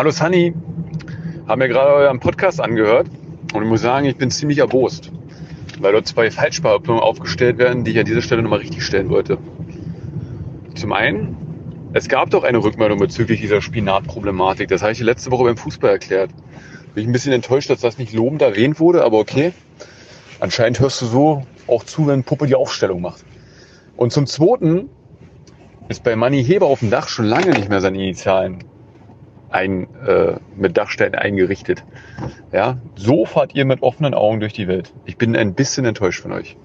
Hallo 0.00 0.12
Sunny, 0.12 0.54
haben 1.46 1.58
mir 1.58 1.68
gerade 1.68 1.92
euren 1.92 2.20
Podcast 2.20 2.58
angehört 2.58 3.06
und 3.52 3.62
ich 3.62 3.68
muss 3.68 3.82
sagen, 3.82 4.06
ich 4.06 4.16
bin 4.16 4.30
ziemlich 4.30 4.56
erbost, 4.56 5.12
weil 5.78 5.92
dort 5.92 6.06
zwei 6.06 6.30
Falschbehauptungen 6.30 7.02
aufgestellt 7.02 7.58
werden, 7.58 7.84
die 7.84 7.90
ich 7.90 7.98
an 7.98 8.06
dieser 8.06 8.22
Stelle 8.22 8.40
nochmal 8.40 8.60
richtig 8.60 8.82
stellen 8.82 9.10
wollte. 9.10 9.36
Zum 10.74 10.94
einen, 10.94 11.36
es 11.92 12.08
gab 12.08 12.30
doch 12.30 12.44
eine 12.44 12.64
Rückmeldung 12.64 12.98
bezüglich 12.98 13.42
dieser 13.42 13.60
Spinatproblematik. 13.60 14.68
Das 14.68 14.80
habe 14.80 14.92
ich 14.92 15.00
letzte 15.00 15.30
Woche 15.32 15.44
beim 15.44 15.58
Fußball 15.58 15.90
erklärt. 15.90 16.30
Bin 16.94 17.02
ich 17.02 17.06
ein 17.06 17.12
bisschen 17.12 17.34
enttäuscht, 17.34 17.68
dass 17.68 17.82
das 17.82 17.98
nicht 17.98 18.14
lobend 18.14 18.40
erwähnt 18.40 18.80
wurde, 18.80 19.04
aber 19.04 19.18
okay. 19.18 19.52
Anscheinend 20.38 20.80
hörst 20.80 21.02
du 21.02 21.04
so 21.04 21.42
auch 21.66 21.84
zu, 21.84 22.06
wenn 22.06 22.24
Puppe 22.24 22.46
die 22.46 22.54
Aufstellung 22.54 23.02
macht. 23.02 23.22
Und 23.98 24.14
zum 24.14 24.26
Zweiten 24.26 24.88
ist 25.90 26.02
bei 26.02 26.16
Manny 26.16 26.42
Heber 26.42 26.68
auf 26.68 26.80
dem 26.80 26.88
Dach 26.88 27.08
schon 27.08 27.26
lange 27.26 27.50
nicht 27.50 27.68
mehr 27.68 27.82
seine 27.82 27.98
Initialen 27.98 28.64
ein, 29.50 29.88
äh, 30.06 30.34
mit 30.56 30.76
Dachstein 30.76 31.14
eingerichtet. 31.14 31.84
Ja, 32.52 32.78
so 32.96 33.24
fahrt 33.26 33.54
ihr 33.54 33.64
mit 33.64 33.82
offenen 33.82 34.14
Augen 34.14 34.40
durch 34.40 34.52
die 34.52 34.68
Welt. 34.68 34.92
Ich 35.04 35.16
bin 35.16 35.36
ein 35.36 35.54
bisschen 35.54 35.84
enttäuscht 35.84 36.22
von 36.22 36.32
euch. 36.32 36.56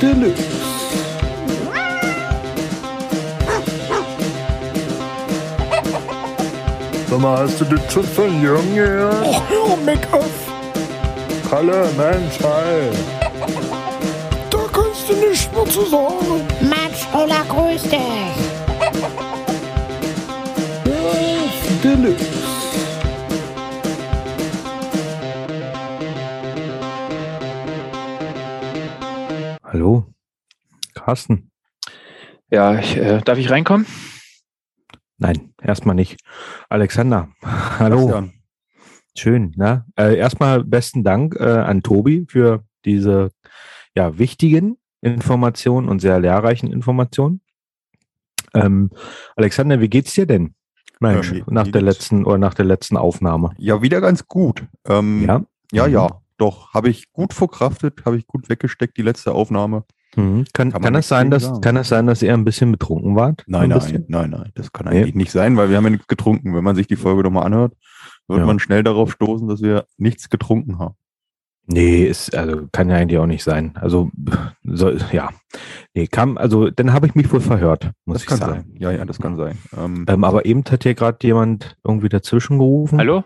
Deluxe. 0.00 0.44
Sag 7.10 7.20
mal, 7.20 7.38
hast 7.38 7.60
du 7.60 7.64
das 7.64 7.92
schon 7.92 8.04
von 8.04 8.40
Jürgen 8.40 8.74
gehört? 8.76 9.26
Och, 9.26 9.42
hör 9.50 9.76
mich 9.78 9.98
auf. 10.12 10.37
Kalle, 11.50 11.88
Mensch, 11.96 12.38
hi. 12.40 12.90
Da 14.50 14.58
kannst 14.70 15.08
du 15.08 15.14
nicht 15.14 15.50
mehr 15.54 15.64
zu 15.64 15.86
sagen. 15.86 16.46
Mensch, 16.60 17.06
Ulla, 17.14 17.42
grüß 17.48 17.82
dich. 17.84 17.98
Deluxe. 21.82 22.26
Hallo, 29.64 30.06
Carsten. 30.94 31.50
Ja, 32.50 32.78
ich, 32.78 32.96
äh, 32.96 33.20
darf 33.24 33.38
ich 33.38 33.50
reinkommen? 33.50 33.86
Nein, 35.16 35.54
erstmal 35.62 35.94
nicht. 35.94 36.20
Alexander, 36.68 37.28
hallo. 37.42 38.06
Bastian. 38.06 38.37
Schön. 39.18 39.52
Ne? 39.56 39.84
Äh, 39.96 40.16
erstmal 40.16 40.64
besten 40.64 41.04
Dank 41.04 41.36
äh, 41.38 41.44
an 41.44 41.82
Tobi 41.82 42.26
für 42.28 42.62
diese 42.84 43.30
ja, 43.94 44.18
wichtigen 44.18 44.76
Informationen 45.00 45.88
und 45.88 46.00
sehr 46.00 46.20
lehrreichen 46.20 46.72
Informationen. 46.72 47.40
Ähm, 48.54 48.90
Alexander, 49.36 49.80
wie 49.80 49.88
geht's 49.88 50.14
dir 50.14 50.26
denn? 50.26 50.54
Mensch, 51.00 51.32
Ähm, 51.32 51.44
nach 51.48 51.68
der 51.68 51.82
letzten 51.82 52.24
oder 52.24 52.38
nach 52.38 52.54
der 52.54 52.64
letzten 52.64 52.96
Aufnahme. 52.96 53.50
Ja, 53.58 53.82
wieder 53.82 54.00
ganz 54.00 54.26
gut. 54.26 54.64
Ähm, 54.86 55.22
Ja. 55.26 55.42
ja, 55.72 55.86
Mhm. 55.86 55.92
ja, 55.92 56.20
doch. 56.38 56.72
Habe 56.74 56.88
ich 56.88 57.12
gut 57.12 57.34
verkraftet, 57.34 58.04
habe 58.04 58.16
ich 58.16 58.26
gut 58.26 58.48
weggesteckt, 58.48 58.96
die 58.96 59.02
letzte 59.02 59.32
Aufnahme. 59.32 59.84
Mhm. 60.16 60.46
Kann, 60.54 60.72
Kann 60.72 60.82
kann, 60.82 60.94
es 60.94 61.06
sein, 61.08 61.30
dass, 61.30 61.44
sagen. 61.44 61.60
kann 61.60 61.76
es 61.76 61.88
sein, 61.88 62.06
dass 62.06 62.22
ihr 62.22 62.32
ein 62.32 62.44
bisschen 62.44 62.72
betrunken 62.72 63.14
wart? 63.14 63.44
Nein, 63.46 63.70
ein 63.72 63.78
nein, 63.78 64.04
nein, 64.08 64.30
nein. 64.30 64.52
Das 64.54 64.72
kann 64.72 64.88
Nee. 64.88 65.00
eigentlich 65.02 65.14
nicht 65.14 65.30
sein, 65.30 65.56
weil 65.56 65.68
wir 65.68 65.76
haben 65.76 65.84
ja 65.84 65.90
nichts 65.90 66.06
getrunken. 66.08 66.54
Wenn 66.54 66.64
man 66.64 66.74
sich 66.76 66.86
die 66.86 66.96
Folge 66.96 67.22
nochmal 67.22 67.44
anhört, 67.44 67.74
wird 68.28 68.40
Ja. 68.40 68.46
man 68.46 68.58
schnell 68.58 68.82
darauf 68.82 69.12
stoßen, 69.12 69.48
dass 69.48 69.62
wir 69.62 69.86
nichts 69.96 70.28
getrunken 70.30 70.78
haben. 70.78 70.94
Nee, 71.70 72.04
ist, 72.04 72.34
also 72.34 72.66
kann 72.72 72.88
ja 72.88 72.96
eigentlich 72.96 73.18
auch 73.18 73.26
nicht 73.26 73.44
sein. 73.44 73.76
Also, 73.76 74.10
so, 74.64 74.90
ja. 75.12 75.28
Nee, 75.92 76.06
kam, 76.06 76.38
also, 76.38 76.70
dann 76.70 76.94
habe 76.94 77.06
ich 77.06 77.14
mich 77.14 77.30
wohl 77.30 77.40
verhört, 77.42 77.90
muss 78.06 78.14
Das 78.14 78.22
ich 78.22 78.28
kann 78.28 78.38
sagen. 78.38 78.52
sein. 78.62 78.76
Ja, 78.78 78.90
ja, 78.90 79.04
das 79.04 79.18
kann 79.18 79.36
sein. 79.36 79.58
Ähm, 79.76 80.06
Ähm, 80.08 80.24
aber 80.24 80.46
eben 80.46 80.64
hat 80.70 80.84
hier 80.84 80.94
gerade 80.94 81.18
jemand 81.26 81.76
irgendwie 81.84 82.08
dazwischen 82.08 82.58
gerufen. 82.58 82.98
Hallo? 82.98 83.22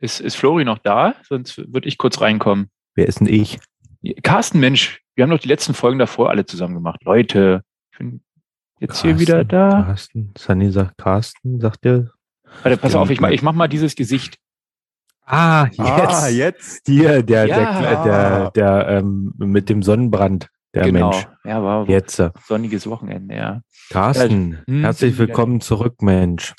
Ist, 0.00 0.20
ist 0.20 0.34
Flori 0.34 0.64
noch 0.64 0.78
da? 0.78 1.14
Sonst 1.28 1.58
würde 1.72 1.86
ich 1.86 1.98
kurz 1.98 2.20
reinkommen. 2.20 2.66
Wer 2.96 3.06
ist 3.06 3.20
denn 3.20 3.28
ich? 3.28 3.60
Carsten, 4.24 4.58
Mensch, 4.58 5.00
wir 5.14 5.22
haben 5.22 5.30
doch 5.30 5.38
die 5.38 5.46
letzten 5.48 5.74
Folgen 5.74 6.00
davor 6.00 6.30
alle 6.30 6.44
zusammen 6.44 6.74
gemacht. 6.74 7.04
Leute, 7.04 7.62
ich 7.92 7.98
bin 7.98 8.22
jetzt 8.80 9.02
hier 9.02 9.12
Carsten, 9.12 9.20
wieder 9.20 9.44
da. 9.44 9.68
Carsten, 9.86 10.34
Sunny 10.36 10.72
sagt 10.72 10.98
Carsten, 10.98 11.60
sagt 11.60 11.84
ihr? 11.86 12.10
Warte, 12.62 12.76
pass 12.76 12.92
Ja, 12.92 13.00
auf, 13.00 13.10
ich 13.10 13.20
mach, 13.20 13.30
ich 13.30 13.42
mach 13.42 13.52
mal 13.52 13.68
dieses 13.68 13.94
Gesicht. 13.94 14.36
Ah, 15.24 15.66
jetzt. 15.70 15.80
ah, 15.80 16.28
jetzt. 16.28 16.82
Hier, 16.86 17.22
der, 17.22 17.46
Ja. 17.46 17.80
der, 17.80 18.04
der, 18.04 18.50
der, 18.50 18.88
ähm, 18.98 19.32
mit 19.38 19.68
dem 19.68 19.82
Sonnenbrand, 19.82 20.48
der 20.74 20.84
genau. 20.84 21.10
Mensch. 21.10 21.26
Ja, 21.44 21.62
war 21.62 21.88
Jetzt. 21.88 22.22
sonniges 22.46 22.86
Wochenende, 22.86 23.34
ja. 23.36 23.60
Carsten, 23.90 24.58
hm, 24.66 24.80
herzlich 24.82 25.16
willkommen 25.18 25.60
zurück, 25.60 26.02
Mensch. 26.02 26.54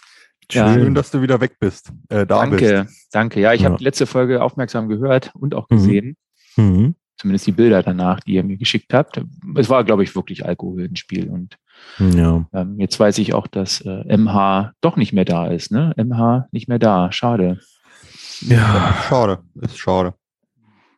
Ja. 0.52 0.74
Schön, 0.74 0.94
dass 0.94 1.10
du 1.12 1.22
wieder 1.22 1.42
weg 1.42 1.58
bist. 1.60 1.90
Äh, 2.10 2.26
da 2.26 2.40
danke, 2.46 2.84
bist. 2.86 3.08
danke. 3.12 3.40
Ja, 3.40 3.54
ich 3.54 3.62
Ja. 3.62 3.70
habe 3.70 3.78
die 3.78 3.84
letzte 3.84 4.06
Folge 4.06 4.42
aufmerksam 4.44 4.88
gehört 4.88 5.32
und 5.36 5.56
auch 5.56 5.68
Mhm. 5.70 5.76
gesehen. 5.76 6.18
Mhm. 6.58 6.96
Zumindest 7.18 7.48
die 7.48 7.52
Bilder 7.54 7.82
danach, 7.84 8.20
die 8.20 8.34
ihr 8.34 8.44
mir 8.44 8.58
geschickt 8.58 8.94
habt. 8.94 9.22
Es 9.56 9.70
war, 9.70 9.84
glaube 9.84 10.04
ich, 10.04 10.16
wirklich 10.16 10.46
Alkohol 10.46 10.84
im 10.86 10.96
Spiel. 10.96 11.30
Und 11.30 11.58
Ja. 12.00 12.46
ähm, 12.54 12.80
jetzt 12.80 13.00
weiß 13.00 13.18
ich 13.20 13.34
auch, 13.34 13.48
dass 13.48 13.82
äh, 13.82 14.18
MH 14.18 14.74
doch 14.82 14.96
nicht 14.98 15.14
mehr 15.14 15.26
da 15.26 15.48
ist. 15.48 15.72
Ne? 15.72 15.94
MH 15.98 16.48
nicht 16.52 16.68
mehr 16.68 16.80
da. 16.80 17.12
Schade. 17.12 17.60
ja. 18.42 18.96
Schade. 19.08 19.40
Ist 19.62 19.78
schade. 19.78 20.14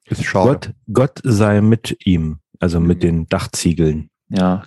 Ist 0.05 0.23
schade. 0.23 0.49
Gott, 0.49 0.73
Gott 0.93 1.21
sei 1.23 1.61
mit 1.61 1.97
ihm, 2.05 2.39
also 2.59 2.79
mit 2.79 2.97
Mhm. 2.97 3.01
den 3.01 3.25
Dachziegeln. 3.27 4.09
Ja. 4.29 4.63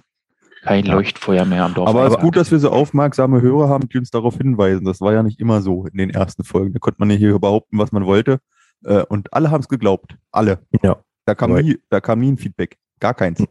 Kein 0.63 0.85
Ja. 0.85 0.95
Leuchtfeuer 0.95 1.45
mehr 1.45 1.65
am 1.65 1.75
Dorf. 1.75 1.89
Aber 1.89 2.07
es 2.07 2.15
ist 2.15 2.21
gut, 2.21 2.37
dass 2.37 2.51
wir 2.51 2.59
so 2.59 2.71
aufmerksame 2.71 3.41
Hörer 3.41 3.69
haben, 3.69 3.89
die 3.89 3.99
uns 3.99 4.11
darauf 4.11 4.37
hinweisen. 4.37 4.85
Das 4.85 5.01
war 5.01 5.13
ja 5.13 5.23
nicht 5.23 5.39
immer 5.41 5.63
so 5.63 5.87
in 5.87 5.97
den 5.97 6.11
ersten 6.11 6.43
Folgen. 6.45 6.73
Da 6.73 6.79
konnte 6.81 6.99
man 6.99 7.11
ja 7.11 7.17
hier 7.17 7.39
behaupten, 7.39 7.79
was 7.79 7.93
man 7.93 8.05
wollte. 8.05 8.41
Äh, 8.85 9.03
Und 9.09 9.33
alle 9.33 9.51
haben 9.51 9.61
es 9.61 9.69
geglaubt. 9.69 10.17
Alle. 10.33 10.59
Ja. 10.83 10.97
Da 11.25 11.35
kam, 11.35 11.53
nie, 11.55 11.79
da 11.91 12.01
kam 12.01 12.19
nie 12.21 12.33
ein 12.33 12.39
Feedback. 12.39 12.77
Gar 13.01 13.15
keins. 13.15 13.43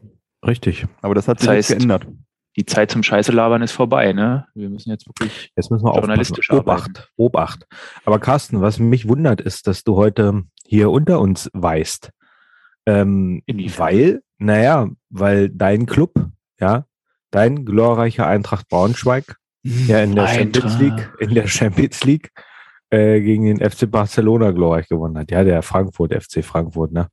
Richtig. 0.46 0.86
Aber 1.00 1.14
das 1.14 1.26
hat 1.28 1.38
Das 1.38 1.44
sich 1.46 1.54
jetzt 1.54 1.70
heißt- 1.70 1.76
geändert. 1.78 2.06
Die 2.58 2.66
Zeit 2.66 2.90
zum 2.90 3.04
Scheiße 3.04 3.30
labern 3.30 3.62
ist 3.62 3.70
vorbei. 3.70 4.12
Ne? 4.12 4.48
Wir 4.52 4.68
müssen 4.68 4.90
jetzt 4.90 5.06
wirklich. 5.06 5.52
Jetzt 5.54 5.70
müssen 5.70 5.84
wir 5.84 5.90
aufpassen. 5.90 6.08
Journalistisch 6.08 6.50
Obacht, 6.50 7.08
Obacht. 7.16 7.68
Aber 8.04 8.18
Carsten, 8.18 8.60
was 8.60 8.80
mich 8.80 9.06
wundert, 9.06 9.40
ist, 9.40 9.68
dass 9.68 9.84
du 9.84 9.94
heute 9.94 10.42
hier 10.66 10.90
unter 10.90 11.20
uns 11.20 11.48
weißt. 11.52 12.10
Ähm, 12.84 13.42
weil, 13.46 14.22
naja, 14.38 14.88
weil 15.08 15.50
dein 15.50 15.86
Club, 15.86 16.14
ja, 16.58 16.86
dein 17.30 17.64
glorreicher 17.64 18.26
Eintracht 18.26 18.68
Braunschweig, 18.68 19.36
ja 19.62 20.00
in 20.00 20.16
der 20.16 20.26
Champions 20.26 20.64
Eintracht. 20.64 20.80
League, 20.80 21.12
in 21.20 21.34
der 21.34 21.46
Champions 21.46 22.02
League 22.02 22.32
äh, 22.90 23.20
gegen 23.20 23.44
den 23.44 23.70
FC 23.70 23.88
Barcelona 23.88 24.50
glorreich 24.50 24.88
gewonnen 24.88 25.16
hat. 25.16 25.30
Ja, 25.30 25.44
der 25.44 25.62
Frankfurt, 25.62 26.12
FC 26.12 26.44
Frankfurt, 26.44 26.90
ne? 26.90 27.06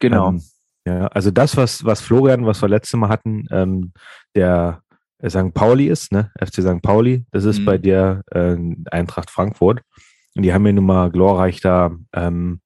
Genau. 0.00 0.30
Ähm, 0.30 0.42
ja, 0.86 1.06
also 1.08 1.30
das, 1.30 1.56
was, 1.56 1.84
was 1.84 2.00
Florian, 2.00 2.46
was 2.46 2.60
wir 2.62 2.68
letztes 2.68 2.98
Mal 2.98 3.08
hatten, 3.08 3.46
ähm, 3.50 3.92
der 4.34 4.82
äh, 5.20 5.30
St. 5.30 5.54
Pauli 5.54 5.86
ist, 5.86 6.12
ne? 6.12 6.30
FC 6.38 6.62
St. 6.62 6.82
Pauli, 6.82 7.24
das 7.30 7.44
ist 7.44 7.60
Mhm. 7.60 7.64
bei 7.64 7.78
dir 7.78 8.22
äh, 8.32 8.56
Eintracht 8.90 9.30
Frankfurt. 9.30 9.80
Und 10.36 10.42
die 10.42 10.52
haben 10.52 10.62
mir 10.62 10.72
nun 10.72 10.86
mal 10.86 11.10
glorreich 11.10 11.60
da 11.60 11.92
ähm, 12.14 12.60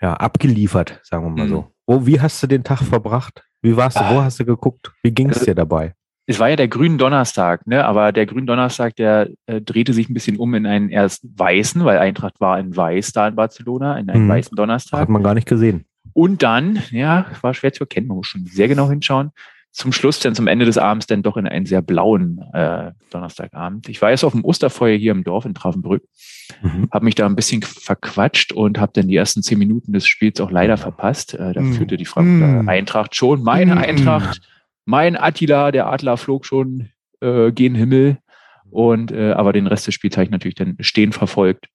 ja, 0.00 0.14
abgeliefert, 0.14 1.00
sagen 1.04 1.24
wir 1.24 1.30
mal 1.30 1.46
Mhm. 1.46 1.50
so. 1.50 1.68
Wo, 1.86 2.06
wie 2.06 2.20
hast 2.20 2.42
du 2.42 2.46
den 2.46 2.64
Tag 2.64 2.78
verbracht? 2.80 3.44
Wie 3.60 3.76
warst 3.76 3.96
du? 3.96 4.00
Wo 4.00 4.18
Ah. 4.18 4.24
hast 4.24 4.40
du 4.40 4.44
geguckt? 4.44 4.92
Wie 5.02 5.12
ging 5.12 5.28
es 5.30 5.36
Also- 5.38 5.46
dir 5.46 5.54
dabei? 5.54 5.94
es 6.26 6.38
war 6.38 6.48
ja 6.48 6.56
der 6.56 6.68
grünen 6.68 6.98
Donnerstag, 6.98 7.66
ne? 7.66 7.84
aber 7.84 8.12
der 8.12 8.26
grünen 8.26 8.46
Donnerstag, 8.46 8.94
der 8.96 9.28
äh, 9.46 9.60
drehte 9.60 9.92
sich 9.92 10.08
ein 10.08 10.14
bisschen 10.14 10.36
um 10.38 10.54
in 10.54 10.66
einen 10.66 10.88
erst 10.88 11.24
weißen, 11.36 11.84
weil 11.84 11.98
Eintracht 11.98 12.40
war 12.40 12.58
in 12.60 12.74
weiß 12.74 13.12
da 13.12 13.28
in 13.28 13.34
Barcelona, 13.34 13.98
in 13.98 14.08
einen 14.08 14.24
Mhm. 14.24 14.28
weißen 14.28 14.56
Donnerstag. 14.56 15.00
Hat 15.00 15.08
man 15.08 15.22
gar 15.24 15.34
nicht 15.34 15.48
gesehen. 15.48 15.84
Und 16.14 16.42
dann, 16.42 16.82
ja, 16.90 17.26
war 17.40 17.54
schwer 17.54 17.72
zu 17.72 17.84
erkennen, 17.84 18.08
man 18.08 18.16
muss 18.18 18.26
schon 18.26 18.46
sehr 18.46 18.68
genau 18.68 18.90
hinschauen. 18.90 19.30
Zum 19.70 19.92
Schluss, 19.92 20.20
dann 20.20 20.34
zum 20.34 20.48
Ende 20.48 20.66
des 20.66 20.76
Abends, 20.76 21.06
dann 21.06 21.22
doch 21.22 21.38
in 21.38 21.46
einen 21.48 21.64
sehr 21.64 21.80
blauen 21.80 22.42
äh, 22.52 22.92
Donnerstagabend. 23.10 23.88
Ich 23.88 24.02
war 24.02 24.10
erst 24.10 24.22
auf 24.24 24.32
dem 24.32 24.44
Osterfeuer 24.44 24.98
hier 24.98 25.12
im 25.12 25.24
Dorf 25.24 25.46
in 25.46 25.54
Travenbrück, 25.54 26.02
Mhm. 26.60 26.88
habe 26.92 27.06
mich 27.06 27.14
da 27.14 27.24
ein 27.24 27.36
bisschen 27.36 27.62
verquatscht 27.62 28.52
und 28.52 28.78
habe 28.78 28.92
dann 28.94 29.08
die 29.08 29.16
ersten 29.16 29.42
zehn 29.42 29.58
Minuten 29.58 29.94
des 29.94 30.06
Spiels 30.06 30.38
auch 30.42 30.50
leider 30.50 30.76
verpasst. 30.76 31.32
Äh, 31.32 31.54
da 31.54 31.62
Mm. 31.62 31.72
führte 31.72 31.96
die 31.96 32.04
Frankfurter 32.04 32.62
Mm. 32.64 32.68
Eintracht 32.68 33.16
schon. 33.16 33.42
Meine 33.42 33.76
Mm. 33.76 33.78
Eintracht, 33.78 34.42
mein 34.84 35.16
Attila, 35.16 35.70
der 35.72 35.86
Adler 35.86 36.18
flog 36.18 36.44
schon 36.44 36.90
äh, 37.22 37.52
gen 37.52 37.74
Himmel. 37.74 38.18
Und 38.70 39.12
äh, 39.12 39.32
aber 39.32 39.54
den 39.54 39.66
Rest 39.66 39.86
des 39.86 39.94
Spiels 39.94 40.16
habe 40.16 40.24
ich 40.24 40.30
natürlich 40.30 40.54
dann 40.56 40.76
stehen 40.80 41.12
verfolgt 41.12 41.68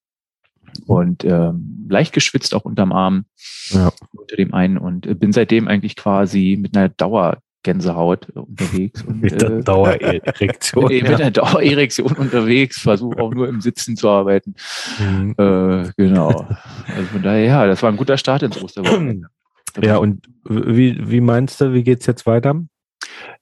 und 0.85 1.23
ähm, 1.25 1.85
leicht 1.89 2.13
geschwitzt 2.13 2.53
auch 2.53 2.65
unterm 2.65 2.91
Arm 2.91 3.25
Ja. 3.69 3.91
unter 4.13 4.35
dem 4.35 4.53
einen 4.53 4.77
und 4.77 5.05
äh, 5.07 5.13
bin 5.15 5.31
seitdem 5.31 5.67
eigentlich 5.67 5.95
quasi 5.95 6.57
mit 6.59 6.75
einer 6.75 6.89
Dauergänsehaut 6.89 8.27
äh, 8.35 8.39
unterwegs 8.39 9.03
und 9.03 9.21
Mit 9.21 9.41
der 9.41 9.49
äh, 9.51 9.63
Dauererektion. 9.63 10.85
nee, 10.87 11.01
mit 11.07 11.13
einer 11.15 11.31
Dauererektion 11.31 12.13
unterwegs, 12.13 12.79
versuche 12.81 13.19
auch 13.21 13.33
nur 13.33 13.47
im 13.47 13.61
Sitzen 13.61 13.95
zu 13.95 14.09
arbeiten. 14.09 14.55
Mhm. 14.99 15.31
Äh, 15.37 15.91
genau. 15.97 16.47
Also 16.87 17.03
von 17.11 17.23
daher, 17.23 17.43
ja, 17.45 17.67
das 17.67 17.81
war 17.83 17.91
ein 17.91 17.97
guter 17.97 18.17
Start 18.17 18.43
ins 18.43 18.61
Osterwochenende. 18.61 19.27
Ja, 19.79 19.97
und 19.97 20.25
wie, 20.49 20.97
wie 21.07 21.21
meinst 21.21 21.61
du, 21.61 21.71
wie 21.71 21.83
geht's 21.83 22.07
jetzt 22.07 22.25
weiter? 22.25 22.63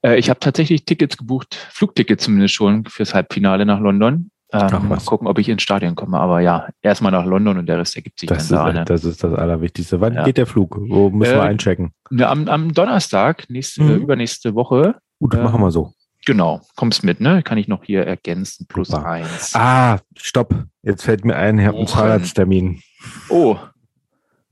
Äh, 0.02 0.18
ich 0.20 0.30
habe 0.30 0.42
tatsächlich 0.42 0.84
Tickets 0.84 1.16
gebucht, 1.16 1.56
Flugtickets 1.72 2.26
zumindest 2.26 2.54
schon 2.56 2.84
fürs 2.86 3.14
Halbfinale 3.14 3.66
nach 3.66 3.80
London. 3.80 4.32
Ähm, 4.56 4.88
mal 4.88 4.98
gucken, 5.06 5.28
ob 5.28 5.38
ich 5.40 5.50
ins 5.50 5.62
Stadion 5.62 5.96
komme. 5.96 6.20
Aber 6.20 6.40
ja, 6.40 6.68
erstmal 6.82 7.12
nach 7.12 7.26
London 7.26 7.58
und 7.58 7.66
der 7.68 7.78
Rest 7.80 7.96
ergibt 7.96 8.20
sich 8.20 8.30
Das 8.30 8.48
dann 8.48 8.58
da. 8.58 8.68
ist, 8.70 8.76
Ne? 8.76 8.86
das 8.86 9.04
ist 9.04 9.24
das 9.24 9.34
Allerwichtigste. 9.34 10.00
Wann 10.02 10.14
Ja. 10.14 10.24
geht 10.24 10.38
der 10.38 10.46
Flug? 10.46 10.78
Wo 10.80 11.10
müssen 11.10 11.34
wir 11.34 11.40
Äh, 11.44 11.48
einchecken? 11.48 11.92
Ne, 12.10 12.28
am, 12.28 12.48
am 12.48 12.74
Donnerstag, 12.74 13.50
nächste, 13.50 13.84
Mhm. 13.84 13.90
äh, 13.90 13.96
übernächste 13.96 14.56
Woche. 14.56 14.96
Gut, 15.20 15.34
äh, 15.34 15.44
machen 15.44 15.62
wir 15.62 15.72
so. 15.72 15.92
Genau, 16.26 16.62
kommst 16.76 17.04
mit, 17.04 17.20
ne? 17.22 17.44
Kann 17.44 17.58
ich 17.60 17.68
noch 17.68 17.84
hier 17.84 18.04
ergänzen. 18.08 18.66
Plus 18.68 18.88
Super. 18.88 19.06
eins. 19.06 19.52
Ah, 19.54 20.00
stopp. 20.18 20.56
Jetzt 20.82 21.04
fällt 21.04 21.24
mir 21.24 21.36
ein, 21.36 21.60
ich 21.60 21.66
habe 21.68 21.78
einen. 21.78 21.88
Zahnarzttermin. 21.88 22.82
Oh, 23.30 23.58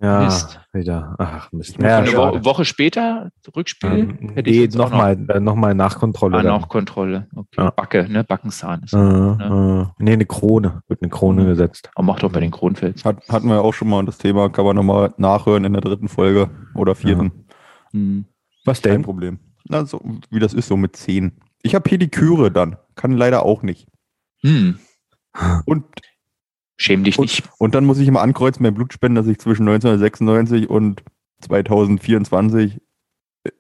Ja, 0.03 0.25
Mist. 0.25 0.59
wieder. 0.73 1.15
Ach, 1.17 1.49
Mist. 1.53 1.79
eine 1.79 1.87
Ja, 1.87 2.01
Wo 2.01 2.11
schade. 2.11 2.43
Woche 2.45 2.65
später, 2.65 3.29
Rückspiel? 3.55 3.89
Ähm, 4.19 4.29
hätte 4.35 4.49
ich 4.49 4.69
auch 4.77 4.89
nochmal 4.89 5.15
noch. 5.15 5.39
noch 5.39 5.55
mal 5.55 5.73
Nachkontrolle. 5.73 6.37
Ah, 6.39 6.43
dann. 6.43 6.59
noch 6.59 6.67
Kontrolle. 6.67 7.27
Okay. 7.33 7.47
Ja. 7.61 7.69
Backe, 7.71 8.09
ne? 8.09 8.25
Backenzahn. 8.25 8.83
Ist 8.83 8.93
Äh, 8.93 8.97
ne? 8.97 9.91
äh, 9.97 10.03
nee, 10.03 10.11
eine 10.13 10.25
Krone. 10.25 10.81
Wird 10.89 11.01
eine 11.01 11.09
Krone 11.09 11.43
Mhm. 11.43 11.47
gesetzt. 11.47 11.89
Aber 11.95 12.05
macht 12.07 12.21
doch 12.21 12.31
bei 12.33 12.41
den 12.41 12.51
Kronfels. 12.51 13.05
Hat, 13.05 13.25
hatten 13.29 13.47
wir 13.47 13.61
auch 13.61 13.73
schon 13.73 13.87
mal 13.89 14.03
das 14.03 14.17
Thema, 14.17 14.49
kann 14.49 14.65
man 14.65 14.75
nochmal 14.75 15.13
nachhören 15.15 15.63
in 15.63 15.71
der 15.71 15.81
dritten 15.81 16.09
Folge 16.09 16.49
oder 16.75 16.95
vierten. 16.95 17.45
Hm. 17.91 18.25
Was 18.65 18.81
Kein 18.81 18.91
denn? 18.93 19.01
Problem. 19.03 19.39
Na, 19.69 19.85
so, 19.85 20.01
wie 20.29 20.39
das 20.41 20.53
ist, 20.53 20.67
so 20.67 20.75
mit 20.75 20.97
zehn. 20.97 21.31
Ich 21.61 21.75
habe 21.75 21.83
Pediküre 21.83 22.51
dann. 22.51 22.75
Kann 22.95 23.13
leider 23.13 23.43
auch 23.45 23.63
nicht. 23.63 23.87
Hm. 24.41 24.79
Und, 25.65 25.85
Schäm 26.77 27.03
dich 27.03 27.17
Und- 27.19 27.25
nicht. 27.25 27.43
und 27.59 27.75
dann 27.75 27.85
muss 27.85 27.99
ich 27.99 28.07
immer 28.07 28.21
ankreuzen 28.21 28.63
beim 28.63 28.73
Blutspenden, 28.73 29.15
dass 29.15 29.31
ich 29.31 29.39
zwischen 29.39 29.63
1996 29.65 30.69
und 30.69 31.03
2024 31.41 32.81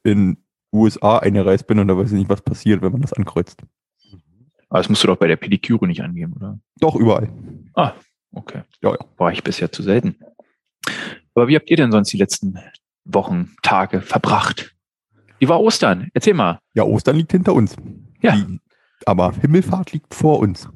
in 0.03 0.37
USA 0.73 1.19
eingereist 1.19 1.67
bin 1.67 1.79
und 1.79 1.87
da 1.87 1.97
weiß 1.97 2.11
ich 2.11 2.17
nicht, 2.17 2.29
was 2.29 2.41
passiert, 2.41 2.81
wenn 2.81 2.91
man 2.91 3.01
das 3.01 3.13
ankreuzt. 3.13 3.61
Aber 4.69 4.79
das 4.79 4.89
musst 4.89 5.03
du 5.03 5.07
doch 5.07 5.17
bei 5.17 5.27
der 5.27 5.35
Pediküre 5.35 5.85
nicht 5.85 6.01
angeben, 6.01 6.33
oder? 6.33 6.59
Doch, 6.79 6.95
überall. 6.95 7.29
Okay. 8.35 8.63
Ja, 8.81 8.89
ja. 8.91 8.97
War 9.17 9.31
ich 9.31 9.43
bisher 9.43 9.71
zu 9.71 9.83
selten. 9.83 10.15
Aber 11.35 11.47
wie 11.47 11.55
habt 11.55 11.69
ihr 11.69 11.77
denn 11.77 11.91
sonst 11.91 12.11
die 12.11 12.17
letzten 12.17 12.57
Wochen, 13.05 13.51
Tage 13.61 14.01
verbracht? 14.01 14.75
Wie 15.37 15.47
war 15.47 15.61
Ostern? 15.61 16.09
Erzähl 16.15 16.33
mal. 16.33 16.57
Ja, 16.73 16.83
Ostern 16.83 17.17
liegt 17.17 17.31
hinter 17.31 17.53
uns. 17.53 17.75
Ja. 18.21 18.35
Die, 18.35 18.59
aber 19.05 19.33
Himmelfahrt 19.33 19.91
liegt 19.93 20.15
vor 20.15 20.39
uns. 20.39 20.67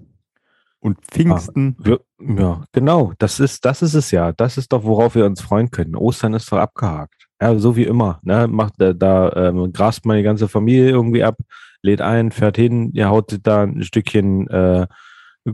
Und 0.80 1.00
Pfingsten, 1.12 1.76
Wir, 1.80 2.00
ja, 2.20 2.64
genau. 2.72 3.14
Das 3.18 3.40
ist, 3.40 3.66
das 3.66 3.82
ist 3.82 3.94
es 3.94 4.12
ja. 4.12 4.32
Das 4.32 4.58
ist 4.58 4.72
doch, 4.72 4.84
worauf 4.84 5.16
wir 5.16 5.26
uns 5.26 5.42
freuen 5.42 5.72
können. 5.72 5.96
Ostern 5.96 6.34
ist 6.34 6.52
doch 6.52 6.58
abgehakt. 6.58 7.28
Ja, 7.42 7.58
so 7.58 7.76
wie 7.76 7.84
immer. 7.84 8.20
Ne? 8.24 8.48
Macht, 8.48 8.80
äh, 8.80 8.96
da 8.96 9.32
ähm, 9.34 9.72
grast 9.74 10.06
man 10.06 10.18
die 10.18 10.24
ganze 10.24 10.48
Familie 10.48 10.90
irgendwie 10.90 11.24
ab, 11.24 11.38
lädt 11.82 12.02
ein, 12.02 12.32
fährt 12.32 12.58
hin, 12.58 12.92
ihr 12.94 13.10
haut 13.10 13.32
sich 13.32 13.42
da 13.42 13.64
ein 13.64 13.84
Stückchen 13.84 14.48
äh, 14.48 14.88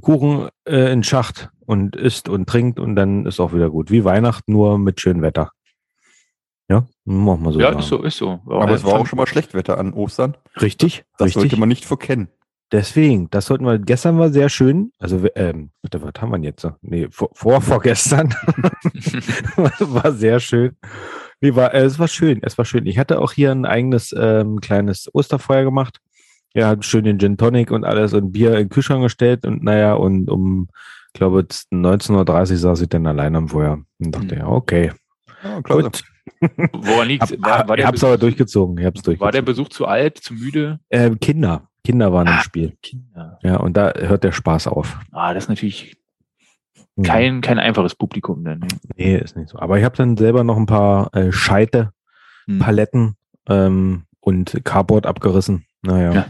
Kuchen 0.02 0.50
äh, 0.66 0.92
in 0.92 1.00
den 1.00 1.04
Schacht 1.04 1.50
und 1.66 1.96
isst 1.96 2.30
und 2.30 2.48
trinkt 2.48 2.80
und 2.80 2.96
dann 2.96 3.26
ist 3.26 3.40
auch 3.40 3.54
wieder 3.54 3.70
gut. 3.70 3.92
Wie 3.92 4.04
Weihnachten, 4.04 4.52
nur 4.52 4.78
mit 4.78 5.00
schönem 5.00 5.22
Wetter. 5.22 5.52
Ja, 6.70 6.88
machen 7.06 7.44
wir 7.44 7.52
so. 7.52 7.60
ja, 7.60 7.68
sagen. 7.68 7.80
ist 7.80 7.88
so, 7.88 8.04
ist 8.04 8.18
so. 8.18 8.40
aber 8.46 8.72
es 8.72 8.84
war 8.84 8.94
auch 8.94 9.06
schon 9.06 9.18
mal 9.18 9.28
Schlechtwetter 9.28 9.78
an 9.78 9.94
Ostern. 9.94 10.36
Richtig, 10.62 11.04
Das 11.18 11.28
richtig. 11.28 11.42
sollte 11.42 11.58
man 11.58 11.70
nicht 11.70 11.86
verkennen. 11.86 12.30
Deswegen, 12.74 13.30
das 13.30 13.46
sollten 13.46 13.66
wir, 13.66 13.78
gestern 13.78 14.18
war 14.18 14.30
sehr 14.32 14.50
schön, 14.50 14.92
also 15.00 15.24
ähm, 15.36 15.70
warte, 15.84 16.02
was 16.02 16.12
haben 16.20 16.32
wir 16.32 16.38
denn 16.38 16.44
jetzt? 16.44 16.62
so? 16.64 16.72
Nee, 16.82 17.08
vor, 17.12 17.30
vor 17.34 17.62
vorgestern 17.62 18.30
war 19.56 20.12
sehr 20.12 20.40
schön. 20.40 20.76
Nee, 21.40 21.54
war, 21.56 21.74
äh, 21.74 21.84
es 21.84 22.00
war 22.00 22.08
schön, 22.08 22.40
es 22.42 22.58
war 22.58 22.66
schön. 22.66 22.88
Ich 22.88 22.98
hatte 22.98 23.20
auch 23.22 23.32
hier 23.32 23.52
ein 23.52 23.66
eigenes 23.66 24.14
ähm, 24.18 24.60
kleines 24.60 25.08
Osterfeuer 25.14 25.64
gemacht. 25.64 26.00
Ja, 26.56 26.68
hat 26.70 26.84
schön 26.84 27.04
den 27.04 27.20
Gin 27.20 27.38
Tonic 27.38 27.70
und 27.72 27.84
alles 27.84 28.14
und 28.14 28.32
Bier 28.32 28.52
in 28.54 28.56
den 28.66 28.70
Kühlschrank 28.70 29.04
gestellt 29.04 29.46
und 29.46 29.64
naja, 29.64 29.94
und 29.94 30.30
um, 30.30 30.68
ich 31.14 31.14
glaube, 31.20 31.42
19.30 31.42 32.52
Uhr 32.52 32.58
saß 32.58 32.82
ich 32.82 32.90
dann 32.90 33.06
allein 33.08 33.36
am 33.36 33.50
Feuer 33.50 33.84
und 34.00 34.16
dachte, 34.16 34.36
Mhm. 34.36 34.42
ja, 34.42 34.48
okay, 34.48 34.92
Ja, 35.44 35.60
gut. 35.60 36.04
Woran 36.74 37.08
liegt 37.08 37.24
Hab, 37.24 37.32
war, 37.42 37.68
war, 37.68 37.76
ich 37.76 37.82
der 37.82 37.88
hab's 37.88 38.04
aber 38.04 38.14
Besuch, 38.14 38.20
durchgezogen, 38.22 38.78
ich 38.80 38.86
hab's 38.86 39.06
war 39.06 39.32
der 39.32 39.42
durchgezogen. 39.42 39.46
Besuch 39.46 39.70
zu 39.70 39.86
alt, 39.86 40.18
zu 40.20 40.34
müde? 40.34 40.80
Äh, 40.90 41.12
Kinder, 41.22 41.70
Kinder 41.84 42.14
waren 42.14 42.28
im 42.28 42.34
Ah. 42.34 42.42
Spiel. 42.44 42.78
Kinder. 42.82 43.40
Ja, 43.44 43.58
und 43.58 43.76
da 43.76 43.94
hört 43.98 44.24
der 44.24 44.32
Spaß 44.32 44.68
auf. 44.68 45.00
Ah, 45.12 45.34
das 45.34 45.46
ist 45.46 45.50
natürlich 45.50 45.98
Mhm. 46.96 47.04
kein, 47.04 47.42
kein 47.42 47.60
einfaches 47.60 47.96
Publikum 47.96 48.44
dann. 48.44 48.60
ne? 48.60 48.68
Nee, 48.96 49.18
ist 49.18 49.36
nicht 49.36 49.50
so. 49.50 49.58
Aber 49.60 49.78
ich 49.80 49.84
habe 49.84 49.96
dann 49.98 50.16
selber 50.16 50.44
noch 50.44 50.58
ein 50.58 50.66
paar 50.68 51.14
äh, 51.16 51.32
Scheite, 51.32 51.92
Hm. 52.46 52.60
Paletten 52.60 53.16
ähm, 53.50 54.04
und 54.20 54.62
Cardboard 54.64 55.06
abgerissen. 55.08 55.66
Naja, 55.82 56.14
Ja. 56.14 56.26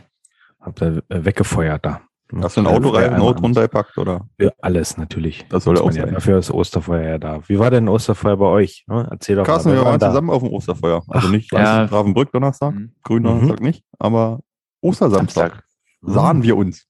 hab 0.61 0.75
da 0.77 0.87
äh, 0.87 1.01
weggefeuert 1.25 1.85
da. 1.85 2.01
Hast 2.41 2.57
du 2.57 2.61
ein 2.61 2.67
Autoreifen 2.67 3.19
Auto 3.21 3.41
runtergepackt 3.41 3.95
oder? 3.99 4.27
Für 4.39 4.53
alles 4.61 4.97
natürlich. 4.97 5.45
Das 5.49 5.65
soll 5.65 5.77
auch 5.77 5.85
man 5.85 5.95
ja. 5.95 6.05
sein. 6.05 6.13
Dafür 6.15 6.39
ist 6.39 6.49
Osterfeuer 6.49 7.03
ja 7.07 7.17
da. 7.19 7.41
Wie 7.47 7.59
war 7.59 7.69
denn 7.69 7.87
Osterfeuer 7.87 8.37
bei 8.37 8.45
euch? 8.47 8.85
Ja, 8.89 9.01
Erzähl 9.11 9.35
doch 9.35 9.43
Carsten, 9.43 9.69
mal. 9.69 9.75
wir 9.75 9.81
Wer 9.83 9.91
waren 9.91 9.99
da? 9.99 10.07
zusammen 10.09 10.29
auf 10.31 10.41
dem 10.41 10.51
Osterfeuer. 10.51 11.03
Also 11.09 11.27
Ach, 11.27 11.31
nicht 11.31 11.51
ja. 11.51 11.85
Grafenbrück 11.85 12.31
Donnerstag, 12.31 12.73
Hm. 12.73 12.91
Gründonnerstag 13.03 13.59
nicht, 13.61 13.83
aber 13.99 14.39
Ostersamstag 14.83 15.63
sahen 16.01 16.43
wir 16.43 16.57
uns, 16.57 16.85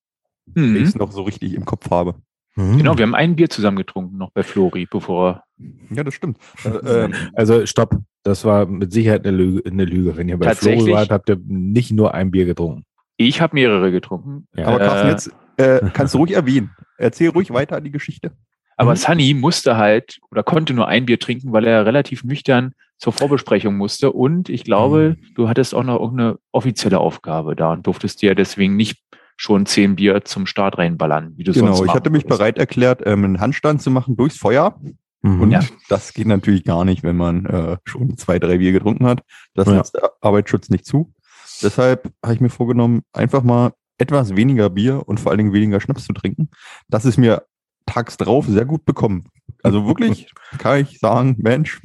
wenn 0.45 0.75
ich 0.75 0.81
Mhm. 0.81 0.87
es 0.87 0.95
noch 0.95 1.11
so 1.11 1.21
richtig 1.23 1.53
im 1.53 1.65
Kopf 1.65 1.89
habe. 1.91 2.15
Mhm. 2.55 2.77
Genau, 2.77 2.97
wir 2.97 3.03
haben 3.03 3.15
ein 3.15 3.35
Bier 3.35 3.49
zusammen 3.49 3.77
getrunken 3.77 4.17
noch 4.17 4.31
bei 4.31 4.43
Flori, 4.43 4.85
bevor 4.89 5.43
Ja, 5.91 6.03
das 6.03 6.13
stimmt. 6.13 6.37
Äh, 6.65 6.69
äh, 7.05 7.09
Also 7.33 7.65
stopp, 7.65 7.95
das 8.23 8.43
war 8.45 8.65
mit 8.65 8.91
Sicherheit 8.91 9.25
eine 9.25 9.35
Lüge. 9.35 9.69
Eine 9.69 9.85
Lüge. 9.85 10.17
Wenn 10.17 10.27
ihr 10.29 10.37
bei 10.37 10.45
Flo 10.55 10.69
Tatsächlich? 10.71 10.93
wart, 10.93 11.09
habt 11.11 11.29
ihr 11.29 11.39
nicht 11.45 11.91
nur 11.91 12.13
ein 12.13 12.31
Bier 12.31 12.45
getrunken. 12.45 12.83
ich 13.17 13.41
habe 13.41 13.53
mehrere 13.55 13.91
getrunken. 13.91 14.47
Ja. 14.55 14.67
aber 14.67 14.79
Carsten, 14.79 15.07
Äh, 15.07 15.11
jetzt 15.11 15.31
äh, 15.57 15.89
kannst 15.93 16.13
du 16.13 16.17
ruhig 16.19 16.31
erwähnen. 16.33 16.71
Erzähl 16.97 17.29
ruhig 17.29 17.51
weiter 17.51 17.79
die 17.79 17.91
Geschichte. 17.91 18.31
Aber 18.75 18.91
Mhm. 18.91 18.95
Sunny 18.97 19.33
musste 19.35 19.77
halt 19.77 20.19
oder 20.31 20.41
konnte 20.43 20.73
nur 20.73 20.87
ein 20.87 21.05
Bier 21.05 21.19
trinken, 21.19 21.53
weil 21.53 21.65
er 21.65 21.85
relativ 21.85 22.23
nüchtern 22.23 22.73
zur 23.03 23.11
Vorbesprechung 23.11 23.75
musste. 23.75 24.13
Und 24.13 24.47
ich 24.47 24.63
glaube, 24.63 25.17
Mhm. 25.19 25.33
du 25.35 25.49
hattest 25.49 25.75
auch 25.75 25.83
noch 25.83 25.99
irgendeine 25.99 26.39
offizielle 26.53 26.99
Aufgabe 26.99 27.53
da 27.53 27.73
und 27.73 27.85
durftest 27.85 28.21
dir 28.21 28.33
deswegen 28.33 28.77
nicht 28.77 29.03
schon 29.35 29.65
zehn 29.65 29.97
Bier 29.97 30.23
zum 30.23 30.45
Start 30.45 30.77
reinballern, 30.77 31.33
wie 31.35 31.43
du 31.43 31.51
sonst 31.51 31.65
Genau, 31.79 31.83
ich 31.85 31.93
hatte 31.93 32.09
mich 32.09 32.23
würdest. 32.23 32.39
bereit 32.39 32.57
erklärt, 32.57 33.01
ähm, 33.05 33.25
einen 33.25 33.41
Handstand 33.41 33.81
zu 33.81 33.91
machen 33.91 34.15
durchs 34.15 34.37
Feuer. 34.37 34.79
Mhm. 35.21 35.41
Und 35.41 35.51
Ja. 35.51 35.59
das 35.89 36.13
geht 36.13 36.27
natürlich 36.27 36.63
gar 36.63 36.85
nicht, 36.85 37.03
wenn 37.03 37.17
man 37.17 37.45
äh, 37.45 37.77
schon 37.83 38.15
zwei, 38.15 38.39
drei 38.39 38.57
Bier 38.59 38.71
getrunken 38.71 39.05
hat. 39.05 39.21
Das 39.53 39.67
Ja. 39.67 39.77
lässt 39.79 39.95
der 39.95 40.11
Arbeitsschutz 40.21 40.69
nicht 40.69 40.85
zu. 40.85 41.13
Deshalb 41.61 42.09
habe 42.23 42.35
ich 42.35 42.39
mir 42.39 42.49
vorgenommen, 42.49 43.01
einfach 43.11 43.43
mal 43.43 43.73
etwas 43.97 44.33
weniger 44.37 44.69
Bier 44.69 45.03
und 45.09 45.19
vor 45.19 45.31
allen 45.31 45.39
Dingen 45.39 45.53
weniger 45.53 45.81
Schnaps 45.81 46.05
zu 46.05 46.13
trinken. 46.13 46.49
Das 46.87 47.03
ist 47.03 47.17
mir 47.17 47.43
tags 47.85 48.15
drauf 48.15 48.45
sehr 48.47 48.63
gut 48.65 48.85
bekommen. 48.85 49.25
Also 49.61 49.87
wirklich 49.87 50.31
kann 50.57 50.79
ich 50.79 50.99
sagen, 50.99 51.35
Mensch. 51.39 51.81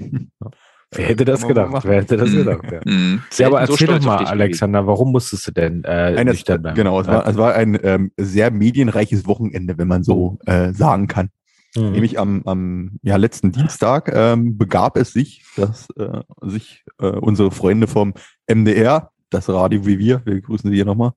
Wer 0.95 1.07
hätte 1.07 1.25
das 1.25 1.47
gedacht? 1.47 1.71
machen. 1.71 1.91
Wer 1.91 2.01
hätte 2.01 2.17
das 2.17 2.31
Mhm. 2.31 2.37
gedacht? 2.37 2.63
Ja. 2.73 2.81
Mhm. 2.85 3.23
Ja, 3.37 3.47
aber 3.49 3.59
Selten 3.59 3.67
so 3.67 3.73
erzähl 3.85 3.99
doch 3.99 4.07
mal. 4.07 4.25
Alexander, 4.25 4.87
warum 4.87 5.13
musstest 5.13 5.47
du 5.47 5.51
denn 5.53 5.85
äh, 5.85 5.89
Eines, 6.17 6.33
nüchtern 6.35 6.63
bleiben? 6.63 6.77
genau, 6.77 7.01
es 7.01 7.07
war, 7.07 7.27
es 7.27 7.37
war 7.37 7.55
ein 7.55 7.79
ähm, 7.83 8.11
sehr 8.17 8.51
medienreiches 8.51 9.27
Wochenende, 9.27 9.77
wenn 9.77 9.89
man 9.89 10.03
so 10.03 10.39
äh, 10.47 10.73
sagen 10.73 11.07
kann. 11.07 11.29
Mhm. 11.77 11.93
Nämlich 11.93 12.19
am, 12.19 12.43
am 12.47 12.99
ja, 13.03 13.17
letzten 13.17 13.53
Dienstag 13.53 14.11
ähm, 14.15 14.57
begab 14.57 14.97
es 14.97 15.13
sich, 15.13 15.45
dass 15.57 15.89
äh, 15.99 16.21
sich 16.43 16.85
äh, 17.01 17.07
unsere 17.09 17.51
Freunde 17.51 17.87
vom 17.87 18.15
MDR, 18.51 19.11
das 19.29 19.49
Radio 19.51 19.85
wie 19.85 19.99
wir, 19.99 20.23
wir 20.25 20.41
grüßen 20.41 20.71
sie 20.71 20.77
hier 20.77 20.87
nochmal, 20.87 21.11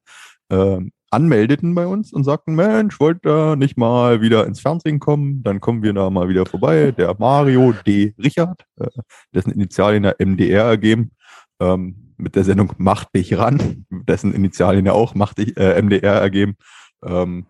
ähm, 0.50 0.92
anmeldeten 1.12 1.76
bei 1.76 1.86
uns 1.86 2.14
und 2.14 2.24
sagten, 2.24 2.56
Mensch, 2.56 3.00
wollt 3.00 3.26
ihr 3.26 3.56
nicht 3.56 3.78
mal 3.78 4.22
wieder 4.22 4.48
ins 4.48 4.62
Fernsehen 4.62 5.00
kommen? 5.00 5.44
Dann 5.44 5.60
kommen 5.60 5.84
wir 5.84 5.94
da 5.94 6.10
mal 6.10 6.30
wieder 6.30 6.46
vorbei. 6.46 6.92
Der 6.92 7.16
Mario 7.20 7.74
D. 7.86 8.16
Richard, 8.18 8.66
äh, 8.78 8.88
dessen 9.36 9.52
Initialien 9.52 10.04
der 10.04 10.16
MDR 10.20 10.66
ergeben, 10.66 11.12
ähm, 11.60 12.14
mit 12.18 12.36
der 12.36 12.44
Sendung 12.44 12.74
Mach 12.78 13.06
dich 13.06 13.38
ran, 13.38 13.86
dessen 13.90 14.34
Initialien 14.34 14.86
ja 14.86 14.94
auch 14.94 15.14
Mach 15.14 15.34
dich, 15.34 15.58
äh, 15.58 15.82
MDR 15.82 16.16
ergeben. 16.16 16.56
Ähm, 17.04 17.46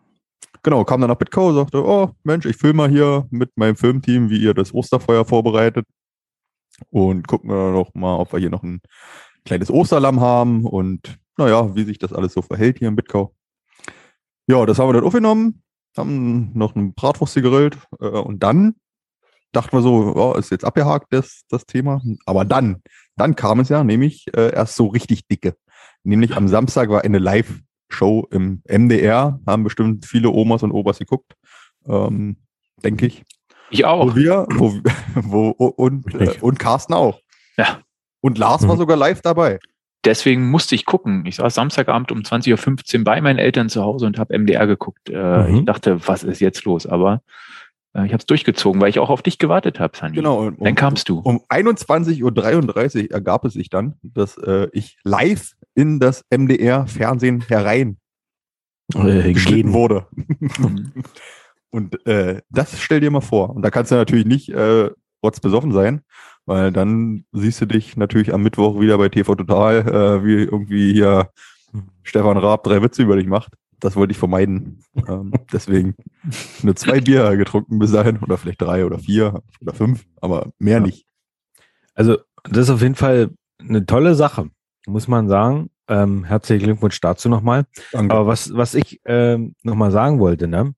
genau, 0.63 0.83
kam 0.83 1.01
dann 1.01 1.09
nach 1.09 1.17
Bitcoin, 1.17 1.55
sagte, 1.55 1.85
oh 1.85 2.11
Mensch, 2.23 2.45
ich 2.45 2.57
filme 2.57 2.77
mal 2.77 2.89
hier 2.89 3.27
mit 3.29 3.51
meinem 3.57 3.75
Filmteam, 3.75 4.29
wie 4.29 4.41
ihr 4.41 4.53
das 4.53 4.73
Osterfeuer 4.73 5.25
vorbereitet. 5.25 5.85
Und 6.89 7.27
gucken 7.27 7.49
wir 7.49 7.71
noch 7.71 7.93
mal, 7.93 8.15
ob 8.15 8.33
wir 8.33 8.39
hier 8.39 8.49
noch 8.49 8.63
ein 8.63 8.81
kleines 9.45 9.69
Osterlamm 9.69 10.19
haben 10.19 10.65
und 10.65 11.19
naja, 11.37 11.75
wie 11.75 11.83
sich 11.83 11.99
das 11.99 12.13
alles 12.13 12.33
so 12.33 12.41
verhält 12.41 12.79
hier 12.79 12.87
in 12.87 12.95
Bitcoin. 12.95 13.29
Ja, 14.47 14.65
das 14.65 14.79
haben 14.79 14.89
wir 14.89 14.93
dann 14.93 15.03
aufgenommen, 15.03 15.61
haben 15.97 16.51
noch 16.53 16.75
eine 16.75 16.91
Bratwurst 16.95 17.35
gegrillt 17.35 17.77
äh, 17.99 18.05
und 18.07 18.41
dann 18.43 18.75
dachten 19.51 19.75
wir 19.75 19.81
so, 19.81 20.15
ja, 20.15 20.39
ist 20.39 20.51
jetzt 20.51 20.65
abgehakt 20.65 21.07
das, 21.11 21.41
das 21.49 21.65
Thema. 21.65 22.01
Aber 22.25 22.45
dann, 22.45 22.81
dann 23.17 23.35
kam 23.35 23.59
es 23.59 23.69
ja 23.69 23.83
nämlich 23.83 24.25
äh, 24.35 24.53
erst 24.53 24.75
so 24.75 24.87
richtig 24.87 25.27
dicke. 25.27 25.55
Nämlich 26.03 26.35
am 26.35 26.47
Samstag 26.47 26.89
war 26.89 27.03
eine 27.03 27.19
Live-Show 27.19 28.27
im 28.31 28.61
MDR, 28.67 29.39
haben 29.45 29.63
bestimmt 29.63 30.05
viele 30.05 30.29
Omas 30.29 30.63
und 30.63 30.71
Opas 30.71 30.99
geguckt, 30.99 31.33
ähm, 31.85 32.37
denke 32.83 33.07
ich. 33.07 33.23
Ich 33.69 33.85
auch. 33.85 34.07
Wo 34.07 34.15
wir, 34.15 34.47
wo, 34.49 34.73
wo 35.15 35.49
und, 35.49 36.13
äh, 36.15 36.37
und 36.41 36.59
Carsten 36.59 36.93
auch. 36.93 37.19
Ja. 37.57 37.81
Und 38.21 38.37
Lars 38.37 38.67
war 38.67 38.75
Mhm. 38.75 38.79
sogar 38.79 38.97
live 38.97 39.21
dabei. 39.21 39.59
Deswegen 40.03 40.49
musste 40.49 40.73
ich 40.75 40.85
gucken. 40.85 41.25
Ich 41.25 41.35
saß 41.35 41.53
Samstagabend 41.53 42.11
um 42.11 42.19
20.15 42.19 42.97
Uhr 42.99 43.03
bei 43.03 43.21
meinen 43.21 43.37
Eltern 43.39 43.69
zu 43.69 43.83
Hause 43.83 44.07
und 44.07 44.17
habe 44.17 44.37
MDR 44.37 44.65
geguckt. 44.67 45.09
Äh, 45.09 45.47
Mhm. 45.49 45.55
Ich 45.59 45.65
dachte, 45.65 46.07
was 46.07 46.23
ist 46.23 46.39
jetzt 46.39 46.65
los? 46.65 46.87
Aber 46.87 47.21
äh, 47.93 48.05
ich 48.05 48.11
habe 48.13 48.19
es 48.21 48.25
durchgezogen, 48.25 48.81
weil 48.81 48.89
ich 48.89 48.99
auch 48.99 49.09
auf 49.11 49.21
dich 49.21 49.37
gewartet 49.37 49.79
habe, 49.79 49.95
Sandy. 49.95 50.15
Genau. 50.15 50.39
Und 50.47 50.59
Dann 50.65 50.75
kamst 50.75 51.07
du. 51.09 51.19
Um 51.19 51.41
21.33 51.49 53.03
Uhr 53.03 53.11
ergab 53.11 53.45
es 53.45 53.53
sich 53.53 53.69
dann, 53.69 53.93
dass 54.01 54.37
äh, 54.37 54.67
ich 54.73 54.97
live 55.03 55.53
in 55.75 55.99
das 55.99 56.25
MDR-Fernsehen 56.31 57.43
herein 57.47 57.97
Äh, 58.95 59.33
geschnitten 59.33 59.73
wurde. 59.73 60.07
Mhm. 60.57 60.91
Und 61.69 62.05
äh, 62.05 62.41
das 62.49 62.77
stell 62.81 62.99
dir 62.99 63.11
mal 63.11 63.21
vor. 63.21 63.51
Und 63.55 63.61
da 63.61 63.69
kannst 63.69 63.91
du 63.91 63.95
natürlich 63.95 64.25
nicht 64.25 64.49
äh, 64.49 64.89
rotzbesoffen 65.23 65.71
sein, 65.71 66.01
weil 66.45 66.71
dann 66.71 67.25
siehst 67.31 67.61
du 67.61 67.65
dich 67.65 67.97
natürlich 67.97 68.33
am 68.33 68.43
Mittwoch 68.43 68.79
wieder 68.79 68.97
bei 68.97 69.09
TV 69.09 69.35
Total, 69.35 69.77
äh, 69.87 70.25
wie 70.25 70.43
irgendwie 70.43 70.93
hier 70.93 71.29
Stefan 72.03 72.37
Raab 72.37 72.63
drei 72.63 72.81
Witze 72.81 73.03
über 73.03 73.15
dich 73.15 73.27
macht. 73.27 73.53
Das 73.79 73.95
wollte 73.95 74.11
ich 74.11 74.17
vermeiden. 74.17 74.83
ähm, 75.07 75.31
deswegen 75.51 75.95
nur 76.61 76.75
zwei 76.75 76.99
Bier 77.01 77.35
getrunken 77.37 77.79
bis 77.79 77.91
dahin 77.91 78.17
oder 78.19 78.37
vielleicht 78.37 78.61
drei 78.61 78.85
oder 78.85 78.99
vier 78.99 79.41
oder 79.61 79.73
fünf, 79.73 80.05
aber 80.21 80.51
mehr 80.59 80.77
Ja. 80.77 80.83
nicht. 80.83 81.05
Also, 81.95 82.17
das 82.43 82.63
ist 82.63 82.69
auf 82.69 82.81
jeden 82.81 82.95
Fall 82.95 83.31
eine 83.59 83.85
tolle 83.85 84.15
Sache, 84.15 84.49
muss 84.87 85.07
man 85.07 85.27
sagen. 85.29 85.69
Ähm, 85.87 86.23
herzlichen 86.23 86.63
Glückwunsch 86.63 86.99
dazu 87.01 87.27
nochmal. 87.27 87.65
Danke. 87.91 88.13
Aber 88.15 88.27
was, 88.27 88.53
was 88.55 88.75
ich 88.75 89.01
ähm, 89.05 89.55
nochmal 89.63 89.91
sagen 89.91 90.19
wollte, 90.19 90.47
ne, 90.47 90.73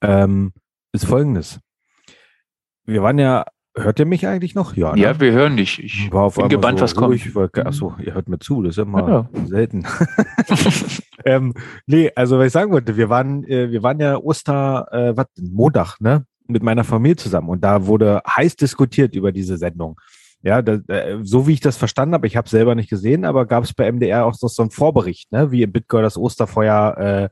ähm, 0.00 0.52
ist 0.92 1.04
folgendes. 1.06 1.60
Wir 2.84 3.02
waren 3.02 3.18
ja, 3.18 3.44
hört 3.82 3.98
ihr 3.98 4.06
mich 4.06 4.26
eigentlich 4.26 4.54
noch? 4.54 4.76
Ja, 4.76 4.94
ne? 4.94 5.00
Ja, 5.02 5.20
wir 5.20 5.32
hören 5.32 5.56
dich. 5.56 5.82
Ich 5.82 6.12
War 6.12 6.24
auf 6.24 6.36
bin 6.36 6.48
gebannt, 6.48 6.78
so 6.78 6.84
was 6.84 6.94
kommt. 6.94 7.08
ruhig, 7.10 7.34
weil- 7.34 7.50
Achso, 7.64 7.94
ihr 8.04 8.14
hört 8.14 8.28
mir 8.28 8.38
zu, 8.38 8.62
das 8.62 8.76
ist 8.76 8.82
immer 8.82 9.08
Ja. 9.08 9.28
selten. 9.46 9.84
ähm, 11.24 11.54
nee, 11.86 12.10
also 12.14 12.38
was 12.38 12.46
ich 12.48 12.52
sagen 12.52 12.72
wollte, 12.72 12.96
wir 12.96 13.08
waren, 13.08 13.44
äh, 13.44 13.70
wir 13.70 13.82
waren 13.82 14.00
ja 14.00 14.16
Oster, 14.16 14.86
äh, 14.92 15.16
was, 15.16 15.26
Montag, 15.40 16.00
ne? 16.00 16.24
Mit 16.46 16.62
meiner 16.62 16.84
Familie 16.84 17.16
zusammen 17.16 17.50
und 17.50 17.62
da 17.62 17.84
wurde 17.86 18.22
heiß 18.26 18.56
diskutiert 18.56 19.14
über 19.14 19.32
diese 19.32 19.58
Sendung. 19.58 20.00
Ja, 20.42 20.62
da, 20.62 20.74
äh, 20.94 21.18
so 21.22 21.46
wie 21.46 21.52
ich 21.52 21.60
das 21.60 21.76
verstanden 21.76 22.14
habe, 22.14 22.26
ich 22.26 22.36
habe 22.36 22.48
selber 22.48 22.74
nicht 22.74 22.88
gesehen, 22.88 23.24
aber 23.24 23.44
gab 23.44 23.64
es 23.64 23.74
bei 23.74 23.90
MDR 23.90 24.24
auch 24.24 24.34
so, 24.34 24.48
so 24.48 24.62
einen 24.62 24.70
Vorbericht, 24.70 25.30
ne? 25.32 25.50
Wie 25.50 25.62
im 25.62 25.72
Bitcoin 25.72 26.04
das 26.04 26.16
Osterfeuer 26.16 26.96
äh, 26.96 27.28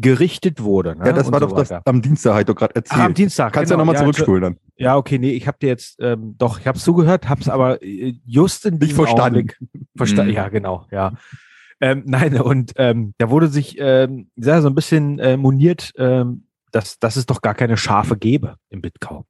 gerichtet 0.00 0.62
wurde. 0.62 0.96
Ne? 0.96 1.06
ja, 1.06 1.12
das 1.12 1.26
und 1.26 1.32
war 1.32 1.40
so 1.40 1.46
doch 1.46 1.56
das 1.56 1.70
weiter. 1.70 1.82
am 1.84 2.02
Dienstag, 2.02 2.34
halt 2.34 2.48
doch 2.48 2.54
gerade 2.54 2.74
erzählt. 2.74 3.00
Ah, 3.00 3.06
am 3.06 3.14
Dienstag. 3.14 3.52
Kannst 3.52 3.70
du 3.70 3.74
genau. 3.74 3.82
ja 3.82 3.86
nochmal 3.86 3.94
ja, 3.94 4.00
zurückspulen 4.00 4.42
dann. 4.42 4.56
ja, 4.76 4.96
okay, 4.96 5.18
nee, 5.18 5.32
ich 5.32 5.46
habe 5.46 5.58
dir 5.60 5.68
jetzt, 5.68 5.96
ähm, 6.00 6.34
doch, 6.38 6.58
ich 6.60 6.66
habe 6.66 6.78
zugehört, 6.78 7.28
habe 7.28 7.40
es 7.40 7.48
aber 7.48 7.82
äh, 7.82 8.14
just 8.24 8.64
in 8.66 8.74
Nicht 8.74 8.82
diesem 8.84 8.96
verstanden. 8.96 9.22
Augenblick 9.22 9.58
verstanden. 9.96 10.30
Mhm. 10.30 10.36
Ja, 10.36 10.48
genau, 10.48 10.86
ja. 10.90 11.12
Ähm, 11.80 12.02
nein, 12.06 12.40
und 12.40 12.72
ähm, 12.76 13.14
da 13.18 13.30
wurde 13.30 13.48
sich 13.48 13.76
ähm, 13.78 14.30
ja, 14.36 14.60
so 14.60 14.68
ein 14.68 14.74
bisschen 14.74 15.18
äh, 15.18 15.36
moniert, 15.36 15.92
ähm, 15.96 16.46
dass, 16.70 16.98
dass 16.98 17.16
es 17.16 17.26
doch 17.26 17.42
gar 17.42 17.54
keine 17.54 17.76
Schafe 17.76 18.16
gäbe 18.16 18.56
im 18.70 18.80
Bitkau. 18.80 19.26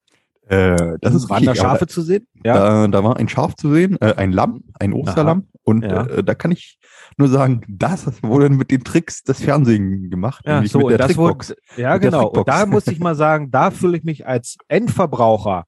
Äh, 0.53 0.99
das 1.01 1.15
ist 1.15 1.31
Waren 1.31 1.45
da 1.47 1.55
Schafe 1.55 1.87
zu 1.87 2.03
sehen? 2.03 2.27
Ja. 2.45 2.55
Da, 2.55 2.89
da 2.89 3.05
war 3.05 3.17
ein 3.17 3.29
Schaf 3.29 3.55
zu 3.55 3.73
sehen, 3.73 3.97
äh, 4.01 4.15
ein 4.17 4.33
Lamm, 4.33 4.65
ein 4.79 4.93
Osterlamm. 4.93 5.49
Und 5.63 5.83
Ja. 5.83 6.05
äh, 6.07 6.23
da 6.23 6.35
kann 6.35 6.51
ich 6.51 6.79
nur 7.17 7.29
sagen, 7.29 7.63
das 7.69 8.07
wurde 8.23 8.51
mit 8.51 8.71
den 8.71 8.85
Tricks 8.85 9.23
des 9.23 9.43
Fernsehens 9.43 10.11
gemacht. 10.11 10.45
Ja, 10.47 10.65
so, 10.67 10.81
mit 10.81 10.91
der 10.91 10.99
das 10.99 11.17
wurde, 11.17 11.57
ja, 11.77 11.95
Mit 11.95 12.03
genau. 12.03 12.29
Und 12.29 12.49
da 12.49 12.67
muss 12.67 12.87
ich 12.87 12.99
mal 12.99 13.15
sagen, 13.15 13.51
da 13.51 13.71
fühle 13.71 13.97
ich 13.97 14.05
mich 14.05 14.27
als 14.27 14.57
Endverbraucher, 14.69 15.65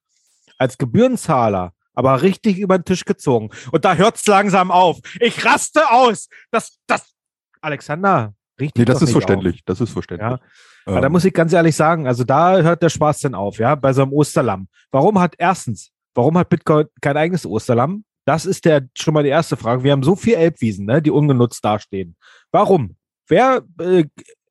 als 0.58 0.76
Gebührenzahler, 0.76 1.72
aber 1.94 2.20
richtig 2.22 2.58
über 2.58 2.76
den 2.78 2.84
Tisch 2.84 3.04
gezogen. 3.06 3.50
Und 3.72 3.84
da 3.86 3.94
hört's 3.94 4.26
langsam 4.26 4.70
auf. 4.70 4.98
Ich 5.20 5.44
raste 5.46 5.90
aus. 5.90 6.28
Das, 6.50 6.76
das, 6.86 7.14
Alexander, 7.62 8.34
richtig. 8.60 8.80
Nee, 8.80 8.84
das 8.84 8.96
ist 8.96 9.08
nicht 9.08 9.16
auf. 9.16 9.22
verständlich. 9.22 9.62
Das 9.64 9.80
ist 9.80 9.90
verständlich. 9.90 10.30
Ja. 10.30 10.38
Ähm, 10.86 10.92
Aber 10.94 11.00
da 11.00 11.08
muss 11.08 11.24
ich 11.24 11.32
ganz 11.32 11.52
ehrlich 11.52 11.76
sagen, 11.76 12.06
also 12.06 12.24
da 12.24 12.58
hört 12.60 12.82
der 12.82 12.90
Spaß 12.90 13.20
dann 13.20 13.34
auf, 13.34 13.58
ja, 13.58 13.74
bei 13.74 13.92
so 13.92 14.02
einem 14.02 14.12
Osterlamm. 14.12 14.68
Warum 14.90 15.18
hat 15.18 15.34
erstens, 15.38 15.90
warum 16.14 16.36
hat 16.38 16.48
Bitcoin 16.48 16.86
kein 17.00 17.16
eigenes 17.16 17.46
Osterlamm? 17.46 18.04
Das 18.26 18.46
ist 18.46 18.64
der 18.64 18.88
schon 18.96 19.14
mal 19.14 19.22
die 19.22 19.30
erste 19.30 19.56
Frage. 19.56 19.84
Wir 19.84 19.92
haben 19.92 20.02
so 20.02 20.16
viel 20.16 20.34
Elbwiesen, 20.34 20.86
ne, 20.86 21.02
die 21.02 21.10
ungenutzt 21.10 21.64
dastehen. 21.64 22.16
Warum? 22.50 22.96
Wer, 23.28 23.62
äh, 23.80 24.04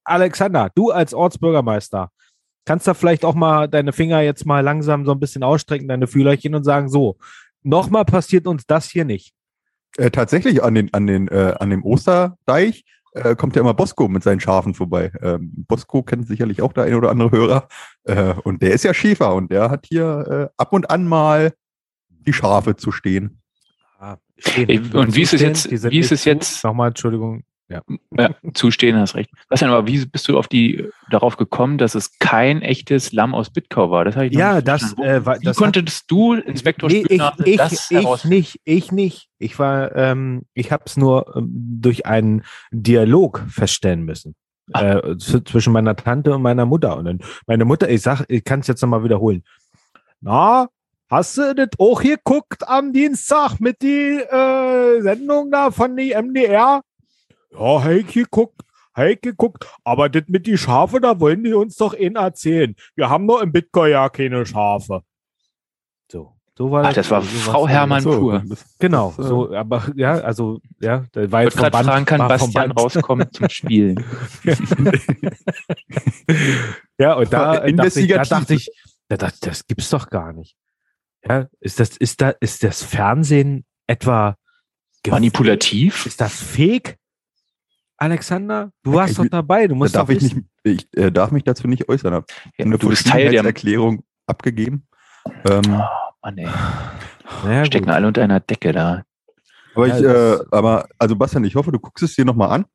Alexander, 0.04 0.70
du 0.76 0.92
als 0.92 1.14
Ortsbürgermeister, 1.14 2.10
kannst 2.66 2.88
da 2.88 2.94
vielleicht 2.94 3.26
auch 3.26 3.36
mal 3.36 3.68
deine 3.68 3.92
Finger 3.94 4.22
jetzt 4.22 4.46
mal 4.46 4.62
langsam 4.62 5.06
so 5.06 5.12
ein 5.12 5.20
bisschen 5.20 5.44
ausstrecken, 5.44 5.88
deine 5.88 6.08
Fühlerchen 6.08 6.56
und 6.56 6.64
sagen, 6.64 6.88
so, 6.90 7.18
nochmal 7.64 8.06
passiert 8.06 8.48
uns 8.48 8.66
das 8.66 8.90
hier 8.90 9.06
nicht. 9.06 9.34
äh, 9.98 10.12
tatsächlich 10.12 10.64
an 10.64 10.76
den, 10.76 10.94
an 10.94 11.08
den, 11.08 11.28
äh, 11.28 11.56
an 11.60 11.70
dem 11.70 11.84
Osterdeich 11.84 12.86
äh, 13.14 13.36
kommt 13.36 13.56
ja 13.56 13.62
immer 13.62 13.74
Bosco 13.74 14.08
mit 14.08 14.24
seinen 14.24 14.40
Schafen 14.40 14.74
vorbei. 14.74 15.12
Ähm, 15.22 15.52
Bosco 15.68 16.04
kennt 16.04 16.28
sicherlich 16.28 16.62
auch 16.62 16.74
der 16.74 16.84
ein 16.86 16.94
oder 16.96 17.10
andere 17.12 17.32
Hörer. 17.32 17.68
Äh, 18.04 18.34
und 18.44 18.62
der 18.62 18.72
ist 18.74 18.84
ja 18.84 18.94
Schäfer 18.94 19.34
und 19.36 19.52
der 19.52 19.70
hat 19.70 19.86
hier 19.88 20.50
äh, 20.52 20.54
ab 20.58 20.74
und 20.74 20.90
an 20.90 21.08
mal 21.08 21.54
die 22.10 22.34
Schafe 22.34 22.76
zu 22.76 22.92
stehen. 22.92 23.42
Ey, 24.68 24.80
und 24.94 25.16
wie 25.16 25.22
ist 25.22 25.34
es 25.34 25.42
jetzt- 25.42 25.72
wie 25.92 26.00
ist 26.00 26.12
es 26.12 26.26
jetzt-. 26.26 26.64
Nochmal, 26.64 26.90
Entschuldigung. 26.90 27.44
Ja. 27.70 27.82
Ja, 28.18 28.30
zustehen, 28.54 28.98
hast 28.98 29.16
recht. 29.16 29.32
Was 29.50 29.62
denn, 29.62 29.70
aber 29.70 29.88
wie 29.88 30.06
bist 30.06 30.28
du 30.28 30.38
auf 30.38 30.48
die, 30.48 30.88
darauf 31.10 31.38
gekommen, 31.38 31.78
dass 31.78 31.96
es 31.96 32.18
kein 32.20 32.62
echtes 32.62 33.14
Lamm 33.14 33.34
aus 33.34 33.50
Bitkau 33.52 33.90
war? 33.90 34.06
Das 34.06 34.16
habe 34.16 34.28
ich 34.28 34.34
Ja, 34.34 34.62
das, 34.62 34.94
äh, 35.00 35.26
war, 35.26 35.40
Wie 35.40 35.46
das 35.46 35.58
hat- 35.58 35.64
konntest 35.64 36.12
du, 36.12 36.34
Inspektor 36.34 36.90
Nee, 36.90 37.06
ich, 37.10 37.22
ich, 37.46 37.58
das 37.58 37.90
ich 37.90 38.26
nicht, 38.26 38.60
ich 38.66 38.92
nicht. 38.92 39.30
Ich 39.40 39.58
war, 39.60 39.96
ähm, 39.96 40.44
ich 40.54 40.72
habe 40.72 40.84
es 40.86 40.98
nur 40.98 41.36
ähm, 41.36 41.50
durch 41.82 42.06
einen 42.06 42.44
Dialog 42.72 43.44
feststellen 43.50 44.04
müssen. 44.04 44.36
Ah. 44.72 44.98
Äh, 44.98 45.18
zwischen 45.18 45.74
meiner 45.74 45.96
Tante 45.96 46.34
und 46.34 46.42
meiner 46.42 46.66
Mutter. 46.66 46.98
Und 46.98 47.06
dann 47.06 47.20
meine 47.48 47.66
Mutter, 47.66 47.90
ich 47.90 48.02
sag, 48.02 48.26
ich 48.28 48.44
kann 48.44 48.60
es 48.60 48.68
jetzt 48.68 48.82
nochmal 48.82 49.04
wiederholen. 49.04 49.44
Na, 50.22 50.68
hast 51.10 51.38
du 51.38 51.54
das 51.56 51.70
auch 51.80 52.02
geguckt 52.02 52.68
am 52.68 52.94
Dienstag 52.94 53.60
mit 53.60 53.82
die 53.82 54.20
äh, 54.20 55.02
Sendung 55.02 55.52
da 55.52 55.72
von 55.72 55.96
die 55.98 56.14
MDR? 56.14 56.82
Ja, 57.54 57.84
Heike 57.84 58.24
geguckt. 58.24 58.62
Heike 58.96 59.32
geguckt, 59.32 59.66
aber 59.84 60.08
das 60.08 60.24
mit 60.28 60.46
die 60.46 60.58
Schafe, 60.58 61.02
da 61.02 61.20
wollen 61.20 61.44
die 61.44 61.54
uns 61.54 61.78
doch 61.78 61.96
einen 61.96 62.16
erzählen. 62.16 62.76
Wir 62.96 63.10
haben 63.10 63.28
doch 63.28 63.42
im 63.42 63.52
Bitcoin 63.52 63.92
ja 63.92 64.08
keine 64.10 64.46
Schafe. 64.46 65.02
So, 66.12 66.36
so 66.56 66.70
war 66.70 66.86
Ach, 66.86 66.94
das 66.94 67.10
war 67.10 67.24
so 67.24 67.28
Frau. 67.28 67.68
Hermann 67.68 68.04
So, 68.04 68.20
pur. 68.20 68.44
Genau, 68.78 69.14
das, 69.18 69.26
äh, 69.26 69.30
so, 69.30 69.52
aber 69.56 69.92
ja, 69.96 70.14
also, 70.20 70.60
ja, 70.80 71.06
da 71.12 71.32
war 71.32 71.42
jetzt 71.42 71.58
gerade 71.58 71.76
vom 71.76 71.86
fragen, 71.88 72.06
kann 72.06 72.20
Bastian 72.20 72.70
Band. 72.70 72.80
rauskommen 72.80 73.32
zum 73.32 73.50
Spielen? 73.50 74.04
Ja, 77.00 77.16
und 77.16 77.34
da, 77.34 77.68
dachte 77.68 78.00
ich, 78.00 78.08
da 78.08 78.24
dachte 78.24 78.54
ich, 78.54 78.70
da 79.08 79.18
dachte, 79.18 79.50
das 79.50 79.66
gibt's 79.66 79.90
doch 79.90 80.10
gar 80.10 80.32
nicht. 80.34 80.56
Ja, 81.28 81.48
ist 81.60 81.80
das, 81.80 81.98
ist 81.98 82.22
da, 82.22 82.30
ist 82.40 82.64
das 82.64 82.84
Fernsehen 82.84 83.66
etwa 83.88 84.38
Manipulativ? 85.08 86.06
Ist 86.06 86.22
das 86.22 86.42
fake? 86.42 86.98
Alexander, 88.04 88.72
du 88.84 88.94
warst 88.94 89.12
Ich- 89.14 89.18
doch 89.18 89.28
dabei, 89.28 89.68
du 89.68 89.76
musst 89.76 89.96
darf 89.96 90.08
doch 90.08 90.14
ich 90.16 90.22
wissen. 90.24 90.50
nicht, 90.66 90.88
ich 90.94 90.98
äh, 90.98 91.12
darf 91.12 91.32
mich 91.32 91.44
dazu 91.44 91.68
nicht 91.68 91.88
äußern. 91.88 92.14
Hab 92.14 92.26
Ja, 92.58 92.66
eine 92.66 92.78
du 92.78 92.90
bist 92.90 93.08
Teil 93.08 93.30
der... 93.32 93.44
Erklärung 93.46 94.04
abgegeben. 94.28 94.88
Ähm, 95.50 95.62
Oh, 95.80 95.82
Mann, 96.22 96.38
ey. 96.38 97.66
Stecken 97.66 97.86
gut. 97.86 97.94
alle 97.96 98.08
unter 98.08 98.22
einer 98.24 98.40
Decke 98.42 98.72
da. 98.74 99.04
aber 99.76 99.88
Ja, 99.88 99.98
ich, 99.98 100.04
äh, 100.04 100.44
aber 100.52 100.88
also 101.00 101.16
Bastian, 101.16 101.44
ich 101.46 101.56
hoffe, 101.56 101.72
du 101.72 101.80
guckst 101.80 102.04
es 102.04 102.16
dir 102.16 102.26
nochmal 102.26 102.50
an. 102.52 102.66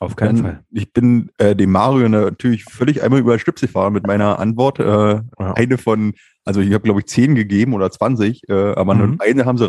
Auf 0.00 0.14
keinen 0.16 0.36
Denn 0.36 0.44
Fall. 0.44 0.64
Ich 0.70 0.92
bin 0.92 1.30
äh, 1.38 1.56
dem 1.56 1.72
Mario 1.72 2.08
natürlich 2.08 2.64
völlig 2.64 3.02
einmal 3.02 3.18
über 3.20 3.34
den 3.36 3.40
Stips 3.40 3.60
gefahren 3.62 3.92
mit 3.92 4.06
meiner 4.06 4.38
Antwort. 4.38 4.78
Äh, 4.78 4.84
Ja. 4.84 5.22
Eine 5.54 5.76
von, 5.76 6.14
also 6.44 6.60
ich 6.60 6.72
habe 6.72 6.84
glaube 6.84 7.00
ich 7.00 7.06
zehn 7.06 7.34
gegeben 7.34 7.74
oder 7.74 7.90
20, 7.90 8.48
äh, 8.48 8.52
aber 8.74 8.94
Mhm. 8.94 9.00
nur 9.00 9.16
eine 9.20 9.44
haben 9.44 9.58
sie 9.58 9.66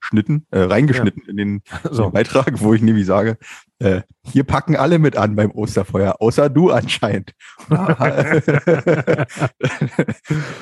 rausgeschnitten, 0.00 0.46
äh, 0.50 0.60
reingeschnitten 0.60 1.22
in 1.26 1.36
den, 1.36 1.62
So. 1.90 2.04
den 2.04 2.12
Beitrag, 2.12 2.60
wo 2.60 2.74
ich 2.74 2.82
nämlich 2.82 3.06
sage, 3.06 3.38
äh, 3.78 4.02
hier 4.24 4.44
packen 4.44 4.76
alle 4.76 4.98
mit 4.98 5.16
an 5.16 5.34
beim 5.36 5.50
Osterfeuer, 5.50 6.16
außer 6.20 6.50
du 6.50 6.70
anscheinend. 6.70 7.32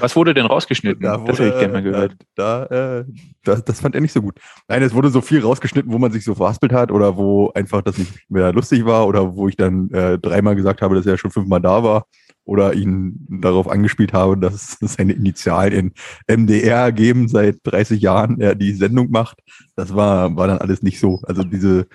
Was 0.01 0.15
wurde 0.15 0.35
denn 0.35 0.47
rausgeschnitten? 0.47 1.03
Da 1.03 1.17
das 1.19 1.39
hätte 1.39 1.49
ich 1.49 1.59
gerne 1.59 1.73
mal 1.73 1.83
gehört. 1.83 2.15
Da, 2.37 2.67
da, 2.67 2.99
äh, 3.01 3.05
das, 3.43 3.65
das 3.65 3.81
fand 3.81 3.95
er 3.95 4.01
nicht 4.01 4.13
so 4.13 4.23
gut. 4.23 4.39
Nein, 4.69 4.83
es 4.83 4.95
wurde 4.95 5.11
so 5.11 5.21
viel 5.21 5.41
rausgeschnitten, 5.41 5.93
wo 5.93 5.99
man 5.99 6.13
sich 6.13 6.25
so 6.25 6.35
verhaspelt 6.35 6.73
hat 6.73 6.93
oder 6.93 7.17
wo 7.17 7.51
einfach 7.55 7.83
das 7.83 7.99
nicht 7.99 8.13
mehr 8.29 8.53
lustig 8.53 8.85
war 8.85 9.09
oder 9.09 9.35
wo 9.35 9.49
ich 9.49 9.57
dann 9.57 9.91
äh, 9.91 10.19
dreimal 10.19 10.55
gesagt 10.55 10.83
habe, 10.83 10.95
dass 10.95 11.07
er 11.07 11.19
schon 11.19 11.33
fünfmal 11.33 11.61
da 11.61 11.83
war 11.83 12.07
oder 12.49 12.73
ihn 12.73 13.27
darauf 13.29 13.69
angespielt 13.69 14.15
habe, 14.15 14.39
dass 14.39 14.79
seine 14.81 15.13
Initialen 15.13 15.93
in 16.27 16.45
MDR 16.45 16.93
geben 16.93 17.29
seit 17.29 17.59
30 17.65 18.01
Jahren 18.01 18.41
er 18.41 18.55
die 18.55 18.73
Sendung 18.73 19.11
macht. 19.11 19.28
Das 19.77 19.95
war, 19.95 20.35
war 20.37 20.47
dann 20.49 20.59
alles 20.59 20.83
nicht 20.83 20.99
so. 21.01 21.21
Also 21.25 21.43
diese, 21.45 21.87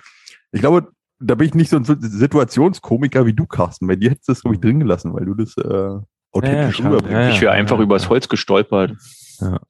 ich 0.52 0.60
glaube, 0.60 0.88
da 1.20 1.34
bin 1.34 1.48
ich 1.48 1.54
nicht 1.54 1.70
so 1.70 1.76
ein 1.76 1.84
Situationskomiker 1.84 3.24
wie 3.26 3.32
du, 3.32 3.46
Carsten. 3.46 3.86
Bei 3.86 3.96
dir 3.96 4.10
hättest 4.10 4.28
du 4.28 4.32
das, 4.32 4.42
glaube 4.42 4.56
ich, 4.56 4.60
drin 4.60 4.80
gelassen, 4.80 5.14
weil 5.14 5.24
du 5.26 5.34
das 5.34 5.56
äh, 5.56 6.00
authentisch 6.32 6.78
Ja, 6.80 6.84
ja, 6.84 6.90
rüberbringst. 6.90 7.12
ja, 7.12 7.28
ich 7.30 7.40
wäre 7.40 7.52
einfach 7.52 7.78
ja, 7.78 7.82
übers 7.84 8.04
ja. 8.04 8.08
Holz 8.10 8.28
gestolpert. 8.28 8.92
Ja. 9.40 9.60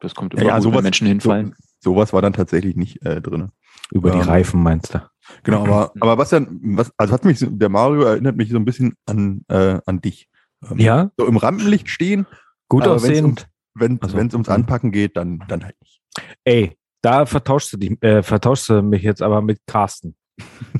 Das 0.00 0.14
kommt 0.14 0.34
Ja, 0.34 0.40
immer 0.40 0.48
ja, 0.50 0.54
gut, 0.56 0.62
sowas- 0.64 0.76
wenn 0.78 0.84
Menschen 0.84 1.06
hinfallen. 1.06 1.54
sowas 1.80 2.12
war 2.12 2.22
dann 2.22 2.32
tatsächlich 2.34 2.76
nicht 2.76 3.04
äh, 3.04 3.20
drin. 3.20 3.50
Über 3.92 4.10
die 4.10 4.18
Ähm, 4.18 4.24
Reifen 4.24 4.62
meinst 4.62 4.94
du? 4.94 5.02
Genau, 5.44 5.62
aber, 5.64 5.92
aber 6.00 6.18
was 6.18 6.30
dann, 6.30 6.60
was, 6.62 6.90
also 6.96 7.12
hat 7.14 7.24
mich, 7.24 7.38
so- 7.38 7.46
der 7.50 7.68
Mario 7.68 8.02
erinnert 8.02 8.36
mich 8.36 8.50
so 8.50 8.56
ein 8.56 8.64
bisschen 8.64 8.94
an, 9.06 9.42
äh, 9.48 9.78
an 9.86 10.00
dich. 10.00 10.28
Ähm, 10.70 10.78
Ja, 10.78 11.10
So 11.16 11.26
im 11.26 11.36
Rampenlicht 11.36 11.88
stehen, 11.88 12.26
gut 12.68 12.82
aber 12.84 12.94
wenn's 12.96 13.04
aussehend. 13.04 13.48
wenn 13.74 13.98
Also, 14.02 14.18
es 14.18 14.32
ums 14.34 14.48
mhm. 14.48 14.54
Anpacken 14.54 14.92
geht, 14.92 15.16
dann, 15.16 15.42
dann 15.48 15.64
halt 15.64 15.76
nicht. 15.80 16.00
Ey, 16.44 16.76
da 17.06 17.24
vertauschst 17.24 17.72
du, 17.72 17.76
dich, 17.76 18.02
äh, 18.02 18.22
vertauschst 18.24 18.68
du 18.68 18.82
mich 18.82 19.02
jetzt 19.02 19.22
aber 19.22 19.40
mit 19.40 19.60
Carsten. 19.66 20.16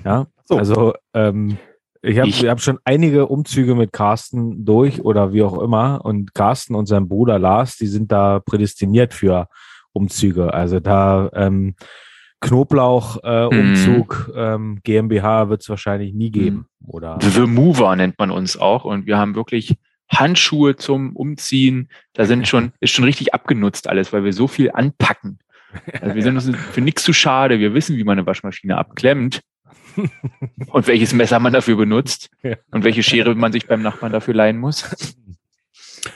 Ja, 0.05 0.27
So. 0.49 0.59
also 0.59 0.95
ähm, 1.13 1.59
ich 2.03 2.21
habe 2.21 2.31
hab 2.51 2.61
schon 2.61 2.79
einige 2.85 3.27
Umzüge 3.27 3.75
mit 3.75 3.93
Carsten 3.93 4.65
durch 4.65 5.01
oder 5.05 5.33
wie 5.33 5.43
auch 5.43 5.61
immer. 5.61 6.05
Und 6.05 6.35
Carsten 6.35 6.77
und 6.77 6.87
sein 6.87 7.09
Bruder 7.09 7.39
Lars, 7.39 7.77
die 7.77 7.89
sind 7.89 8.13
da 8.13 8.39
prädestiniert 8.39 9.13
für 9.13 9.49
Umzüge. 9.93 10.55
Also 10.55 10.79
da 10.79 11.31
ähm, 11.33 11.75
Knoblauch-Umzug 12.41 14.33
ähm, 14.37 14.79
GmbH 14.85 15.49
wird 15.49 15.63
es 15.63 15.69
wahrscheinlich 15.69 16.15
nie 16.15 16.31
geben. 16.31 16.67
Oder 16.87 17.19
The 17.21 17.41
Mover 17.41 17.97
nennt 17.97 18.19
man 18.19 18.31
uns 18.31 18.57
auch. 18.57 18.85
Und 18.85 19.07
wir 19.07 19.19
haben 19.19 19.35
wirklich 19.35 19.75
Handschuhe 20.09 20.77
zum 20.77 21.17
Umziehen. 21.17 21.89
Da 22.13 22.25
sind 22.27 22.47
schon, 22.47 22.73
ist 22.81 22.93
schon 22.93 23.05
richtig 23.05 23.35
abgenutzt 23.35 23.89
alles, 23.89 24.13
weil 24.13 24.23
wir 24.23 24.33
so 24.33 24.47
viel 24.47 24.71
anpacken. 24.73 25.39
Also 26.01 26.15
wir 26.15 26.23
sind 26.23 26.37
uns 26.37 26.51
für 26.73 26.81
nichts 26.81 27.03
zu 27.03 27.13
schade. 27.13 27.59
Wir 27.59 27.75
wissen, 27.75 27.97
wie 27.97 28.05
man 28.05 28.19
eine 28.19 28.27
Waschmaschine 28.27 28.79
abklemmt. 28.79 29.43
Und 30.69 30.87
welches 30.87 31.13
Messer 31.13 31.39
man 31.41 31.53
dafür 31.53 31.77
benutzt. 31.77 32.31
Und 32.71 32.85
welche 32.85 33.03
Schere 33.03 33.35
man 33.35 33.53
sich 33.53 33.67
beim 33.67 33.83
Nachbarn 33.83 34.13
dafür 34.13 34.35
leihen 34.35 34.59
muss. 34.59 35.17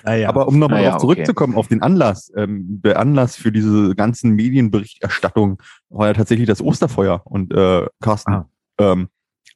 naja. 0.04 0.28
Aber 0.28 0.48
um 0.48 0.58
nochmal 0.58 0.82
ja, 0.82 0.88
darauf 0.90 1.02
zurückzukommen, 1.02 1.56
auf 1.56 1.68
den 1.68 1.82
Anlass, 1.82 2.32
ähm, 2.36 2.80
der 2.84 2.98
Anlass 2.98 3.36
für 3.36 3.52
diese 3.52 3.94
ganzen 3.94 4.32
Medienberichterstattung 4.32 5.60
war 5.88 6.08
ja 6.08 6.14
tatsächlich 6.14 6.46
das 6.46 6.62
Osterfeuer. 6.62 7.22
Und 7.24 7.52
äh, 7.52 7.86
Carsten, 8.00 8.32
Ah. 8.32 8.48
ähm, 8.78 9.08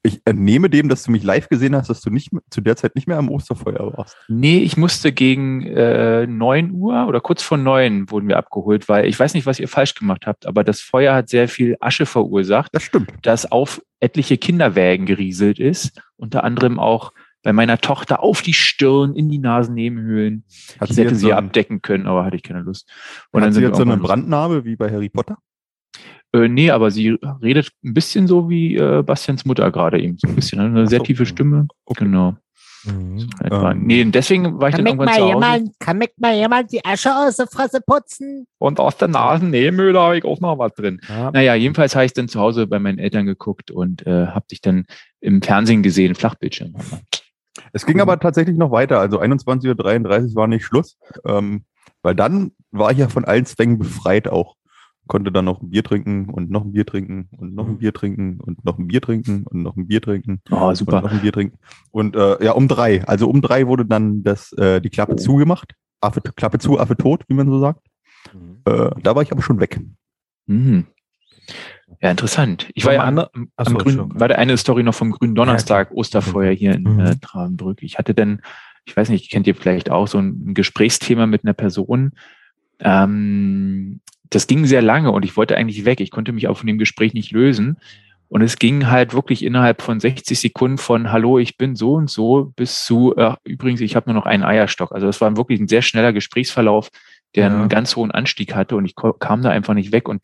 ich 0.06 0.20
entnehme 0.26 0.68
dem, 0.68 0.90
dass 0.90 1.02
du 1.02 1.10
mich 1.10 1.24
live 1.24 1.48
gesehen 1.48 1.74
hast, 1.74 1.88
dass 1.88 2.02
du 2.02 2.10
nicht 2.10 2.30
zu 2.50 2.60
der 2.60 2.76
Zeit 2.76 2.94
nicht 2.94 3.08
mehr 3.08 3.16
am 3.16 3.30
Osterfeuer 3.30 3.96
warst. 3.96 4.16
Nee, 4.28 4.58
ich 4.58 4.76
musste 4.76 5.12
gegen 5.12 5.62
äh, 5.62 6.26
9 6.26 6.72
Uhr 6.72 7.06
oder 7.08 7.22
kurz 7.22 7.42
vor 7.42 7.56
9 7.56 8.10
wurden 8.10 8.28
wir 8.28 8.36
abgeholt, 8.36 8.86
weil 8.90 9.06
ich 9.06 9.18
weiß 9.18 9.32
nicht, 9.32 9.46
was 9.46 9.58
ihr 9.58 9.66
falsch 9.66 9.94
gemacht 9.94 10.26
habt, 10.26 10.46
aber 10.46 10.62
das 10.62 10.82
Feuer 10.82 11.14
hat 11.14 11.30
sehr 11.30 11.48
viel 11.48 11.76
Asche 11.80 12.04
verursacht. 12.04 12.74
Das 12.74 12.82
stimmt. 12.82 13.12
das 13.22 13.50
auf 13.50 13.80
etliche 13.98 14.36
Kinderwägen 14.36 15.06
gerieselt 15.06 15.58
ist, 15.58 15.98
unter 16.16 16.44
anderem 16.44 16.78
auch 16.78 17.12
bei 17.42 17.54
meiner 17.54 17.78
Tochter 17.78 18.22
auf 18.22 18.42
die 18.42 18.52
Stirn, 18.52 19.14
in 19.14 19.30
die 19.30 19.38
Nasennebenhöhlen. 19.38 20.44
Hat 20.80 20.90
Ich 20.90 20.98
hätte 20.98 21.08
jetzt 21.10 21.20
sie 21.20 21.28
so 21.28 21.32
abdecken 21.32 21.80
können, 21.80 22.06
aber 22.06 22.26
hatte 22.26 22.36
ich 22.36 22.42
keine 22.42 22.60
Lust. 22.60 22.90
Und 23.30 23.40
hat 23.40 23.46
dann 23.46 23.54
sie 23.54 23.62
jetzt 23.62 23.76
so 23.76 23.82
eine 23.82 23.96
Brandnarbe 23.96 24.66
wie 24.66 24.76
bei 24.76 24.90
Harry 24.90 25.08
Potter? 25.08 25.38
Äh, 26.34 26.48
nee, 26.48 26.70
aber 26.70 26.90
sie 26.90 27.16
redet 27.42 27.70
ein 27.84 27.94
bisschen 27.94 28.26
so 28.26 28.50
wie 28.50 28.76
äh, 28.76 29.02
Bastians 29.02 29.44
Mutter 29.44 29.70
gerade 29.70 30.00
eben, 30.00 30.18
so 30.18 30.26
ein 30.26 30.34
bisschen. 30.34 30.58
ne? 30.58 30.64
Eine 30.66 30.86
sehr 30.88 30.98
so. 30.98 31.04
tiefe 31.04 31.26
Stimme. 31.26 31.68
Okay. 31.84 32.04
Genau. 32.04 32.34
Mhm. 32.84 33.30
Etwa. 33.40 33.70
Ähm. 33.70 33.86
nee, 33.86 34.04
deswegen 34.04 34.60
war 34.60 34.68
ich 34.68 34.74
Kann 34.74 34.84
dann 34.84 34.98
irgendwann 34.98 35.06
mal 35.06 35.14
zu 35.14 35.22
Hause. 35.22 35.32
jemand, 35.32 35.80
kann 35.80 35.98
mich 35.98 36.10
mal 36.18 36.34
jemand 36.34 36.72
die 36.72 36.84
Asche 36.84 37.14
aus 37.14 37.36
der 37.36 37.46
Fresse 37.46 37.80
putzen? 37.80 38.46
Und 38.58 38.80
aus 38.80 38.96
der 38.96 39.08
Nasennebenhöhle 39.08 39.98
habe 39.98 40.18
ich 40.18 40.24
auch 40.24 40.40
noch 40.40 40.58
was 40.58 40.74
drin. 40.74 41.00
Ja. 41.08 41.30
Naja, 41.30 41.54
jedenfalls 41.54 41.94
habe 41.94 42.04
ich 42.04 42.12
dann 42.12 42.28
zu 42.28 42.40
Hause 42.40 42.66
bei 42.66 42.78
meinen 42.78 42.98
Eltern 42.98 43.26
geguckt 43.26 43.70
und 43.70 44.06
äh, 44.06 44.26
habe 44.26 44.46
dich 44.50 44.60
dann 44.60 44.84
im 45.20 45.40
Fernsehen 45.40 45.82
gesehen, 45.82 46.14
Flachbildschirm. 46.14 46.74
Es 47.72 47.86
ging 47.86 48.00
aber 48.00 48.18
tatsächlich 48.20 48.56
noch 48.58 48.70
weiter. 48.70 48.98
Also 48.98 49.20
21.33 49.20 50.30
Uhr 50.30 50.34
war 50.34 50.46
nicht 50.48 50.64
Schluss. 50.64 50.98
Ähm, 51.24 51.64
weil 52.02 52.14
dann 52.14 52.52
war 52.70 52.90
ich 52.90 52.98
ja 52.98 53.08
von 53.08 53.24
allen 53.24 53.46
Zwängen 53.46 53.78
befreit 53.78 54.28
auch. 54.28 54.56
Konnte 55.06 55.30
dann 55.30 55.44
noch 55.44 55.60
ein 55.60 55.70
Bier 55.70 55.84
trinken 55.84 56.30
und 56.30 56.50
noch 56.50 56.64
ein 56.64 56.72
Bier 56.72 56.86
trinken 56.86 57.28
und 57.36 57.54
noch 57.54 57.66
ein 57.66 57.78
Bier 57.78 57.92
trinken 57.92 58.40
und 58.40 58.64
noch 58.64 58.78
ein 58.78 58.86
Bier 58.88 59.02
trinken 59.02 59.44
und 59.46 59.62
noch 59.62 59.76
ein 59.76 59.86
Bier 59.86 60.00
trinken 60.00 60.40
Oh, 60.50 60.68
und 60.68 60.76
super. 60.76 61.02
noch 61.02 61.10
ein 61.12 61.20
Bier 61.20 61.32
trinken. 61.32 61.58
Und 61.90 62.16
äh, 62.16 62.42
ja, 62.44 62.52
um 62.52 62.68
drei. 62.68 63.04
Also 63.06 63.28
um 63.28 63.42
drei 63.42 63.66
wurde 63.66 63.84
dann 63.84 64.22
das, 64.22 64.52
äh, 64.54 64.80
die 64.80 64.88
Klappe 64.90 65.16
zugemacht. 65.16 65.74
Affe, 66.00 66.20
Klappe 66.22 66.58
zu, 66.58 66.78
Affe 66.80 66.96
tot, 66.96 67.24
wie 67.28 67.34
man 67.34 67.48
so 67.48 67.58
sagt. 67.60 67.80
Äh, 68.64 68.90
da 69.02 69.14
war 69.14 69.22
ich 69.22 69.30
aber 69.32 69.42
schon 69.42 69.60
weg. 69.60 69.78
Mhm. 70.46 70.86
Ja, 72.00 72.10
interessant. 72.10 72.70
Ich 72.74 72.84
Noch 72.84 72.88
war 72.92 72.94
ja 72.94 73.10
mal 73.10 73.28
am, 73.34 73.48
am, 73.56 73.74
grünen, 73.78 74.18
war 74.18 74.28
da 74.28 74.36
eine 74.36 74.56
Story 74.56 74.82
noch 74.82 74.94
vom 74.94 75.10
grünen 75.12 75.34
Donnerstag, 75.34 75.90
Osterfeuer 75.92 76.52
hier 76.52 76.74
in 76.74 76.82
Mhm. 76.84 77.00
äh, 77.00 77.16
Travenbrück. 77.16 77.82
Ich 77.82 77.98
hatte 77.98 78.14
dann, 78.14 78.40
ich 78.86 78.96
weiß 78.96 79.10
nicht, 79.10 79.30
kennt 79.30 79.46
ihr 79.46 79.54
vielleicht 79.54 79.90
auch 79.90 80.08
so 80.08 80.18
ein 80.18 80.54
Gesprächsthema 80.54 81.26
mit 81.26 81.44
einer 81.44 81.52
Person. 81.52 82.12
Ähm, 82.80 84.00
das 84.34 84.46
ging 84.46 84.66
sehr 84.66 84.82
lange 84.82 85.10
und 85.12 85.24
ich 85.24 85.36
wollte 85.36 85.56
eigentlich 85.56 85.84
weg. 85.84 86.00
Ich 86.00 86.10
konnte 86.10 86.32
mich 86.32 86.48
auch 86.48 86.56
von 86.58 86.66
dem 86.66 86.78
Gespräch 86.78 87.14
nicht 87.14 87.32
lösen. 87.32 87.78
Und 88.28 88.40
es 88.42 88.58
ging 88.58 88.88
halt 88.88 89.12
wirklich 89.14 89.44
innerhalb 89.44 89.80
von 89.82 90.00
60 90.00 90.38
Sekunden 90.40 90.78
von 90.78 91.12
Hallo, 91.12 91.38
ich 91.38 91.56
bin 91.56 91.76
so 91.76 91.92
und 91.94 92.10
so 92.10 92.52
bis 92.56 92.84
zu 92.84 93.14
äh, 93.16 93.34
übrigens, 93.44 93.80
ich 93.80 93.94
habe 93.94 94.10
nur 94.10 94.18
noch 94.18 94.26
einen 94.26 94.42
Eierstock. 94.42 94.92
Also 94.92 95.06
das 95.06 95.20
war 95.20 95.36
wirklich 95.36 95.60
ein 95.60 95.68
sehr 95.68 95.82
schneller 95.82 96.12
Gesprächsverlauf, 96.12 96.88
der 97.36 97.48
Ja. 97.48 97.54
einen 97.54 97.68
ganz 97.68 97.94
hohen 97.96 98.10
Anstieg 98.10 98.54
hatte 98.56 98.76
und 98.76 98.86
ich 98.86 98.94
kam 98.96 99.42
da 99.42 99.50
einfach 99.50 99.74
nicht 99.74 99.92
weg 99.92 100.08
und 100.08 100.22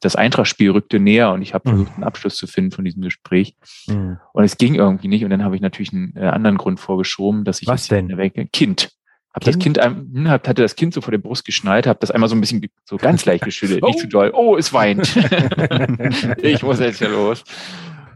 das 0.00 0.16
Eintrachtspiel 0.16 0.70
rückte 0.70 0.98
näher 0.98 1.30
und 1.32 1.42
ich 1.42 1.54
habe 1.54 1.68
Mhm. 1.68 1.76
versucht, 1.76 1.94
einen 1.96 2.04
Abschluss 2.04 2.36
zu 2.36 2.46
finden 2.48 2.72
von 2.72 2.84
diesem 2.84 3.02
Gespräch 3.02 3.54
Mhm. 3.86 4.18
und 4.32 4.44
es 4.44 4.56
ging 4.58 4.74
irgendwie 4.74 5.08
nicht 5.08 5.22
und 5.22 5.30
dann 5.30 5.44
habe 5.44 5.54
ich 5.54 5.62
natürlich 5.62 5.92
einen 5.92 6.14
äh, 6.16 6.20
anderen 6.26 6.56
Grund 6.56 6.80
vorgeschoben, 6.80 7.44
dass 7.44 7.60
ich 7.62 7.68
Was 7.68 7.86
denn? 7.86 8.16
Weg, 8.16 8.48
Kind. 8.52 8.90
Hab 9.34 9.44
das 9.44 9.58
Kind? 9.58 9.82
Hm, 9.82 10.28
hab, 10.28 10.46
hatte 10.46 10.60
das 10.62 10.76
Kind 10.76 10.92
so 10.92 11.00
vor 11.00 11.10
der 11.10 11.18
Brust 11.18 11.44
geschnallt, 11.46 11.86
habe 11.86 11.98
das 12.00 12.10
einmal 12.10 12.28
so 12.28 12.34
ein 12.36 12.40
bisschen 12.40 12.66
so 12.84 12.96
ganz 12.98 13.24
leicht 13.24 13.44
geschüttelt, 13.44 13.82
nicht 13.82 13.96
Oh. 13.96 14.00
zu 14.00 14.06
doll. 14.08 14.30
Oh, 14.34 14.56
es 14.56 14.72
weint. 14.72 15.16
ich 16.42 16.62
muss 16.62 16.80
jetzt 16.80 16.98
hier 16.98 17.08
los. 17.08 17.44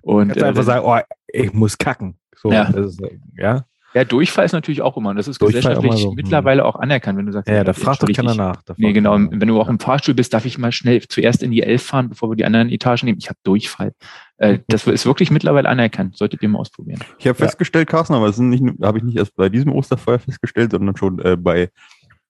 Und 0.02 0.28
Kannst 0.28 0.42
äh, 0.42 0.44
einfach 0.46 0.62
sagen, 0.62 0.84
oh, 0.84 0.98
ich 1.28 1.52
muss 1.52 1.78
kacken. 1.78 2.16
So, 2.36 2.52
Ja. 2.52 2.64
ist, 2.64 3.00
ja. 3.36 3.64
ja, 3.94 4.04
Durchfall 4.04 4.44
ist 4.44 4.52
natürlich 4.52 4.82
auch 4.82 4.96
immer, 4.96 5.10
und 5.10 5.16
das 5.16 5.26
ist 5.26 5.40
Durchfall 5.40 5.60
gesellschaftlich 5.62 6.02
so, 6.02 6.10
hm. 6.10 6.14
mittlerweile 6.16 6.64
auch 6.66 6.76
anerkannt, 6.76 7.18
wenn 7.18 7.26
du 7.26 7.32
sagst, 7.32 7.48
Ja, 7.48 7.64
da 7.64 7.72
jetzt 7.72 7.82
fragt 7.82 8.02
doch 8.02 8.12
keiner 8.12 8.34
nach. 8.34 8.62
Da 8.62 8.74
Nee, 8.76 8.92
genau. 8.92 9.14
wenn 9.18 9.40
du 9.48 9.60
auch 9.60 9.68
im 9.68 9.80
Fahrstuhl 9.80 10.14
bist, 10.14 10.34
darf 10.34 10.44
ich 10.44 10.58
mal 10.58 10.70
schnell 10.70 11.00
zuerst 11.08 11.42
in 11.42 11.50
die 11.50 11.62
Elf 11.62 11.82
fahren, 11.82 12.10
bevor 12.10 12.30
wir 12.30 12.36
die 12.36 12.44
anderen 12.44 12.68
Etagen 12.68 13.06
nehmen. 13.06 13.18
Ich 13.18 13.28
habe 13.28 13.38
Durchfall. 13.42 13.92
Äh, 14.38 14.58
das 14.68 14.86
ist 14.86 15.06
wirklich 15.06 15.30
mittlerweile 15.30 15.68
anerkannt. 15.68 16.16
Solltet 16.16 16.42
ihr 16.42 16.48
mal 16.48 16.58
ausprobieren. 16.58 17.00
Ich 17.18 17.26
habe 17.26 17.36
festgestellt, 17.36 17.88
Carsten, 17.88 18.14
aber 18.14 18.26
das 18.26 18.38
habe 18.38 18.98
ich 18.98 19.04
nicht 19.04 19.16
erst 19.16 19.34
bei 19.36 19.48
diesem 19.48 19.72
Osterfeuer 19.72 20.18
festgestellt, 20.18 20.72
sondern 20.72 20.96
schon 20.96 21.18
äh, 21.20 21.36
bei 21.36 21.70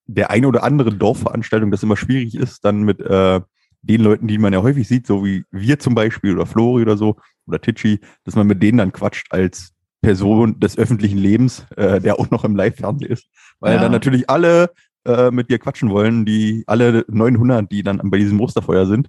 der 0.07 0.31
ein 0.31 0.45
oder 0.45 0.63
anderen 0.63 0.99
Dorfveranstaltung, 0.99 1.71
dass 1.71 1.83
immer 1.83 1.97
schwierig 1.97 2.37
ist, 2.37 2.65
dann 2.65 2.83
mit 2.83 3.01
äh, 3.01 3.41
den 3.83 4.01
Leuten, 4.03 4.29
die 4.29 4.39
man 4.39 4.53
ja 4.53 4.63
häufig 4.63 4.87
sieht, 4.87 5.07
so 5.07 5.25
wie 5.25 5.45
wir 5.51 5.79
zum 5.79 5.95
Beispiel 5.95 6.35
oder 6.35 6.47
Flori 6.47 6.83
oder 6.83 6.97
so 6.97 7.17
oder 7.47 7.61
Titschi, 7.61 8.01
dass 8.25 8.37
man 8.37 8.47
mit 8.47 8.63
denen 8.63 8.79
dann 8.79 8.93
quatscht 8.93 9.27
als 9.31 9.73
Person 10.01 10.61
des 10.61 10.79
öffentlichen 10.79 11.19
Lebens, 11.19 11.67
äh, 11.77 12.01
der 12.01 12.19
auch 12.19 12.31
noch 12.31 12.45
im 12.45 12.55
Live-Fernsehen 12.55 13.11
ist, 13.11 13.27
weil 13.61 13.75
Ja. 13.75 13.81
dann 13.81 13.93
natürlich 13.93 14.31
alle 14.31 14.71
äh, 15.05 15.31
mit 15.31 15.51
dir 15.51 15.59
quatschen 15.59 15.91
wollen, 15.91 16.25
die 16.25 16.65
alle 16.67 17.05
900, 17.09 17.71
die 17.71 17.83
dann 17.83 18.01
bei 18.05 18.19
diesem 18.19 18.41
Osterfeuer 18.41 18.87
sind. 18.87 19.09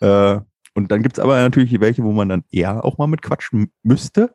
Äh, 0.00 0.40
und 0.74 0.90
dann 0.92 1.02
gibt's 1.02 1.18
aber 1.18 1.36
natürlich 1.40 1.80
welche, 1.80 2.02
wo 2.04 2.12
man 2.12 2.28
dann 2.28 2.44
eher 2.50 2.84
auch 2.84 2.98
mal 2.98 3.06
mit 3.06 3.22
quatschen 3.22 3.70
müsste. 3.82 4.34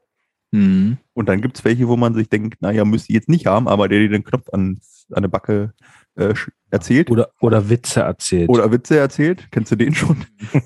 Mhm. 0.52 0.98
Und 1.14 1.30
dann 1.30 1.42
gibt's 1.42 1.64
welche, 1.66 1.88
wo 1.88 1.96
man 1.98 2.14
sich 2.14 2.30
denkt, 2.30 2.62
naja, 2.62 2.86
müsste 2.86 3.12
ich 3.12 3.16
jetzt 3.16 3.30
nicht 3.30 3.48
haben, 3.48 3.68
aber 3.68 3.88
der 3.88 4.00
dir 4.00 4.10
den 4.10 4.24
Knopf 4.24 4.50
an, 4.54 4.80
an 5.12 5.24
der 5.24 5.30
Backe 5.30 5.74
äh, 6.16 6.34
erzählt 6.70 7.10
Oder, 7.10 7.30
oder 7.42 7.70
Witze 7.70 8.02
erzählt. 8.02 8.50
oder 8.50 8.72
Witze 8.72 8.98
erzählt. 9.00 9.48
Kennst 9.52 9.72
du 9.72 9.76
den 9.76 9.96
schon? 9.96 10.18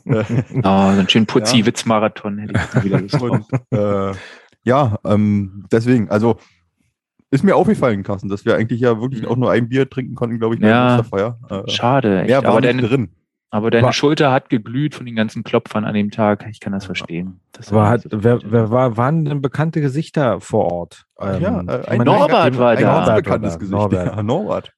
Oh, 0.06 0.14
so 0.64 0.70
einen 0.70 1.08
schönen 1.10 1.26
Putzi-Witz-Marathon 1.26 2.38
hätte 2.40 2.60
ich 2.80 2.84
wieder 2.84 3.00
Lust 3.00 3.22
und 3.22 3.46
äh, 3.72 4.14
ja, 4.64 4.98
ähm, 5.06 5.66
deswegen, 5.72 6.10
also 6.10 6.38
ist 7.32 7.44
mir 7.46 7.56
aufgefallen, 7.56 8.04
Carsten, 8.04 8.28
dass 8.30 8.44
wir 8.46 8.56
eigentlich 8.56 8.82
ja 8.82 9.00
wirklich 9.02 9.22
Mhm. 9.22 9.28
auch 9.30 9.36
nur 9.38 9.52
ein 9.52 9.70
Bier 9.70 9.90
trinken 9.90 10.16
konnten, 10.16 10.40
glaube 10.40 10.56
ich, 10.56 10.62
Ja. 10.62 10.88
beim 10.88 11.00
Osterfeuer. 11.00 11.40
Äh, 11.50 11.70
Schade. 11.72 12.20
Echt. 12.22 12.30
mehr 12.30 12.44
war 12.44 12.52
Aber 12.52 12.60
nicht 12.62 12.70
deine, 12.74 12.82
drin. 12.88 13.10
Aber 13.50 13.72
deine 13.72 13.86
War- 13.88 13.94
Schulter 13.94 14.32
hat 14.32 14.50
geglüht 14.50 14.94
von 14.96 15.06
den 15.06 15.16
ganzen 15.16 15.44
Klopfern 15.44 15.86
an 15.86 15.94
dem 15.94 16.12
Tag. 16.12 16.46
Ich 16.50 16.60
kann 16.60 16.74
das 16.74 16.86
verstehen. 16.86 17.40
Das 17.54 17.72
war 17.72 17.90
hat, 17.90 18.02
so 18.04 18.24
wer, 18.24 18.40
wer 18.44 18.70
war, 18.72 18.98
waren 18.98 19.26
denn 19.26 19.42
bekannte 19.42 19.82
Gesichter 19.82 20.42
vor 20.42 20.72
Ort? 20.72 21.06
Ähm, 21.20 21.42
ja, 21.42 21.62
äh, 21.62 21.88
ein 21.88 22.02
Norbert 22.02 22.54
die- 22.54 22.58
war 22.60 22.70
ein 22.72 22.80
da. 22.84 23.08
War 23.08 23.16
bekanntes. 23.16 23.58
Gesicht. 23.58 23.72
Norbert. 23.72 24.16
Ja, 24.16 24.24
Norbert. 24.24 24.74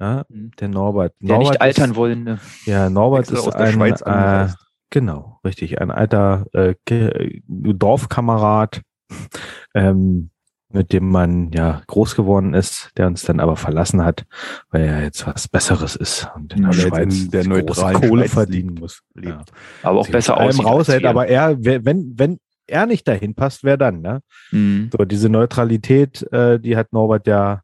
Ja, 0.00 0.24
Mhm. 0.28 0.50
der 0.58 0.68
Norbert. 0.68 1.14
Der 1.20 1.28
Norbert 1.36 1.50
nicht 1.52 1.62
altern 1.62 1.90
ist, 1.90 1.96
wollende. 1.96 2.38
Ja, 2.66 2.88
Norbert 2.90 3.20
Extra 3.30 3.38
ist 3.38 3.46
aus 3.48 3.54
der 3.54 3.66
ein, 3.66 3.72
Schweiz 3.72 4.00
äh, 4.02 4.48
genau, 4.90 5.38
richtig, 5.44 5.80
ein 5.80 5.90
alter 5.90 6.46
äh, 6.52 6.74
Ge- 6.84 7.40
Dorfkamerad, 7.48 8.82
ähm, 9.74 10.30
mit 10.74 10.92
dem 10.92 11.08
man 11.08 11.52
ja 11.52 11.82
groß 11.86 12.16
geworden 12.16 12.52
ist, 12.52 12.90
der 12.96 13.06
uns 13.06 13.22
dann 13.22 13.38
aber 13.38 13.56
verlassen 13.56 14.04
hat, 14.04 14.26
weil 14.70 14.82
er 14.82 15.02
jetzt 15.04 15.26
was 15.26 15.46
Besseres 15.46 15.94
ist 15.94 16.28
und 16.34 16.52
in 16.52 16.62
der 16.62 16.70
er 16.70 16.76
jetzt 16.76 16.88
Schweiz 16.88 17.20
in 17.24 17.30
der 17.30 17.46
neutralen 17.46 18.00
Kohle 18.00 18.22
Schweiz 18.22 18.32
verdienen 18.32 18.68
lebt. 18.70 18.80
muss. 18.80 19.02
Ja. 19.22 19.44
Aber 19.82 20.00
auch 20.00 20.04
Sich 20.04 20.12
besser 20.12 20.36
als 20.36 20.62
raushält, 20.62 21.04
aber 21.06 21.28
er, 21.28 21.56
wenn, 21.64 22.14
wenn 22.16 22.38
er 22.66 22.86
nicht 22.86 23.06
dahin 23.06 23.34
passt, 23.34 23.62
wer 23.62 23.76
dann, 23.76 24.00
ne? 24.00 24.20
Mhm. 24.50 24.90
So, 24.96 25.04
diese 25.04 25.28
Neutralität, 25.28 26.22
äh, 26.32 26.58
die 26.58 26.76
hat 26.76 26.92
Norbert 26.92 27.26
ja, 27.26 27.60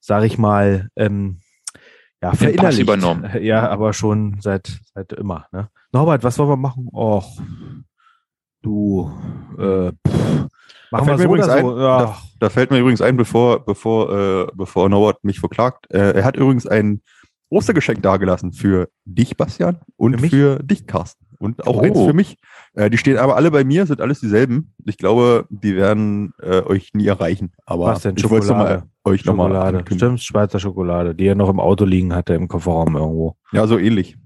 sag 0.00 0.24
ich 0.24 0.36
mal, 0.36 0.88
ähm, 0.96 1.40
ja, 2.20 2.32
verinnerlicht. 2.32 2.80
übernommen. 2.80 3.30
Ja, 3.40 3.68
aber 3.68 3.92
schon 3.92 4.40
seit, 4.40 4.80
seit 4.94 5.12
immer. 5.12 5.46
Ne? 5.52 5.68
Norbert, 5.92 6.24
was 6.24 6.38
wollen 6.38 6.48
wir 6.48 6.56
machen? 6.56 6.88
Och, 6.92 7.40
du, 8.62 9.12
äh, 9.58 9.92
pff, 10.06 10.48
machen 10.90 11.06
wir 11.06 11.16
fällt 11.16 11.18
so 11.18 11.24
übrigens 11.24 11.46
so? 11.46 11.52
ein, 11.52 11.80
Ja, 11.80 12.16
Da 12.40 12.50
fällt 12.50 12.70
mir 12.70 12.78
übrigens 12.78 13.00
ein, 13.00 13.16
bevor, 13.16 13.64
bevor, 13.64 14.12
äh, 14.12 14.46
bevor 14.54 14.88
Norbert 14.88 15.22
mich 15.24 15.40
verklagt, 15.40 15.86
äh, 15.90 16.12
er 16.12 16.24
hat 16.24 16.36
übrigens 16.36 16.66
ein 16.66 17.00
Ostergeschenk 17.50 18.02
dagelassen 18.02 18.52
für 18.52 18.88
dich, 19.06 19.36
Bastian, 19.36 19.78
und 19.96 20.20
Für 20.20 20.28
für 20.28 20.58
dich, 20.62 20.86
Carsten. 20.86 21.24
Und 21.38 21.66
auch 21.66 21.76
Oh. 21.76 21.80
eins 21.80 21.98
für 21.98 22.12
mich. 22.12 22.36
Äh, 22.74 22.90
die 22.90 22.98
stehen 22.98 23.16
aber 23.16 23.36
alle 23.36 23.50
bei 23.52 23.62
mir, 23.64 23.86
sind 23.86 24.00
alles 24.00 24.18
dieselben. 24.20 24.74
Ich 24.84 24.98
glaube, 24.98 25.46
die 25.48 25.76
werden 25.76 26.32
äh, 26.42 26.62
euch 26.62 26.90
nie 26.94 27.06
erreichen. 27.06 27.52
Aber 27.64 27.86
Was 27.86 28.02
denn? 28.02 28.16
ich 28.18 28.28
wollte 28.28 28.48
nochmal 28.48 28.82
euch 29.04 29.24
nochmal 29.24 29.46
Schokolade. 29.50 29.78
ankündigen. 29.78 29.98
Stimmt, 30.18 30.20
Schweizer 30.22 30.58
Schokolade, 30.58 31.14
die 31.14 31.26
er 31.26 31.36
noch 31.36 31.48
im 31.48 31.60
Auto 31.60 31.84
liegen 31.84 32.12
hatte, 32.14 32.34
im 32.34 32.48
Kofferraum 32.48 32.96
irgendwo. 32.96 33.36
Ja, 33.52 33.66
so 33.68 33.78
ähnlich. 33.78 34.18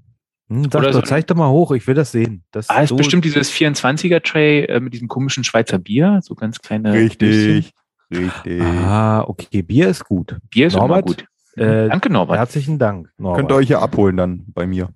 Hm, 0.52 0.64
sag 0.64 0.74
Oder 0.82 0.90
doch, 0.90 1.00
so- 1.00 1.06
zeig 1.06 1.26
doch 1.26 1.36
mal 1.36 1.48
hoch, 1.50 1.72
ich 1.72 1.86
will 1.86 1.94
das 1.94 2.12
sehen. 2.12 2.44
Das 2.50 2.68
Ah, 2.68 2.82
ist 2.82 2.90
so- 2.90 2.96
bestimmt 2.96 3.24
dieses 3.24 3.50
24er-Tray 3.50 4.64
äh, 4.66 4.80
mit 4.80 4.92
diesem 4.92 5.08
komischen 5.08 5.44
Schweizer 5.44 5.78
Bier, 5.78 6.20
so 6.22 6.34
ganz 6.34 6.60
kleine 6.60 6.92
Richtig. 6.92 7.72
Richtig. 8.14 8.60
Ah, 8.62 9.22
okay, 9.26 9.62
Bier 9.62 9.88
ist 9.88 10.04
gut. 10.04 10.36
Bier 10.50 10.66
ist 10.66 10.74
Norbert? 10.76 10.98
immer 10.98 11.02
gut. 11.06 11.24
Äh, 11.56 11.88
Danke, 11.88 12.10
Norbert. 12.10 12.36
Herzlichen 12.38 12.78
Dank, 12.78 13.10
Norbert. 13.18 13.38
Könnt 13.40 13.52
ihr 13.52 13.56
euch 13.56 13.68
ja 13.70 13.78
abholen 13.80 14.16
dann 14.16 14.44
bei 14.48 14.66
mir. 14.66 14.90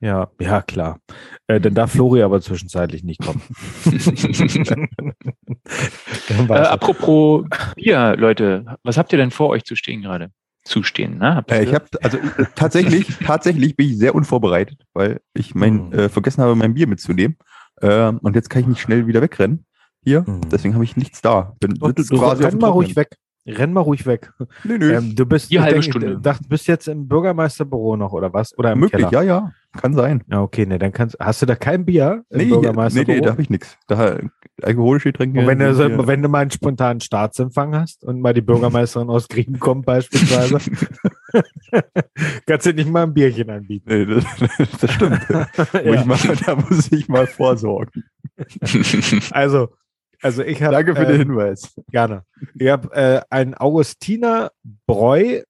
Ja, 0.00 0.28
ja, 0.40 0.62
klar. 0.62 0.98
Äh, 1.46 1.60
dann 1.60 1.74
darf 1.74 1.92
Flori 1.92 2.22
aber 2.22 2.40
zwischenzeitlich 2.40 3.04
nicht 3.04 3.20
kommen. 3.22 3.40
Äh, 6.28 6.52
apropos 6.52 7.44
Bier, 7.76 8.16
Leute, 8.16 8.76
was 8.82 8.96
habt 8.98 9.12
ihr 9.12 9.18
denn 9.18 9.30
vor 9.30 9.48
euch 9.50 9.64
zu 9.64 9.76
stehen 9.76 10.02
gerade? 10.02 10.30
Zu 10.64 10.82
stehen, 10.84 11.18
ne? 11.18 11.44
Äh, 11.50 11.64
ich 11.64 11.74
habe 11.74 11.86
also 12.02 12.18
äh, 12.18 12.44
tatsächlich, 12.54 13.06
tatsächlich 13.26 13.76
bin 13.76 13.88
ich 13.90 13.98
sehr 13.98 14.14
unvorbereitet, 14.14 14.84
weil 14.94 15.20
ich 15.34 15.54
mein, 15.54 15.88
Mhm. 15.88 15.92
äh, 15.92 16.08
vergessen 16.08 16.42
habe, 16.42 16.54
mein 16.54 16.74
Bier 16.74 16.86
mitzunehmen. 16.86 17.36
Ähm, 17.80 18.18
und 18.22 18.36
jetzt 18.36 18.48
kann 18.48 18.62
ich 18.62 18.68
nicht 18.68 18.80
schnell 18.80 19.06
wieder 19.08 19.22
wegrennen. 19.22 19.66
Hier, 20.04 20.22
Mhm. 20.26 20.48
deswegen 20.50 20.74
habe 20.74 20.84
ich 20.84 20.96
nichts 20.96 21.20
da. 21.20 21.54
Bin 21.60 21.74
du, 21.74 21.92
du, 21.92 22.04
quasi 22.04 22.44
auf 22.44 22.52
renn 22.52 22.58
mal 22.60 22.68
ruhig 22.68 22.94
weg. 22.96 23.16
Renn 23.46 23.72
mal 23.72 23.80
ruhig 23.80 24.06
weg. 24.06 24.32
Nö, 24.62 24.78
nö. 24.78 24.92
Ähm, 24.94 25.16
du 25.16 25.26
bist, 25.26 25.50
Die 25.50 25.56
ich 25.56 25.60
halbe 25.60 25.80
denke, 25.80 25.90
Stunde. 25.90 26.12
Ich 26.14 26.22
dachte, 26.22 26.44
bist 26.48 26.68
jetzt 26.68 26.86
im 26.86 27.08
Bürgermeisterbüro 27.08 27.96
noch 27.96 28.12
oder 28.12 28.32
was? 28.32 28.56
Oder 28.56 28.72
im 28.72 28.78
Möglich, 28.80 29.08
Keller? 29.08 29.12
ja, 29.12 29.22
ja. 29.22 29.52
Kann 29.80 29.94
sein. 29.94 30.22
Ja, 30.30 30.42
okay, 30.42 30.66
nee, 30.66 30.78
dann 30.78 30.92
kannst 30.92 31.16
hast 31.18 31.40
du 31.42 31.46
da 31.46 31.56
kein 31.56 31.84
Bier 31.86 32.24
im 32.30 32.38
Nee, 32.38 32.44
nee, 32.44 32.50
Bürgermeisterbüro? 32.50 33.16
nee, 33.16 33.20
da 33.22 33.30
habe 33.30 33.42
ich 33.42 33.48
nichts. 33.50 33.78
Da 33.88 34.18
alkoholische 34.62 35.10
Getränke. 35.10 35.40
Und 35.40 35.46
wenn 35.46 35.58
du, 35.58 35.74
so, 35.74 36.06
wenn 36.06 36.22
du 36.22 36.28
mal 36.28 36.40
einen 36.40 36.50
spontanen 36.50 37.00
Staatsempfang 37.00 37.74
hast 37.74 38.04
und 38.04 38.20
mal 38.20 38.34
die 38.34 38.42
Bürgermeisterin 38.42 39.08
aus 39.08 39.26
Griechen 39.28 39.58
kommt 39.58 39.86
beispielsweise, 39.86 40.58
kannst 42.46 42.66
du 42.66 42.74
nicht 42.74 42.90
mal 42.90 43.04
ein 43.04 43.14
Bierchen 43.14 43.50
anbieten. 43.50 43.88
Nee, 43.88 44.04
das, 44.06 44.24
das 44.80 44.92
stimmt. 44.92 45.20
Muss 45.30 45.72
Ja. 45.72 45.94
ich 45.94 46.04
mal, 46.04 46.18
da 46.46 46.54
muss 46.56 46.92
ich 46.92 47.08
mal 47.08 47.26
vorsorgen. 47.26 48.04
Also, 49.30 49.70
also 50.22 50.42
ich 50.42 50.62
habe 50.62 50.72
Danke 50.72 50.96
für 50.96 51.04
den 51.06 51.18
Hinweis. 51.18 51.74
gerne. 51.90 52.24
Ich 52.58 52.68
habe 52.68 52.92
äh, 52.94 53.20
ein 53.30 53.54
Augustiner 53.54 54.50
Bräu. 54.86 55.42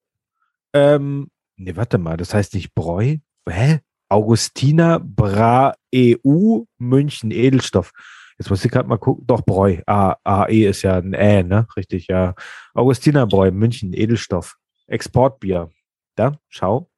Ähm, 0.73 1.29
nee, 1.57 1.77
warte 1.77 1.99
mal, 1.99 2.17
das 2.17 2.35
heißt 2.35 2.55
nicht 2.55 2.75
Bräu. 2.75 3.17
Hä? 3.49 3.81
Augustiner 4.09 4.99
Bra 5.01 5.75
EU 5.95 6.65
München 6.79 7.31
Edelstoff. 7.31 7.93
Jetzt 8.39 8.51
muss 8.51 8.65
ich 8.65 8.71
gerade 8.71 8.89
mal 8.89 8.99
gucken. 8.99 9.27
Doch, 9.27 9.43
Bräu. 9.43 9.79
A, 9.87 10.17
AE 10.25 10.67
ist 10.69 10.83
ja 10.83 10.97
ein 10.97 11.13
Ä, 11.15 11.43
ne? 11.43 11.67
Richtig, 11.77 12.09
ja. 12.09 12.35
Augustiner 12.75 13.27
Bräu, 13.27 13.51
München 13.53 13.93
Edelstoff. 13.93 14.57
Exportbier. 14.87 15.71
Da, 16.17 16.39
schau. 16.49 16.91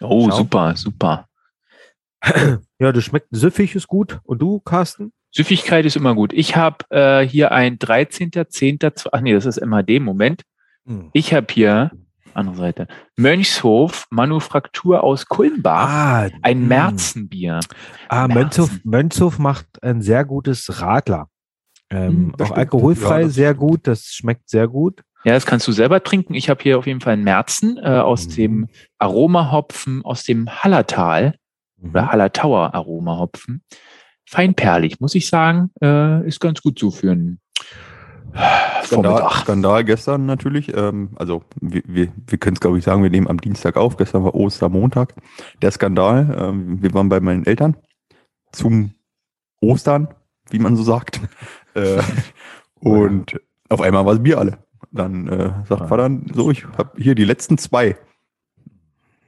oh, 0.00 0.28
Schau. 0.30 0.36
super, 0.36 0.76
super. 0.76 1.28
Ja, 2.78 2.92
das 2.92 3.04
schmeckt 3.04 3.28
süffig, 3.32 3.74
ist 3.74 3.88
gut. 3.88 4.20
Und 4.22 4.40
du, 4.40 4.60
Carsten? 4.60 5.12
Süffigkeit 5.32 5.84
ist 5.86 5.96
immer 5.96 6.14
gut. 6.14 6.32
Ich 6.32 6.56
habe 6.56 6.84
äh, 6.90 7.26
hier 7.26 7.52
ein 7.52 7.78
13.10. 7.78 9.08
Ach 9.12 9.20
nee, 9.20 9.32
das 9.32 9.46
ist 9.46 9.60
MHD, 9.64 10.00
Moment. 10.00 10.42
Hm. 10.86 11.08
Ich 11.12 11.32
habe 11.32 11.46
hier, 11.50 11.90
andere 12.34 12.56
Seite, 12.56 12.88
Mönchshof 13.16 14.06
Manufaktur 14.10 15.02
aus 15.02 15.26
Kulmbach. 15.26 15.88
Ah, 15.88 16.28
ein 16.42 16.60
hm. 16.60 16.68
Märzenbier. 16.68 17.60
Ah, 18.08 18.28
Merzen. 18.28 18.34
Mönchhof, 18.62 18.70
Mönchhof 18.84 19.38
macht 19.38 19.66
ein 19.82 20.02
sehr 20.02 20.24
gutes 20.24 20.80
Radler. 20.82 21.28
Ähm, 21.90 22.08
Hm, 22.08 22.34
auch 22.38 22.44
stimmt. 22.46 22.58
alkoholfrei, 22.58 23.22
Ja, 23.22 23.28
sehr 23.28 23.54
gut. 23.54 23.86
Das 23.86 24.04
schmeckt 24.06 24.48
sehr 24.48 24.68
gut. 24.68 25.02
Ja, 25.24 25.34
das 25.34 25.46
kannst 25.46 25.68
du 25.68 25.72
selber 25.72 26.02
trinken. 26.02 26.34
Ich 26.34 26.50
habe 26.50 26.62
hier 26.62 26.78
auf 26.78 26.86
jeden 26.86 27.00
Fall 27.00 27.12
einen 27.12 27.24
Märzen 27.24 27.78
äh, 27.78 27.82
aus 27.88 28.26
Mhm. 28.28 28.32
dem 28.34 28.68
Aromahopfen 28.98 30.04
aus 30.04 30.24
dem 30.24 30.48
Hallertal 30.62 31.34
Mhm. 31.78 31.90
oder 31.90 32.08
Hallertauer 32.08 32.74
Aromahopfen. 32.74 33.62
Feinperlig, 34.32 34.98
muss 34.98 35.14
ich 35.14 35.28
sagen, 35.28 35.70
äh, 35.82 36.26
ist 36.26 36.40
ganz 36.40 36.62
gut 36.62 36.78
so 36.78 36.90
für 36.90 37.10
einen 37.12 37.38
Skandal, 38.32 38.84
Vormittag. 38.84 39.42
Skandal 39.42 39.84
gestern 39.84 40.24
natürlich. 40.24 40.74
Ähm, 40.74 41.10
also 41.16 41.42
wir, 41.60 41.82
wir, 41.86 42.08
wir 42.26 42.38
können 42.38 42.54
es 42.54 42.60
glaube 42.60 42.78
ich 42.78 42.84
sagen, 42.84 43.02
wir 43.02 43.10
nehmen 43.10 43.28
am 43.28 43.38
Dienstag 43.38 43.76
auf. 43.76 43.98
Gestern 43.98 44.24
war 44.24 44.34
Ostermontag. 44.34 45.14
Der 45.60 45.70
Skandal, 45.70 46.34
ähm, 46.40 46.82
wir 46.82 46.94
waren 46.94 47.10
bei 47.10 47.20
meinen 47.20 47.44
Eltern 47.44 47.76
zum 48.52 48.94
Ostern, 49.60 50.08
wie 50.48 50.58
man 50.58 50.76
so 50.76 50.82
sagt. 50.82 51.20
äh, 51.74 52.00
und 52.80 53.38
auf 53.68 53.82
einmal 53.82 54.06
war 54.06 54.14
das 54.14 54.22
Bier 54.22 54.38
alle. 54.38 54.64
Dann 54.92 55.28
äh, 55.28 55.52
sagt. 55.68 55.90
Vater, 55.90 56.10
so, 56.32 56.50
ich 56.50 56.64
habe 56.78 56.92
hier 56.96 57.14
die 57.14 57.26
letzten 57.26 57.58
zwei. 57.58 57.98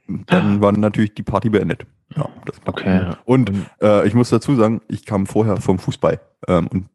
Dann 0.07 0.61
war 0.61 0.71
natürlich 0.71 1.13
die 1.13 1.23
Party 1.23 1.49
beendet. 1.49 1.85
Ja, 2.15 2.29
das 2.45 2.55
Okay. 2.65 3.13
Und 3.25 3.51
äh, 3.81 4.07
ich 4.07 4.13
muss 4.13 4.29
dazu 4.29 4.55
sagen, 4.55 4.81
ich 4.87 5.05
kam 5.05 5.25
vorher 5.25 5.57
vom 5.57 5.79
Fußball. 5.79 6.19
Ähm, 6.47 6.67
und 6.67 6.89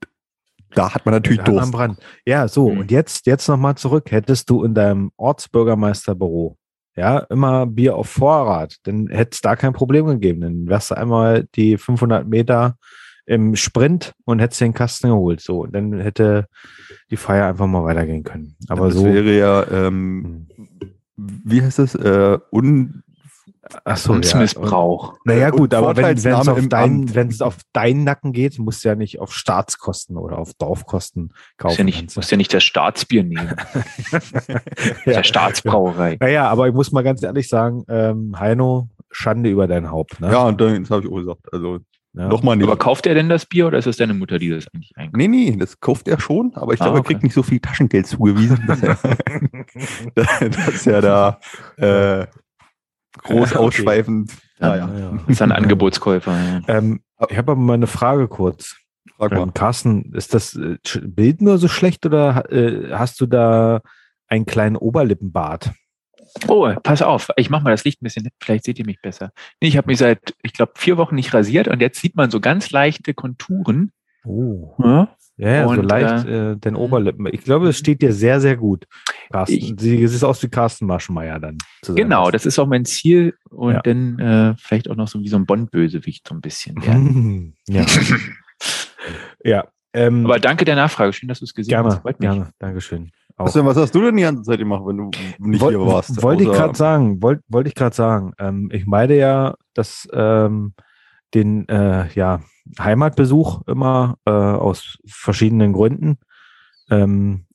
da 0.75 0.95
hat 0.95 1.05
man 1.05 1.15
natürlich 1.15 1.39
man 1.39 1.47
Durst. 1.47 1.73
Brand. 1.73 1.99
Ja, 2.25 2.47
so. 2.49 2.71
Mhm. 2.71 2.81
Und 2.81 2.91
jetzt, 2.91 3.27
jetzt 3.27 3.49
nochmal 3.49 3.75
zurück. 3.77 4.11
Hättest 4.11 4.49
du 4.51 4.65
in 4.65 4.75
deinem 4.75 5.11
Ortsbürgermeisterbüro, 5.17 6.57
ja, 6.97 7.19
immer 7.31 7.67
Bier 7.67 7.97
auf 7.97 8.09
Vorrat, 8.09 8.77
dann 8.85 9.09
hätte 9.09 9.31
es 9.33 9.41
da 9.41 9.57
kein 9.57 9.73
Problem 9.73 10.07
gegeben. 10.07 10.41
Dann 10.41 10.69
wärst 10.69 10.91
du 10.91 10.97
einmal 10.97 11.49
die 11.55 11.77
500 11.77 12.27
Meter 12.27 12.77
im 13.27 13.55
Sprint 13.55 14.13
und 14.25 14.41
hättest 14.41 14.61
den 14.61 14.75
Kasten 14.75 15.09
geholt. 15.09 15.41
So, 15.41 15.63
und 15.63 15.73
dann 15.73 16.01
hätte 16.01 16.47
die 17.11 17.17
Feier 17.17 17.47
einfach 17.47 17.67
mal 17.67 17.85
weitergehen 17.85 18.25
können. 18.25 18.57
Aber 18.69 18.89
das 18.89 18.97
so. 18.97 19.05
wäre 19.05 19.37
ja, 19.37 19.67
ähm, 19.71 20.49
wie 21.45 21.63
heißt 21.63 21.79
das? 21.79 21.95
Äh, 21.95 22.39
un, 22.51 23.03
Ach 23.85 23.97
so, 23.97 24.11
ja. 24.11 24.17
Amtsmissbrauch. 24.17 25.15
Naja, 25.25 25.49
Äh, 25.49 25.51
gut, 25.51 25.75
aber 25.75 25.97
wenn 25.97 26.17
es 26.17 26.27
auf, 26.27 26.59
dein, 26.69 27.41
auf 27.41 27.57
deinen 27.73 28.05
Nacken 28.05 28.33
geht, 28.33 28.59
musst 28.59 28.85
du 28.85 28.89
ja 28.89 28.95
nicht 28.95 29.21
auf 29.21 29.33
Staatskosten 29.33 30.17
oder 30.17 30.39
auf 30.39 30.55
Dorfkosten 30.55 31.33
kaufen. 31.57 31.73
Muss 31.73 31.79
ja, 31.79 31.85
nicht, 31.85 31.99
kannst 31.99 32.17
du. 32.17 32.21
muss 32.21 32.31
ja 32.31 32.37
nicht 32.37 32.55
das 32.55 32.65
Staatsbier 32.65 33.25
nehmen. 33.25 33.55
Ja. 35.05 35.15
Der 35.15 35.23
Staatsbrauerei. 35.23 36.17
Naja, 36.21 36.49
aber 36.49 36.69
ich 36.69 36.75
muss 36.75 36.93
mal 36.93 37.03
ganz 37.03 37.23
ehrlich 37.23 37.49
sagen, 37.49 37.85
ähm, 37.89 38.39
Heino, 38.39 38.89
Schande 39.11 39.51
über 39.51 39.67
dein 39.67 39.91
Haupt. 39.91 40.21
Ne? 40.21 40.31
ja, 40.31 40.47
und 40.47 40.61
das 40.61 40.91
habe 40.91 41.05
ich 41.05 41.11
auch 41.11 41.17
gesagt. 41.17 41.53
Also 41.53 41.81
Ja. 42.13 42.29
nochmal 42.29 42.57
nicht. 42.57 42.67
Aber 42.67 42.77
kauft 42.77 43.07
er 43.07 43.15
denn 43.15 43.29
das 43.29 43.47
Bier 43.47 43.69
oder 43.69 43.79
ist 43.79 43.87
es 43.87 43.97
deine 43.97 44.15
Mutter, 44.15 44.39
die 44.41 44.49
das 44.51 44.67
eigentlich 44.75 44.93
einkauft? 44.97 45.17
Nee, 45.17 45.29
nee, 45.29 45.57
das 45.57 45.79
kauft 45.81 46.09
er 46.09 46.19
schon, 46.21 46.53
aber 46.55 46.73
ich 46.75 46.81
Ah, 46.81 46.85
glaube, 46.87 46.99
er 46.99 47.01
okay. 47.01 47.13
kriegt 47.15 47.23
nicht 47.23 47.35
so 47.35 47.43
viel 47.45 47.61
Taschengeld 47.61 48.07
zugewiesen, 48.09 48.65
dass 48.67 48.83
er, 48.83 48.99
dass 50.15 50.87
er 50.87 51.03
da 51.03 51.41
äh, 51.77 52.27
groß 53.23 53.51
Okay. 53.53 53.59
ausschweifend. 53.59 54.33
Ja, 54.61 54.69
Naja, 54.69 54.91
Ja. 54.99 55.11
Das 55.13 55.29
ist 55.29 55.43
ein 55.43 55.53
Angebotskäufer. 55.53 56.33
Ja. 56.33 56.61
Ähm, 56.79 57.01
ich 57.29 57.37
habe 57.39 57.53
aber 57.53 57.61
mal 57.61 57.75
eine 57.75 57.87
Frage 57.87 58.29
kurz. 58.29 58.77
frag 59.17 59.33
mal. 59.33 59.43
Ähm, 59.43 59.55
Carsten, 59.55 60.13
ist 60.15 60.35
das 60.35 60.55
äh, 60.57 60.77
Bild 61.03 61.41
nur 61.43 61.59
so 61.59 61.69
schlecht 61.69 62.05
oder 62.07 62.51
äh, 62.53 62.93
hast 62.93 63.21
du 63.21 63.27
da 63.27 63.81
einen 64.27 64.47
kleinen 64.47 64.77
Oberlippenbart? 64.77 65.71
Oh, 66.49 66.73
pass 66.83 67.03
auf, 67.03 67.29
ich 67.37 67.51
mache 67.51 67.65
mal 67.65 67.71
das 67.71 67.85
Licht 67.85 68.01
ein 68.01 68.05
bisschen, 68.05 68.29
vielleicht 68.43 68.65
seht 68.65 68.79
ihr 68.79 68.87
mich 68.87 69.01
besser. 69.03 69.33
Nee, 69.61 69.69
ich 69.69 69.77
habe 69.77 69.87
mich 69.89 69.99
seit, 69.99 70.35
ich 70.43 70.53
glaube, 70.53 70.73
vier 70.77 70.97
Wochen 70.97 71.15
nicht 71.15 71.35
rasiert 71.35 71.69
und 71.69 71.81
jetzt 71.81 72.01
sieht 72.01 72.15
man 72.17 72.31
so 72.31 72.41
ganz 72.41 72.71
leichte 72.71 73.15
Konturen. 73.15 73.93
Oh. 74.25 74.75
Ja? 74.79 75.17
Ja, 75.37 75.49
ja 75.51 75.65
so 75.65 75.81
Und, 75.81 75.89
leicht 75.89 76.27
äh, 76.27 76.57
den 76.57 76.77
Oberlippen. 76.77 77.27
Ich 77.33 77.43
glaube, 77.45 77.69
es 77.69 77.79
steht 77.79 78.03
dir 78.03 78.13
sehr, 78.13 78.41
sehr 78.41 78.57
gut. 78.57 78.87
Carsten. 79.33 79.57
Ich- 79.57 79.75
Sie 79.79 80.07
sieht 80.07 80.25
aus 80.25 80.43
wie 80.43 80.49
Carsten 80.49 80.87
Maschmeyer 80.87 81.41
dann. 81.41 81.57
Genau, 81.87 82.31
das 82.31 82.45
ist 82.45 82.59
auch 82.59 82.67
mein 82.67 82.85
Ziel 82.85 83.35
und 83.49 83.75
Ja. 83.75 83.81
dann 83.81 84.19
äh, 84.19 84.55
vielleicht 84.59 84.91
auch 84.91 84.97
noch 84.97 85.09
so 85.09 85.21
wie 85.21 85.29
so 85.29 85.37
ein 85.37 85.47
Bond-Bösewicht 85.47 86.29
so 86.29 86.35
ein 86.35 86.41
bisschen 86.43 86.85
werden. 86.85 87.57
ja. 87.69 87.87
ja. 89.45 89.65
Ähm, 89.93 90.25
Aber 90.27 90.39
danke 90.39 90.65
der 90.65 90.77
Nachfrage, 90.77 91.13
schön, 91.13 91.29
dass 91.29 91.41
du 91.41 91.47
es 91.47 91.55
gesehen 91.55 91.71
gerne, 91.71 92.01
hast. 92.05 92.19
Gerne. 92.19 92.51
Dankeschön. 92.59 93.11
Auch. 93.41 93.47
Was, 93.47 93.55
denn, 93.55 93.65
was 93.65 93.77
hast 93.79 93.95
du 93.95 94.03
denn 94.03 94.17
die 94.17 94.23
ganze 94.23 94.43
Zeit 94.43 94.59
gemacht, 94.59 94.83
wenn 94.85 94.99
du 94.99 95.11
nicht 95.39 95.63
Woll- 95.63 95.71
hier 95.71 95.87
warst? 95.87 96.23
Wollte 96.23 96.43
ich 96.43 96.51
gerade 96.51 96.77
sagen, 96.77 97.23
wollte 97.23 97.43
wollte 97.49 97.69
ich 97.69 97.75
gerade 97.75 97.97
sagen. 97.97 98.33
Ähm, 98.39 98.69
ich 98.71 98.87
meide 98.87 99.17
ja 99.17 99.55
das, 99.73 100.07
ähm, 100.13 100.75
den 101.33 101.67
äh, 101.71 102.13
ja, 102.13 102.43
Heimatbesuch 102.79 103.63
immer 103.67 104.19
äh, 104.27 104.31
aus 104.31 104.99
verschiedenen 105.07 105.73
Gründen. 105.73 106.19
Ähm, 106.91 107.47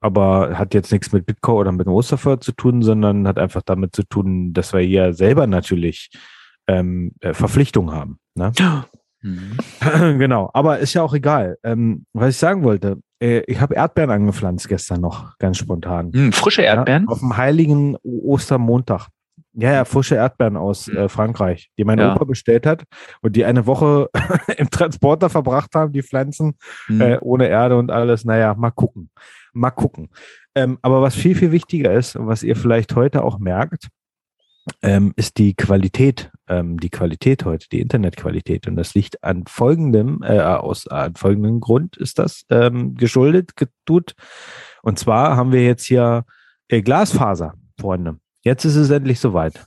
aber 0.00 0.58
hat 0.58 0.74
jetzt 0.74 0.92
nichts 0.92 1.10
mit 1.10 1.24
Bitcoin 1.24 1.56
oder 1.56 1.72
mit 1.72 1.86
dem 1.86 1.94
Osterfeuer 1.94 2.40
zu 2.40 2.52
tun, 2.52 2.82
sondern 2.82 3.26
hat 3.26 3.38
einfach 3.38 3.62
damit 3.62 3.96
zu 3.96 4.02
tun, 4.02 4.52
dass 4.52 4.74
wir 4.74 4.80
hier 4.80 5.14
selber 5.14 5.46
natürlich 5.46 6.10
ähm, 6.66 7.12
äh, 7.20 7.32
Verpflichtungen 7.32 7.94
haben. 7.94 8.18
Ne? 8.34 8.52
Mhm. 9.22 9.56
genau, 10.18 10.50
aber 10.52 10.80
ist 10.80 10.92
ja 10.92 11.02
auch 11.02 11.14
egal. 11.14 11.56
Ähm, 11.62 12.04
was 12.12 12.30
ich 12.30 12.36
sagen 12.36 12.62
wollte, 12.62 12.98
äh, 13.20 13.40
ich 13.46 13.60
habe 13.60 13.74
Erdbeeren 13.74 14.10
angepflanzt 14.10 14.68
gestern 14.68 15.00
noch, 15.00 15.36
ganz 15.38 15.58
spontan. 15.58 16.12
Hm, 16.12 16.32
frische 16.32 16.62
Erdbeeren? 16.62 17.04
Ja, 17.04 17.08
auf 17.12 17.18
dem 17.20 17.36
heiligen 17.36 17.96
Ostermontag. 18.02 19.08
Ja, 19.52 19.72
ja, 19.72 19.84
frische 19.84 20.14
Erdbeeren 20.14 20.56
aus 20.56 20.86
Mhm. 20.86 20.96
äh, 20.96 21.08
Frankreich, 21.08 21.70
die 21.76 21.84
mein 21.84 21.98
Ja. 21.98 22.14
Opa 22.14 22.24
bestellt 22.24 22.66
hat 22.66 22.84
und 23.20 23.34
die 23.34 23.44
eine 23.44 23.66
Woche 23.66 24.08
im 24.58 24.70
Transporter 24.70 25.28
verbracht 25.28 25.74
haben, 25.74 25.92
die 25.92 26.02
Pflanzen, 26.02 26.54
Hm. 26.86 27.00
äh, 27.00 27.18
ohne 27.20 27.48
Erde 27.48 27.76
und 27.76 27.90
alles. 27.90 28.24
Naja, 28.24 28.54
mal 28.54 28.70
gucken. 28.70 29.10
Mal 29.52 29.70
gucken. 29.72 30.08
Ähm, 30.54 30.78
aber 30.82 31.02
was 31.02 31.14
viel, 31.16 31.34
viel 31.34 31.50
wichtiger 31.52 31.92
ist 31.92 32.14
und 32.16 32.26
was 32.28 32.42
ihr 32.44 32.54
vielleicht 32.54 32.94
heute 32.94 33.24
auch 33.24 33.38
merkt, 33.40 33.88
ähm, 34.82 35.12
ist 35.16 35.38
die 35.38 35.54
Qualität, 35.54 36.30
ähm, 36.48 36.78
die 36.78 36.90
Qualität 36.90 37.44
heute, 37.44 37.68
die 37.70 37.80
Internetqualität. 37.80 38.66
Und 38.66 38.76
das 38.76 38.94
liegt 38.94 39.22
an 39.24 39.44
folgendem, 39.46 40.22
äh, 40.22 40.40
aus 40.40 40.86
an 40.86 41.14
folgendem 41.16 41.60
Grund 41.60 41.96
ist 41.96 42.18
das 42.18 42.44
ähm, 42.50 42.94
geschuldet, 42.94 43.56
getut. 43.56 44.14
Und 44.82 44.98
zwar 44.98 45.36
haben 45.36 45.52
wir 45.52 45.64
jetzt 45.64 45.84
hier 45.84 46.24
äh, 46.68 46.82
Glasfaser, 46.82 47.54
Freunde. 47.78 48.18
Jetzt 48.42 48.64
ist 48.64 48.76
es 48.76 48.90
endlich 48.90 49.20
soweit. 49.20 49.66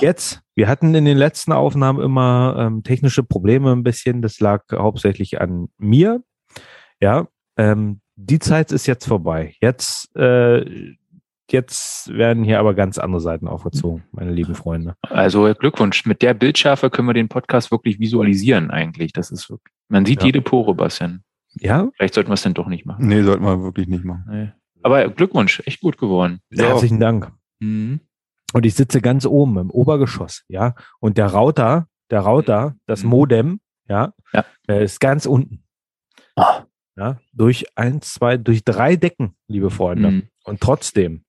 Jetzt, 0.00 0.40
wir 0.54 0.68
hatten 0.68 0.94
in 0.94 1.04
den 1.04 1.18
letzten 1.18 1.52
Aufnahmen 1.52 2.02
immer 2.02 2.56
ähm, 2.58 2.82
technische 2.82 3.22
Probleme 3.22 3.72
ein 3.72 3.82
bisschen. 3.82 4.22
Das 4.22 4.40
lag 4.40 4.64
hauptsächlich 4.72 5.40
an 5.40 5.68
mir. 5.76 6.22
Ja, 7.00 7.28
ähm, 7.58 8.00
die 8.14 8.38
Zeit 8.38 8.72
ist 8.72 8.86
jetzt 8.86 9.06
vorbei. 9.06 9.54
Jetzt, 9.60 10.14
äh, 10.16 10.94
jetzt 11.52 12.08
werden 12.12 12.44
hier 12.44 12.58
aber 12.60 12.74
ganz 12.74 12.98
andere 12.98 13.20
Seiten 13.20 13.48
aufgezogen, 13.48 14.04
meine 14.12 14.32
lieben 14.32 14.54
Freunde. 14.54 14.94
Also 15.02 15.52
Glückwunsch. 15.58 16.06
Mit 16.06 16.22
der 16.22 16.34
Bildschärfe 16.34 16.90
können 16.90 17.08
wir 17.08 17.14
den 17.14 17.28
Podcast 17.28 17.70
wirklich 17.70 17.98
visualisieren 18.00 18.70
eigentlich. 18.70 19.12
Das 19.12 19.30
ist 19.30 19.48
wirklich, 19.50 19.74
man 19.88 20.04
sieht 20.06 20.20
Ja. 20.20 20.26
jede 20.26 20.40
Pore, 20.42 20.74
Bastian. 20.74 21.22
Ja, 21.58 21.88
Vielleicht 21.96 22.14
sollten 22.14 22.28
wir 22.30 22.34
es 22.34 22.42
denn 22.42 22.54
doch 22.54 22.66
nicht 22.68 22.84
machen. 22.84 23.06
Nee, 23.06 23.22
sollten 23.22 23.44
wir 23.44 23.62
wirklich 23.62 23.88
nicht 23.88 24.04
machen. 24.04 24.24
Nee. 24.28 24.52
Aber 24.82 25.08
Glückwunsch, 25.08 25.62
echt 25.64 25.80
gut 25.80 25.96
geworden. 25.98 26.40
herzlichen 26.52 27.00
Dank. 27.00 27.32
Mhm. 27.60 28.00
Und 28.52 28.66
ich 28.66 28.74
sitze 28.74 29.00
ganz 29.00 29.24
oben 29.26 29.56
im 29.58 29.70
Obergeschoss, 29.70 30.44
ja. 30.48 30.74
Und 31.00 31.16
der 31.18 31.32
Router, 31.32 31.88
der 32.10 32.20
Router, 32.20 32.76
das 32.86 33.02
Mhm. 33.04 33.10
Modem, 33.10 33.60
ja, 33.88 34.12
Ja. 34.32 34.44
ist 34.68 35.00
ganz 35.00 35.26
unten. 35.26 35.64
Ah. 36.36 36.62
Ja, 36.96 37.18
durch 37.32 37.66
eins, 37.76 38.14
zwei, 38.14 38.36
durch 38.38 38.64
drei 38.64 38.96
Decken, 38.96 39.34
liebe 39.48 39.70
Freunde. 39.70 40.10
Mhm. 40.10 40.22
Und 40.44 40.60
trotzdem, 40.60 41.24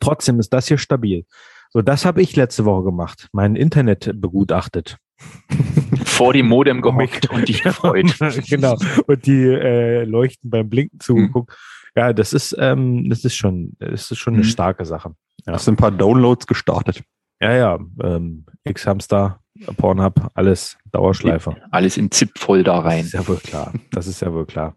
trotzdem 0.00 0.38
ist 0.40 0.52
das 0.52 0.68
hier 0.68 0.78
stabil. 0.78 1.24
So, 1.70 1.80
das 1.82 2.04
habe 2.04 2.20
ich 2.22 2.36
letzte 2.36 2.64
Woche 2.64 2.84
gemacht. 2.84 3.28
Mein 3.32 3.56
Internet 3.56 4.10
begutachtet. 4.14 4.98
Vor 6.04 6.32
dem 6.32 6.48
Modem 6.48 6.82
gehockt 6.82 7.30
und 7.30 7.48
dich 7.48 7.62
gefreut. 7.62 8.14
genau. 8.48 8.76
Und 9.06 9.26
die 9.26 9.44
äh, 9.44 10.04
Leuchten 10.04 10.50
beim 10.50 10.68
Blinken 10.68 11.00
zugeguckt. 11.00 11.56
Ja, 11.96 12.12
das 12.12 12.32
ist, 12.32 12.56
ähm, 12.58 13.08
das 13.10 13.24
ist 13.24 13.34
schon, 13.36 13.74
das 13.78 14.10
ist 14.10 14.18
schon 14.18 14.34
eine 14.34 14.42
Mhm. 14.42 14.48
starke 14.48 14.84
Sache. 14.84 15.14
Ja. 15.46 15.52
Hast 15.54 15.66
du 15.66 15.72
ein 15.72 15.76
paar 15.76 15.90
Downloads 15.90 16.46
gestartet? 16.46 17.02
Ja, 17.40 17.52
ja. 17.54 17.78
Ähm, 18.02 18.46
X-Hamster, 18.64 19.40
Pornhub, 19.76 20.28
alles 20.34 20.76
Dauerschleife. 20.92 21.56
Alles 21.70 21.96
in 21.96 22.10
ZIP-Folder 22.10 22.74
Das 22.76 22.84
rein. 22.84 23.04
ist 23.04 23.12
ja 23.12 23.26
wohl 23.28 23.36
klar. 23.36 23.72
Das 23.90 24.06
ist 24.06 24.20
ja 24.20 24.32
wohl 24.32 24.46
klar. 24.46 24.76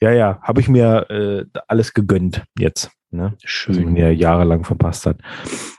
Ja, 0.00 0.12
ja, 0.12 0.38
habe 0.42 0.60
ich 0.60 0.68
mir 0.68 1.10
äh, 1.10 1.44
alles 1.68 1.94
gegönnt 1.94 2.44
jetzt, 2.58 2.90
ne? 3.10 3.32
Was 3.34 3.50
Schön. 3.50 3.96
ja 3.96 4.10
jahrelang 4.10 4.64
verpasst 4.64 5.06
hat. 5.06 5.18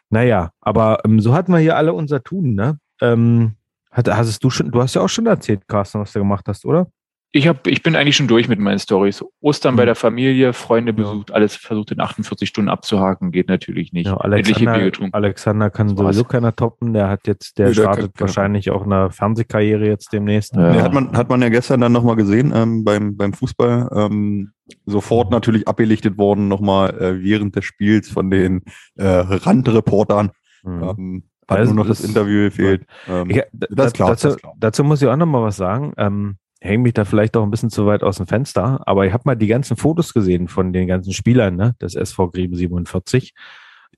Naja, 0.09 0.51
aber 0.61 0.99
ähm, 1.05 1.19
so 1.19 1.33
hatten 1.33 1.51
wir 1.51 1.59
hier 1.59 1.77
alle 1.77 1.93
unser 1.93 2.23
Tun, 2.23 2.55
ne? 2.55 2.79
Ähm, 3.01 3.53
hat, 3.91 4.07
hast 4.09 4.43
du 4.43 4.49
schon, 4.49 4.71
du 4.71 4.81
hast 4.81 4.95
ja 4.95 5.01
auch 5.01 5.09
schon 5.09 5.25
erzählt, 5.25 5.67
Carsten, 5.67 5.99
was 5.99 6.13
du 6.13 6.19
gemacht 6.19 6.45
hast, 6.47 6.65
oder? 6.65 6.87
Ich, 7.33 7.47
hab, 7.47 7.67
ich 7.67 7.83
bin 7.83 7.95
eigentlich 7.95 8.15
schon 8.15 8.27
durch 8.29 8.47
mit 8.47 8.57
meinen 8.57 8.79
Stories. 8.79 9.23
Ostern 9.41 9.75
bei 9.75 9.83
Mhm. 9.83 9.87
der 9.87 9.95
Familie, 9.95 10.53
Freunde 10.53 10.93
besucht, 10.93 11.31
alles 11.31 11.55
versucht 11.55 11.91
in 11.91 11.99
48 11.99 12.47
Stunden 12.47 12.69
abzuhaken, 12.69 13.31
geht 13.31 13.49
natürlich 13.49 13.91
nicht. 13.91 14.07
Ja, 14.07 14.15
Alexander. 14.17 14.91
Alexander 15.11 15.69
kann 15.69 15.87
Das 15.89 15.97
war's. 15.97 16.15
sowieso 16.15 16.23
keiner 16.23 16.55
toppen. 16.55 16.93
Der 16.93 17.09
hat 17.09 17.27
jetzt, 17.27 17.57
der 17.59 17.67
der 17.67 17.75
kann 17.75 17.83
startet 17.83 18.13
keiner. 18.15 18.27
wahrscheinlich 18.27 18.71
auch 18.71 18.83
eine 18.85 19.11
Fernsehkarriere 19.11 19.85
jetzt 19.85 20.13
demnächst. 20.13 20.55
Ja. 20.55 20.71
Nee, 20.71 20.79
hat, 20.81 20.93
man, 20.93 21.15
hat 21.17 21.29
man 21.29 21.41
ja 21.41 21.49
gestern 21.49 21.81
dann 21.81 21.91
nochmal 21.91 22.15
gesehen 22.15 22.53
ähm, 22.55 22.83
beim, 22.85 23.17
beim 23.17 23.33
Fußball. 23.33 23.89
Ähm, 23.93 24.53
sofort 24.85 25.29
natürlich 25.29 25.67
abgelichtet 25.67 26.17
worden, 26.17 26.47
nochmal 26.47 26.89
äh, 26.99 27.21
während 27.23 27.55
des 27.57 27.65
Spiels 27.65 28.09
von 28.09 28.31
den 28.31 28.63
äh, 28.95 29.05
Randreportern. 29.05 30.31
Mhm. 30.63 30.83
Ähm, 30.83 31.23
hat 31.47 31.59
Also 31.59 31.73
nur 31.73 31.83
noch 31.83 31.89
das- 31.89 31.99
das 32.01 32.07
Interview 32.09 32.43
gefehlt. 32.45 32.85
Ähm, 33.07 33.29
Ja, 33.29 33.43
das 33.51 33.87
ist 33.87 33.93
klar, 33.93 34.09
dazu, 34.09 34.27
das 34.29 34.37
klar. 34.37 34.53
dazu 34.57 34.83
muss 34.83 35.01
ich 35.01 35.07
auch 35.07 35.15
noch 35.17 35.25
mal 35.25 35.43
was 35.43 35.57
sagen. 35.57 35.93
Ähm, 35.97 36.37
hänge 36.67 36.83
mich 36.83 36.93
da 36.93 37.05
vielleicht 37.05 37.35
auch 37.37 37.43
ein 37.43 37.51
bisschen 37.51 37.69
zu 37.69 37.85
weit 37.85 38.03
aus 38.03 38.17
dem 38.17 38.27
Fenster, 38.27 38.81
aber 38.85 39.05
ich 39.05 39.13
habe 39.13 39.23
mal 39.25 39.35
die 39.35 39.47
ganzen 39.47 39.77
Fotos 39.77 40.13
gesehen 40.13 40.47
von 40.47 40.73
den 40.73 40.87
ganzen 40.87 41.13
Spielern 41.13 41.55
ne, 41.55 41.75
des 41.81 41.95
SV 41.95 42.29
Grieben 42.29 42.55
47. 42.55 43.33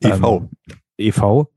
EV. 0.01 0.23
Ähm, 0.23 0.49
EV. 0.97 1.47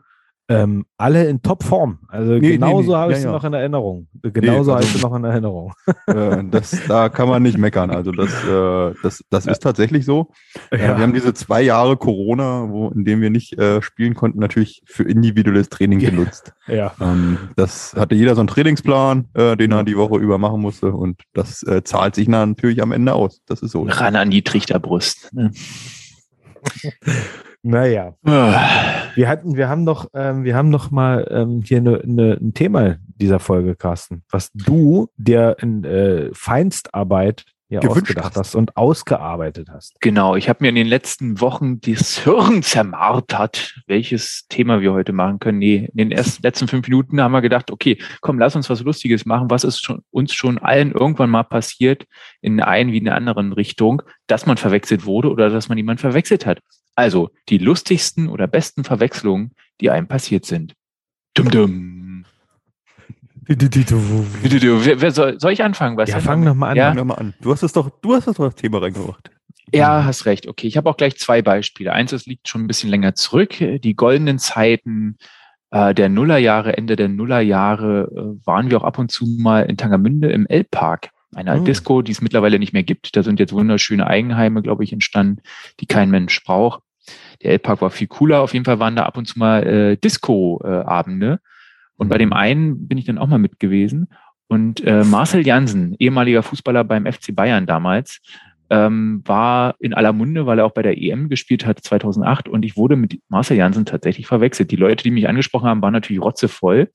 Ähm, 0.52 0.84
alle 0.98 1.24
in 1.28 1.40
Topform. 1.42 1.98
Also 2.08 2.32
Nee, 2.34 2.40
nee, 2.40 2.50
genauso 2.52 2.92
nee. 2.92 2.96
habe 2.96 3.12
ich 3.12 3.16
Ja, 3.18 3.20
sie 3.22 3.26
ja. 3.28 3.32
noch 3.32 3.44
in 3.44 3.52
Erinnerung. 3.54 4.08
Genauso 4.22 4.58
also- 4.58 4.74
habe 4.74 4.82
ich 4.84 4.90
sie 4.92 5.00
noch 5.00 5.14
in 5.16 5.24
Erinnerung. 5.24 5.72
äh, 6.06 6.44
das, 6.50 6.80
da 6.88 7.08
kann 7.08 7.28
man 7.28 7.42
nicht 7.42 7.58
meckern. 7.58 7.90
Also 7.90 8.12
das, 8.12 8.30
äh, 8.44 8.94
das, 9.02 9.24
das 9.30 9.46
ist 9.46 9.60
tatsächlich 9.62 10.04
so. 10.04 10.30
Äh, 10.70 10.78
wir 10.78 10.98
haben 10.98 11.14
diese 11.14 11.32
zwei 11.34 11.62
Jahre 11.62 11.96
Corona, 11.96 12.68
wo, 12.68 12.88
in 12.88 13.04
dem 13.04 13.20
wir 13.20 13.30
nicht 13.30 13.58
äh, 13.58 13.80
spielen 13.82 14.14
konnten, 14.14 14.38
natürlich 14.40 14.82
für 14.86 15.04
individuelles 15.04 15.68
Training 15.68 16.00
Ja. 16.00 16.10
genutzt. 16.10 16.52
ja. 16.66 16.92
Ähm, 17.00 17.38
das 17.56 17.94
hatte 17.94 18.14
jeder 18.14 18.34
so 18.34 18.40
einen 18.40 18.48
Trainingsplan, 18.48 19.28
äh, 19.34 19.56
den 19.56 19.72
er 19.72 19.84
die 19.84 19.96
Woche 19.96 20.18
über 20.18 20.38
machen 20.38 20.60
musste 20.60 20.92
und 20.92 21.22
das 21.32 21.62
äh, 21.64 21.82
zahlt 21.84 22.14
sich 22.14 22.28
natürlich 22.28 22.82
am 22.82 22.92
Ende 22.92 23.14
aus. 23.14 23.40
Das 23.46 23.62
ist 23.62 23.72
so. 23.72 23.82
Ran 23.88 24.16
an 24.16 24.30
die 24.30 24.42
Trichterbrust. 24.42 25.30
Ne? 25.32 25.50
Naja. 27.62 28.14
Ah. 28.24 28.60
Wir 29.14 29.28
hatten, 29.28 29.56
wir 29.56 29.68
haben 29.68 29.84
noch, 29.84 30.06
ähm, 30.14 30.44
wir 30.44 30.56
haben 30.56 30.70
noch 30.70 30.90
mal 30.90 31.26
ähm, 31.30 31.62
hier 31.62 31.80
ne, 31.80 32.00
ne, 32.04 32.38
ein 32.40 32.54
Thema 32.54 32.96
dieser 33.16 33.38
Folge, 33.38 33.76
Carsten, 33.76 34.24
was 34.30 34.50
du 34.52 35.08
dir 35.16 35.56
in 35.60 35.84
äh, 35.84 36.30
Feinstarbeit 36.32 37.44
Gewünscht 37.80 38.02
ausgedacht 38.02 38.26
hast. 38.26 38.36
hast 38.36 38.54
und 38.54 38.76
ausgearbeitet 38.76 39.68
hast. 39.70 39.94
Genau, 40.00 40.36
ich 40.36 40.48
habe 40.48 40.58
mir 40.62 40.68
in 40.68 40.74
den 40.74 40.86
letzten 40.86 41.40
Wochen 41.40 41.80
das 41.80 42.18
Hirn 42.18 42.62
zermartert, 42.62 43.80
welches 43.86 44.46
Thema 44.48 44.80
wir 44.80 44.92
heute 44.92 45.12
machen 45.12 45.38
können. 45.38 45.58
Nee, 45.58 45.88
in 45.92 45.96
den 45.96 46.12
ersten 46.12 46.42
letzten 46.42 46.68
fünf 46.68 46.86
Minuten 46.86 47.20
haben 47.20 47.32
wir 47.32 47.40
gedacht, 47.40 47.70
okay, 47.70 47.98
komm, 48.20 48.38
lass 48.38 48.56
uns 48.56 48.68
was 48.68 48.82
Lustiges 48.82 49.24
machen. 49.24 49.50
Was 49.50 49.64
ist 49.64 49.82
schon, 49.82 50.02
uns 50.10 50.34
schon 50.34 50.58
allen 50.58 50.92
irgendwann 50.92 51.30
mal 51.30 51.44
passiert, 51.44 52.04
in 52.40 52.58
der 52.58 52.68
einen 52.68 52.92
wie 52.92 52.98
in 52.98 53.04
der 53.04 53.16
anderen 53.16 53.52
Richtung, 53.52 54.02
dass 54.26 54.46
man 54.46 54.56
verwechselt 54.56 55.06
wurde 55.06 55.30
oder 55.30 55.48
dass 55.48 55.68
man 55.68 55.78
jemand 55.78 56.00
verwechselt 56.00 56.44
hat. 56.44 56.58
Also 56.94 57.30
die 57.48 57.58
lustigsten 57.58 58.28
oder 58.28 58.46
besten 58.46 58.84
Verwechslungen, 58.84 59.52
die 59.80 59.90
einem 59.90 60.08
passiert 60.08 60.46
sind. 60.46 60.74
Dum 61.34 61.50
dum. 61.50 62.24
Wer, 64.84 65.00
wer 65.00 65.10
soll, 65.10 65.40
soll 65.40 65.52
ich 65.52 65.62
anfangen? 65.64 65.96
Was 65.96 66.10
Ja, 66.10 66.20
fang 66.20 66.44
doch 66.44 66.54
mal 66.54 66.70
an. 66.70 66.76
Ja. 66.76 66.88
Fang 66.88 66.96
doch 66.98 67.04
mal 67.04 67.14
an. 67.14 67.34
Du 67.40 67.50
hast 67.50 67.62
es 67.62 67.72
doch, 67.72 67.90
du 68.00 68.14
hast 68.14 68.26
das 68.26 68.36
doch 68.36 68.44
das 68.44 68.54
Thema 68.54 68.80
reingebracht. 68.80 69.30
Ja, 69.74 70.04
hast 70.04 70.26
recht. 70.26 70.46
Okay, 70.46 70.66
ich 70.66 70.76
habe 70.76 70.88
auch 70.88 70.96
gleich 70.96 71.18
zwei 71.18 71.42
Beispiele. 71.42 71.92
Eins, 71.92 72.10
das 72.10 72.26
liegt 72.26 72.48
schon 72.48 72.62
ein 72.62 72.66
bisschen 72.66 72.90
länger 72.90 73.14
zurück. 73.14 73.54
Die 73.58 73.94
goldenen 73.94 74.38
Zeiten 74.38 75.16
äh, 75.70 75.94
der 75.94 76.08
Nullerjahre, 76.08 76.76
Ende 76.76 76.96
der 76.96 77.08
Nullerjahre, 77.08 78.10
äh, 78.14 78.46
waren 78.46 78.70
wir 78.70 78.78
auch 78.78 78.84
ab 78.84 78.98
und 78.98 79.10
zu 79.10 79.26
mal 79.26 79.62
in 79.62 79.76
Tangermünde 79.76 80.30
im 80.30 80.46
L-Park, 80.46 81.10
einer 81.34 81.56
Hm. 81.56 81.64
Disco, 81.64 82.02
die 82.02 82.12
es 82.12 82.20
mittlerweile 82.20 82.58
nicht 82.58 82.72
mehr 82.72 82.82
gibt. 82.82 83.16
Da 83.16 83.22
sind 83.22 83.40
jetzt 83.40 83.52
wunderschöne 83.52 84.06
Eigenheime, 84.06 84.62
glaube 84.62 84.84
ich, 84.84 84.92
entstanden, 84.92 85.42
die 85.80 85.86
kein 85.86 86.10
Mensch 86.10 86.42
braucht. 86.44 86.82
Der 87.42 87.52
L-Park 87.52 87.82
war 87.82 87.90
viel 87.90 88.06
cooler. 88.06 88.40
Auf 88.40 88.52
jeden 88.52 88.64
Fall 88.64 88.78
waren 88.78 88.96
da 88.96 89.04
ab 89.04 89.16
und 89.16 89.26
zu 89.26 89.38
mal 89.38 89.66
äh, 89.66 89.96
Disco-Abende. 89.96 91.40
Und 91.96 92.08
bei 92.08 92.18
dem 92.18 92.32
einen 92.32 92.88
bin 92.88 92.98
ich 92.98 93.04
dann 93.04 93.18
auch 93.18 93.26
mal 93.26 93.38
mit 93.38 93.58
gewesen. 93.58 94.08
Und 94.48 94.84
äh, 94.84 95.04
Marcel 95.04 95.46
Jansen, 95.46 95.96
ehemaliger 95.98 96.42
Fußballer 96.42 96.84
beim 96.84 97.06
FC 97.06 97.34
Bayern 97.34 97.66
damals, 97.66 98.20
ähm, 98.72 99.20
war 99.26 99.74
in 99.80 99.92
aller 99.92 100.14
Munde, 100.14 100.46
weil 100.46 100.58
er 100.58 100.64
auch 100.64 100.72
bei 100.72 100.80
der 100.80 100.96
EM 100.96 101.28
gespielt 101.28 101.66
hat 101.66 101.80
2008 101.80 102.48
und 102.48 102.64
ich 102.64 102.74
wurde 102.74 102.96
mit 102.96 103.20
Marcel 103.28 103.58
Jansen 103.58 103.84
tatsächlich 103.84 104.26
verwechselt. 104.26 104.70
Die 104.70 104.76
Leute, 104.76 105.04
die 105.04 105.10
mich 105.10 105.28
angesprochen 105.28 105.68
haben, 105.68 105.82
waren 105.82 105.92
natürlich 105.92 106.22
rotzevoll. 106.22 106.90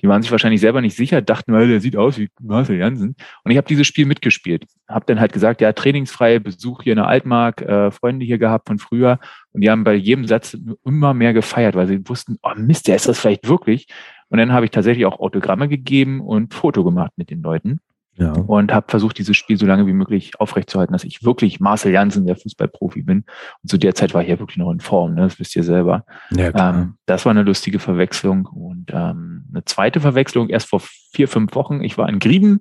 Die 0.00 0.06
waren 0.06 0.22
sich 0.22 0.30
wahrscheinlich 0.30 0.60
selber 0.60 0.80
nicht 0.80 0.94
sicher, 0.94 1.22
dachten, 1.22 1.52
weil 1.52 1.66
der 1.66 1.80
sieht 1.80 1.96
aus 1.96 2.16
wie 2.16 2.28
Marcel 2.40 2.78
Jansen. 2.78 3.16
Und 3.42 3.50
ich 3.50 3.56
habe 3.56 3.66
dieses 3.66 3.88
Spiel 3.88 4.06
mitgespielt. 4.06 4.66
Habe 4.86 5.04
dann 5.06 5.18
halt 5.18 5.32
gesagt, 5.32 5.60
ja, 5.60 5.72
trainingsfrei, 5.72 6.38
Besuch 6.38 6.84
hier 6.84 6.92
in 6.92 6.98
der 6.98 7.08
Altmark, 7.08 7.60
äh, 7.60 7.90
Freunde 7.90 8.24
hier 8.24 8.38
gehabt 8.38 8.68
von 8.68 8.78
früher. 8.78 9.18
Und 9.50 9.62
die 9.62 9.70
haben 9.70 9.82
bei 9.82 9.94
jedem 9.94 10.28
Satz 10.28 10.56
immer 10.84 11.12
mehr 11.12 11.32
gefeiert, 11.32 11.74
weil 11.74 11.88
sie 11.88 12.08
wussten, 12.08 12.36
oh 12.44 12.52
Mist, 12.54 12.86
der 12.86 12.94
ist 12.94 13.08
das 13.08 13.18
vielleicht 13.18 13.48
wirklich. 13.48 13.88
Und 14.28 14.38
dann 14.38 14.52
habe 14.52 14.64
ich 14.64 14.70
tatsächlich 14.70 15.06
auch 15.06 15.18
Autogramme 15.18 15.68
gegeben 15.68 16.20
und 16.20 16.54
Foto 16.54 16.84
gemacht 16.84 17.10
mit 17.16 17.30
den 17.30 17.42
Leuten. 17.42 17.80
Ja. 18.18 18.32
und 18.32 18.72
habe 18.72 18.86
versucht, 18.88 19.18
dieses 19.18 19.36
Spiel 19.36 19.58
so 19.58 19.66
lange 19.66 19.86
wie 19.86 19.92
möglich 19.92 20.40
aufrechtzuerhalten, 20.40 20.92
dass 20.92 21.04
ich 21.04 21.22
wirklich 21.24 21.60
Marcel 21.60 21.92
Janssen, 21.92 22.26
der 22.26 22.36
Fußballprofi 22.36 23.02
bin. 23.02 23.24
Und 23.62 23.68
zu 23.68 23.76
der 23.76 23.94
Zeit 23.94 24.14
war 24.14 24.22
ich 24.22 24.28
ja 24.28 24.38
wirklich 24.38 24.56
noch 24.56 24.70
in 24.70 24.80
Form, 24.80 25.14
ne? 25.14 25.22
das 25.22 25.38
wisst 25.38 25.54
ihr 25.54 25.64
selber. 25.64 26.06
ja. 26.30 26.50
Ähm, 26.54 26.94
das 27.04 27.24
war 27.26 27.30
eine 27.30 27.42
lustige 27.42 27.78
Verwechslung. 27.78 28.46
Und 28.46 28.90
ähm, 28.92 29.44
eine 29.52 29.64
zweite 29.64 30.00
Verwechslung 30.00 30.48
erst 30.48 30.68
vor 30.68 30.80
vier, 31.12 31.28
fünf 31.28 31.54
Wochen. 31.54 31.82
Ich 31.82 31.98
war 31.98 32.08
in 32.08 32.18
Grieben, 32.18 32.60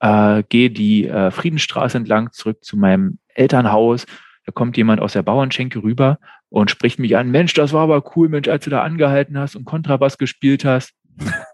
äh, 0.00 0.42
gehe 0.48 0.70
die 0.70 1.06
äh, 1.06 1.30
Friedenstraße 1.30 1.96
entlang 1.96 2.32
zurück 2.32 2.64
zu 2.64 2.76
meinem 2.76 3.18
Elternhaus. 3.34 4.06
Da 4.44 4.52
kommt 4.52 4.76
jemand 4.76 5.00
aus 5.00 5.12
der 5.12 5.22
Bauernschenke 5.22 5.82
rüber 5.82 6.18
und 6.48 6.70
spricht 6.70 6.98
mich 6.98 7.16
an. 7.16 7.30
Mensch, 7.30 7.54
das 7.54 7.72
war 7.72 7.82
aber 7.82 8.02
cool, 8.16 8.28
Mensch, 8.28 8.48
als 8.48 8.64
du 8.64 8.70
da 8.70 8.82
angehalten 8.82 9.38
hast 9.38 9.56
und 9.56 9.64
Kontrabass 9.64 10.18
gespielt 10.18 10.64
hast. 10.64 10.92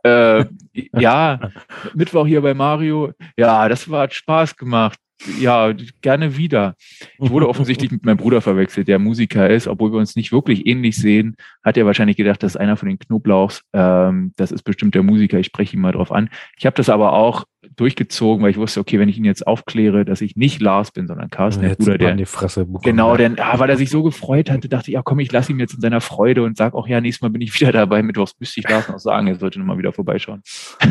Äh, 0.03 0.45
ja, 0.75 1.51
Mittwoch 1.95 2.27
hier 2.27 2.41
bei 2.41 2.55
Mario. 2.55 3.13
Ja, 3.37 3.69
das 3.69 3.89
war 3.91 4.03
hat 4.03 4.15
Spaß 4.15 4.57
gemacht. 4.57 4.99
Ja, 5.41 5.75
gerne 6.01 6.37
wieder. 6.37 6.77
Ich 7.19 7.31
wurde 7.31 7.49
offensichtlich 7.49 7.91
mit 7.91 8.05
meinem 8.05 8.19
Bruder 8.19 8.41
verwechselt, 8.41 8.87
der 8.87 9.01
Musiker 9.01 9.51
ist, 9.51 9.67
obwohl 9.67 9.93
wir 9.93 9.99
uns 9.99 10.15
nicht 10.15 10.31
wirklich 10.31 10.67
ähnlich 10.67 10.97
sehen, 10.97 11.37
hat 11.65 11.77
er 11.77 11.87
wahrscheinlich 11.87 12.17
gedacht, 12.17 12.43
das 12.43 12.53
ist 12.53 12.57
einer 12.61 12.77
von 12.77 12.89
den 12.89 13.01
Knoblauchs. 13.01 13.63
Ähm, 13.73 14.33
das 14.37 14.53
ist 14.53 14.63
bestimmt 14.63 14.95
der 14.95 15.03
Musiker, 15.03 15.39
ich 15.39 15.47
spreche 15.47 15.77
ihn 15.77 15.83
mal 15.83 15.93
drauf 15.93 16.13
an. 16.13 16.31
Ich 16.57 16.67
habe 16.67 16.77
das 16.77 16.89
aber 16.89 17.15
auch 17.15 17.45
durchgezogen, 17.77 18.43
weil 18.43 18.51
ich 18.51 18.57
wusste, 18.57 18.81
okay, 18.81 19.01
wenn 19.01 19.09
ich 19.09 19.19
ihn 19.19 19.25
jetzt 19.25 19.47
aufkläre, 19.47 20.05
dass 20.05 20.21
ich 20.21 20.37
nicht 20.37 20.61
Lars 20.61 20.93
bin, 20.93 21.09
sondern 21.09 21.29
Carsten, 21.29 21.63
der 21.63 21.75
Bruder, 21.75 21.99
der 21.99 22.15
die 22.15 22.25
Fresse 22.25 22.65
bekommen. 22.65 22.83
Genau, 22.83 23.13
ja. 23.13 23.17
denn 23.17 23.41
ah, 23.41 23.59
weil 23.59 23.69
er 23.69 23.77
sich 23.77 23.91
so 23.91 24.03
gefreut 24.03 24.51
hatte, 24.51 24.69
dachte 24.69 24.91
ich, 24.91 24.95
ja 24.95 25.03
komm, 25.03 25.19
ich 25.19 25.33
lasse 25.33 25.53
ihm 25.53 25.59
jetzt 25.59 25.75
in 25.75 25.81
seiner 25.81 26.01
Freude 26.01 26.45
und 26.45 26.57
sag 26.57 26.75
auch, 26.75 26.87
ja, 26.87 27.01
nächstes 27.01 27.23
Mal 27.23 27.31
bin 27.31 27.41
ich 27.41 27.59
wieder 27.59 27.73
dabei. 27.73 28.03
Mittwochs 28.03 28.35
müsste 28.39 28.61
ich 28.61 28.69
Lars 28.69 28.89
noch 28.89 29.01
sagen, 29.01 29.27
er 29.27 29.35
sollte 29.37 29.59
nochmal 29.59 29.79
wieder 29.79 29.93
vorbeischauen. 29.93 30.43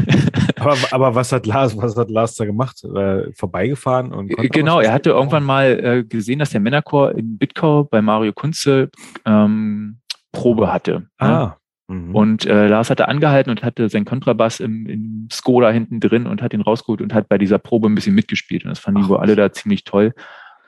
Aber, 0.59 0.75
aber 0.91 1.15
was 1.15 1.31
hat 1.31 1.45
Lars, 1.45 1.77
was 1.77 1.95
hat 1.95 2.09
Lars 2.09 2.33
da 2.33 2.45
gemacht? 2.45 2.83
Äh, 2.83 3.31
vorbeigefahren 3.33 4.11
und 4.11 4.29
Genau, 4.51 4.79
er 4.79 4.91
hatte 4.91 5.11
irgendwann 5.11 5.43
mal 5.43 5.79
äh, 5.83 6.03
gesehen, 6.03 6.39
dass 6.39 6.49
der 6.49 6.61
Männerchor 6.61 7.11
in 7.15 7.37
Bitkau 7.37 7.83
bei 7.83 8.01
Mario 8.01 8.33
Kunze 8.33 8.89
ähm, 9.25 9.99
Probe 10.31 10.73
hatte. 10.73 11.07
ne? 11.51 11.55
Mhm. 11.87 12.15
Und 12.15 12.45
äh, 12.45 12.67
Lars 12.67 12.89
hatte 12.89 13.07
angehalten 13.07 13.49
und 13.49 13.63
hatte 13.63 13.89
seinen 13.89 14.05
Kontrabass 14.05 14.59
im, 14.59 14.87
im 14.87 15.27
Skoda 15.31 15.71
hinten 15.71 15.99
drin 15.99 16.27
und 16.27 16.41
hat 16.41 16.53
ihn 16.53 16.61
rausgeholt 16.61 17.01
und 17.01 17.13
hat 17.13 17.29
bei 17.29 17.37
dieser 17.37 17.59
Probe 17.59 17.87
ein 17.89 17.95
bisschen 17.95 18.15
mitgespielt. 18.15 18.65
Und 18.65 18.69
das 18.69 18.79
fanden 18.79 19.03
die 19.03 19.09
wohl 19.09 19.17
alle 19.17 19.35
da 19.35 19.51
ziemlich 19.51 19.83
toll. 19.83 20.13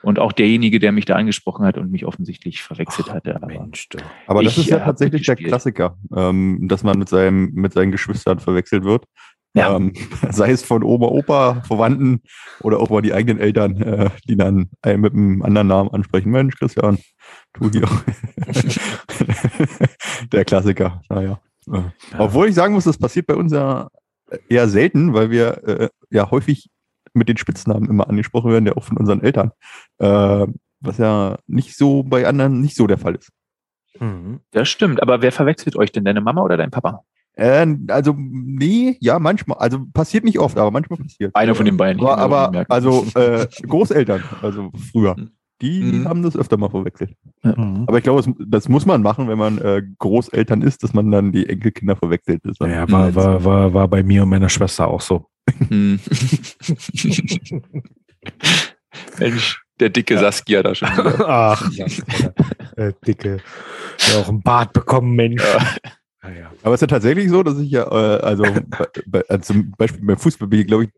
Und 0.02 0.18
auch 0.18 0.32
derjenige, 0.32 0.78
der 0.78 0.92
mich 0.92 1.04
da 1.04 1.16
angesprochen 1.16 1.66
hat 1.66 1.76
und 1.76 1.90
mich 1.90 2.06
offensichtlich 2.06 2.62
verwechselt 2.62 3.12
hatte. 3.12 3.36
Aber 3.36 3.48
Mensch, 3.48 3.90
du. 3.90 3.98
Aber 4.26 4.42
das 4.42 4.54
Ich, 4.54 4.64
ist 4.64 4.70
ja 4.70 4.78
äh, 4.78 4.84
tatsächlich 4.84 5.26
der. 5.26 5.36
Klassiker, 5.36 5.98
ähm, 6.16 6.68
dass 6.68 6.82
man 6.82 6.98
mit 6.98 7.10
seinem, 7.10 7.50
mit 7.52 7.74
seinen 7.74 7.92
Geschwistern 7.92 8.38
verwechselt 8.38 8.84
wird. 8.84 9.04
Ja. 9.52 9.76
Ähm, 9.76 9.92
sei 10.30 10.52
es 10.52 10.62
von 10.62 10.82
Oma, 10.82 11.08
Opa, 11.08 11.62
Verwandten 11.66 12.22
oder 12.62 12.80
auch 12.80 12.88
mal 12.88 13.02
die 13.02 13.12
eigenen 13.12 13.38
Eltern, 13.38 13.76
äh, 13.82 14.10
die 14.26 14.36
dann 14.36 14.70
einen 14.80 15.00
mit 15.02 15.12
einem 15.12 15.42
anderen 15.42 15.68
Namen 15.68 15.90
ansprechen. 15.90 16.30
Mensch, 16.30 16.56
Christian, 16.56 16.98
du 17.54 17.70
hier. 17.70 17.82
der 20.32 20.44
Klassiker, 20.44 21.02
naja. 21.08 21.40
Äh, 21.70 21.82
Obwohl 22.18 22.48
ich 22.48 22.54
sagen 22.54 22.74
muss, 22.74 22.84
das 22.84 22.98
passiert 22.98 23.26
bei 23.26 23.34
uns 23.34 23.52
ja 23.52 23.88
eher 24.48 24.68
selten, 24.68 25.12
weil 25.12 25.30
wir 25.30 25.66
äh, 25.66 25.88
ja 26.10 26.30
häufig 26.30 26.70
mit 27.12 27.28
den 27.28 27.36
Spitznamen 27.36 27.88
immer 27.88 28.08
angesprochen 28.08 28.50
werden, 28.50 28.64
der 28.64 28.76
auch 28.76 28.84
von 28.84 28.96
unseren 28.96 29.22
Eltern. 29.22 29.52
Äh, 29.98 30.46
was 30.80 30.98
ja 30.98 31.36
nicht 31.46 31.76
so 31.76 32.02
bei 32.02 32.26
anderen 32.26 32.60
nicht 32.60 32.76
so 32.76 32.86
der 32.86 32.98
Fall 32.98 33.14
ist. 33.14 33.30
Mhm. 33.98 34.40
das 34.52 34.68
stimmt. 34.68 35.02
Aber 35.02 35.20
wer 35.20 35.32
verwechselt 35.32 35.76
euch 35.76 35.92
denn? 35.92 36.04
Deine 36.04 36.20
Mama 36.20 36.42
oder 36.42 36.56
dein 36.56 36.70
Papa? 36.70 37.02
Äh, 37.34 37.66
also, 37.88 38.14
nee, 38.16 38.96
ja, 39.00 39.18
manchmal. 39.18 39.58
Also 39.58 39.84
passiert 39.92 40.24
nicht 40.24 40.38
oft, 40.38 40.56
aber 40.56 40.70
manchmal 40.70 40.98
passiert. 40.98 41.34
Einer 41.34 41.54
von 41.54 41.66
den 41.66 41.76
beiden. 41.76 42.04
Aber, 42.04 42.18
aber 42.18 42.64
also 42.68 43.04
äh, 43.14 43.46
Großeltern, 43.62 44.22
also 44.42 44.70
früher, 44.92 45.16
die 45.62 45.82
Mhm. 45.82 46.08
haben 46.08 46.22
das 46.22 46.36
öfter 46.36 46.56
mal 46.56 46.70
verwechselt. 46.70 47.14
Mhm. 47.42 47.84
Aber 47.86 47.98
ich 47.98 48.04
glaube, 48.04 48.22
das, 48.22 48.32
das 48.48 48.68
muss 48.68 48.86
man 48.86 49.02
machen, 49.02 49.28
wenn 49.28 49.38
man 49.38 49.58
äh, 49.58 49.82
Großeltern 49.98 50.62
ist, 50.62 50.82
dass 50.82 50.92
man 50.94 51.10
dann 51.10 51.32
die 51.32 51.48
Enkelkinder 51.48 51.96
verwechselt. 51.96 52.40
Das 52.44 52.52
ist 52.52 52.60
dann- 52.60 52.70
Ja, 52.70 52.90
war, 52.90 53.14
war, 53.14 53.44
war, 53.44 53.74
war 53.74 53.88
bei 53.88 54.02
mir 54.02 54.22
und 54.22 54.30
meiner 54.30 54.48
Schwester 54.48 54.88
auch 54.88 55.00
so. 55.00 55.26
Hm. 55.68 55.98
Mensch, 59.18 59.62
der 59.78 59.90
dicke 59.90 60.18
Saskia 60.18 60.62
da 60.62 60.74
schon 60.74 60.88
wieder. 60.90 61.28
Ach, 61.28 61.70
ja, 61.72 61.86
äh, 62.76 62.92
dicke. 63.06 63.38
Ja, 64.12 64.20
auch 64.20 64.28
ein 64.28 64.42
Bart 64.42 64.72
bekommen, 64.72 65.14
Mensch. 65.14 65.42
Ja. 66.22 66.30
ja. 66.30 66.50
Aber 66.62 66.74
es 66.74 66.78
ist 66.82 66.82
ja 66.82 66.86
tatsächlich 66.88 67.28
so, 67.30 67.42
dass 67.42 67.58
ich 67.58 67.70
ja, 67.70 67.84
äh, 67.84 68.20
also, 68.20 68.42
bei, 68.68 68.86
bei, 69.06 69.22
also 69.28 69.52
zum 69.52 69.72
Beispiel 69.72 70.04
beim 70.04 70.18
Fußball 70.18 70.48
bin 70.48 70.60
ich, 70.60 70.66
glaube 70.66 70.84
ich, 70.84 70.90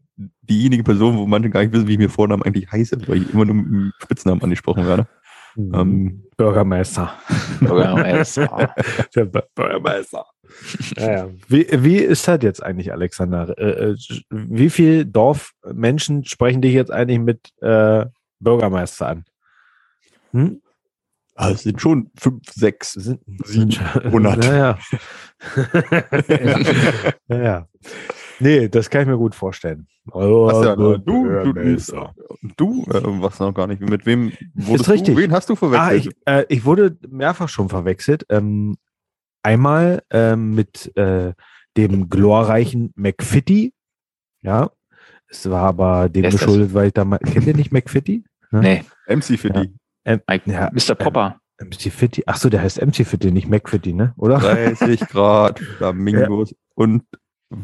diejenige 0.43 0.83
Person, 0.83 1.17
wo 1.17 1.27
manche 1.27 1.51
gar 1.51 1.61
nicht 1.63 1.73
wissen, 1.73 1.87
wie 1.89 1.93
ich 1.93 1.99
mir 1.99 2.09
Vornamen 2.11 2.43
eigentlich 2.43 2.71
heiße, 2.71 3.09
weil 3.09 3.23
ich 3.23 3.33
immer 3.33 3.45
nur 3.45 3.55
mit 3.55 3.67
dem 3.67 3.93
Spitznamen 4.03 4.43
angesprochen 4.43 4.87
werde. 4.87 5.07
Mhm. 5.55 5.75
Ähm, 5.75 6.25
Bürgermeister. 6.37 7.13
Bürgermeister. 7.61 8.75
Der 9.15 9.27
Bür- 9.27 9.47
Bürgermeister. 9.55 10.25
Ja, 10.97 11.13
ja. 11.13 11.31
Wie, 11.49 11.67
wie 11.71 11.97
ist 11.97 12.27
das 12.29 12.39
jetzt 12.43 12.63
eigentlich, 12.63 12.93
Alexander? 12.93 13.57
Äh, 13.59 13.93
äh, 13.93 13.97
wie 14.31 14.71
viel 14.71 15.05
Dorfmenschen 15.05 16.25
sprechen 16.25 16.63
dich 16.63 16.75
jetzt 16.75 16.91
eigentlich 16.91 17.21
mit 17.21 17.51
äh, 17.61 18.07
Bürgermeister 18.41 19.09
an? 19.09 19.25
Hm? 20.33 20.63
ah, 21.35 21.51
es 21.51 21.63
sind 21.63 21.81
schon 21.81 22.11
fünf, 22.19 22.43
sechs. 22.51 22.93
Sind, 22.93 23.21
Sieben, 23.45 23.73
hundert. 24.11 24.45
Ja, 24.45 24.55
ja. 24.57 24.79
ja, 27.29 27.43
ja. 27.43 27.69
Nee, 28.43 28.69
das 28.69 28.91
kann 28.91 29.03
ich 29.03 29.09
mir 29.09 29.17
gut 29.19 29.35
vorstellen. 29.35 29.87
Also, 30.11 30.47
Was 30.47 30.65
ja, 30.67 30.75
du, 30.77 30.99
du, 30.99 31.29
du, 32.57 32.83
äh, 32.91 33.03
was 33.23 33.39
noch 33.39 33.55
gar 33.55 33.67
nicht. 33.67 33.81
Mit 33.81 34.05
wem 34.05 34.33
wurdest 34.55 34.89
richtig. 34.91 35.15
du? 35.15 35.21
Wen 35.21 35.33
hast 35.33 35.49
du 35.49 35.53
Ah, 35.53 35.57
verwechselt? 35.57 36.07
ich, 36.07 36.27
äh, 36.27 36.45
ich 36.49 36.65
wurde 36.65 36.99
mehrfach 37.09 37.49
schon 37.49 37.69
verwechselt. 37.69 38.27
Ähm, 38.29 38.77
einmal 39.43 40.03
ähm, 40.11 40.55
mit 40.55 40.95
äh, 40.97 41.35
dem 41.77 42.09
glorreichen 42.09 42.93
McFitty. 42.97 43.73
Ja, 44.43 44.71
es 45.29 45.49
war 45.49 45.63
aber 45.69 46.09
dem 46.09 46.23
Wer 46.25 46.31
ist 46.31 46.39
geschuldet, 46.41 46.75
weil 46.75 46.89
ich 46.89 46.93
da 46.95 47.05
mal. 47.05 47.19
Kennt 47.19 47.47
ihr 47.47 47.55
nicht 47.57 47.73
McFitty? 47.73 48.25
nee, 48.51 48.85
MC 49.09 49.39
für 49.39 49.49
Ja. 49.55 50.19
Mike, 50.29 50.51
Ja, 50.51 50.69
Mr. 50.73 50.95
Popper. 50.97 51.39
MC 51.61 51.93
Fitty. 51.93 52.25
Ach 52.27 52.37
so, 52.37 52.49
der 52.49 52.61
heißt 52.61 52.85
MC 52.85 53.07
Fitty, 53.07 53.31
nicht 53.31 53.49
McFitty, 53.49 53.93
ne? 53.93 54.15
Oder? 54.17 54.39
30 54.39 55.01
Grad, 55.09 55.61
Flamingos 55.79 56.53
und 56.75 57.05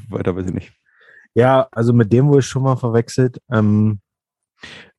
weiter 0.09 0.37
weiß 0.37 0.46
ich 0.46 0.55
nicht. 0.55 0.72
Ja, 1.35 1.68
also 1.72 1.92
mit 1.92 2.12
dem 2.12 2.29
wurde 2.29 2.40
ich 2.40 2.46
schon 2.46 2.62
mal 2.62 2.77
verwechselt, 2.77 3.40
ähm, 3.51 4.01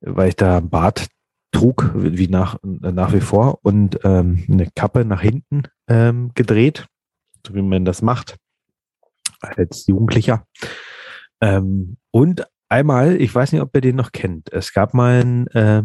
weil 0.02 0.30
ich 0.30 0.36
da 0.36 0.60
Bart 0.60 1.08
trug, 1.52 1.92
wie 1.96 2.28
nach, 2.28 2.58
nach 2.64 3.14
wie 3.14 3.22
vor, 3.22 3.60
und 3.64 4.00
ähm, 4.04 4.46
eine 4.50 4.70
Kappe 4.76 5.04
nach 5.06 5.22
hinten 5.22 5.64
ähm, 5.88 6.32
gedreht, 6.36 6.88
so 7.46 7.56
wie 7.56 7.62
man 7.62 7.86
das 7.86 8.02
macht 8.02 8.38
als 9.42 9.88
Jugendlicher. 9.88 10.46
Ähm, 11.42 11.98
und 12.12 12.46
einmal, 12.70 13.20
ich 13.20 13.34
weiß 13.34 13.52
nicht, 13.52 13.62
ob 13.62 13.76
ihr 13.76 13.82
den 13.82 13.96
noch 13.96 14.12
kennt, 14.12 14.52
es 14.54 14.74
gab 14.74 14.94
mal 14.94 15.22
einen, 15.22 15.48
äh, 15.48 15.84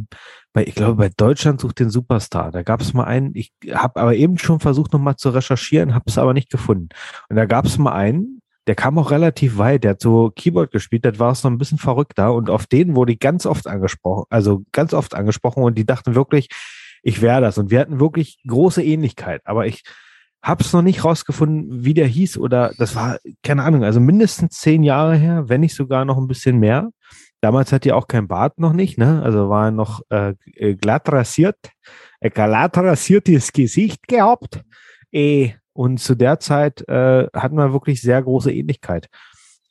bei, 0.53 0.65
ich 0.65 0.75
glaube, 0.75 0.95
bei 0.95 1.11
Deutschland 1.17 1.61
sucht 1.61 1.81
den 1.81 1.91
Superstar. 1.91 2.53
Da 2.53 2.63
gab 2.63 2.81
es 2.81 2.95
mal 2.95 3.05
einen, 3.05 3.35
ich 3.35 3.53
habe 3.73 4.01
aber 4.01 4.15
eben 4.15 4.39
schon 4.39 4.61
versucht, 4.61 4.93
nochmal 4.93 5.17
zu 5.17 5.31
recherchieren, 5.31 5.95
habe 5.95 6.05
es 6.07 6.17
aber 6.17 6.33
nicht 6.33 6.51
gefunden. 6.51 6.91
Und 7.29 7.37
da 7.37 7.45
gab 7.47 7.65
es 7.65 7.77
mal 7.77 7.93
einen, 7.93 8.41
der 8.67 8.75
kam 8.75 8.99
auch 8.99 9.11
relativ 9.11 9.59
weit, 9.59 9.85
der 9.85 9.93
hat 9.93 10.01
so 10.01 10.33
Keyboard 10.35 10.71
gespielt, 10.71 11.05
das 11.05 11.19
war 11.19 11.33
auch 11.33 11.37
so 11.37 11.49
ein 11.49 11.59
bisschen 11.59 11.79
verrückter. 11.79 12.33
Und 12.33 12.49
auf 12.51 12.67
den 12.67 12.97
wurde 12.97 13.13
ich 13.13 13.19
ganz 13.19 13.47
oft 13.47 13.67
angesprochen, 13.67 14.25
also 14.31 14.65
ganz 14.73 14.95
oft 14.95 15.15
angesprochen. 15.15 15.63
Und 15.63 15.77
die 15.77 15.85
dachten 15.85 16.15
wirklich, 16.15 16.49
ich 17.03 17.21
wäre 17.21 17.41
das. 17.43 17.59
Und 17.59 17.71
wir 17.71 17.81
hatten 17.81 18.01
wirklich 18.01 18.41
große 18.47 18.83
Ähnlichkeit, 18.83 19.43
aber 19.45 19.67
ich 19.67 19.83
hab's 20.43 20.73
noch 20.73 20.83
nicht 20.83 21.05
rausgefunden, 21.05 21.85
wie 21.85 21.95
der 21.95 22.07
hieß 22.07 22.37
oder 22.39 22.73
das 22.79 22.95
war, 22.95 23.19
keine 23.43 23.63
Ahnung, 23.63 23.83
also 23.83 23.99
mindestens 23.99 24.59
zehn 24.61 24.83
Jahre 24.83 25.17
her, 25.17 25.49
wenn 25.49 25.63
nicht 25.63 25.75
sogar 25.75 26.05
noch 26.05 26.19
ein 26.19 26.29
bisschen 26.29 26.59
mehr. 26.59 26.91
Damals 27.41 27.73
hat 27.73 27.85
die 27.85 27.93
auch 27.93 28.09
kein 28.09 28.29
Bart 28.29 28.59
noch 28.59 28.73
nicht, 28.73 28.97
ne? 28.97 29.23
Also 29.23 29.49
war 29.51 29.67
er 29.67 29.71
noch 29.71 30.03
äh, 30.11 30.35
äh, 30.55 30.75
glatt 30.75 31.11
rasiert, 31.11 31.57
ein 32.21 32.31
glatt 32.31 32.77
rasiertes 32.77 33.53
Gesicht 33.53 34.07
gehabt. 34.07 34.63
Eh, 35.13 35.53
und 35.75 35.99
zu 35.99 36.15
der 36.15 36.41
Zeit 36.41 36.89
äh, 36.89 37.27
hatten 37.35 37.57
wir 37.57 37.73
wirklich 37.73 38.01
sehr 38.01 38.23
große 38.23 38.53
Ähnlichkeit. 38.53 39.09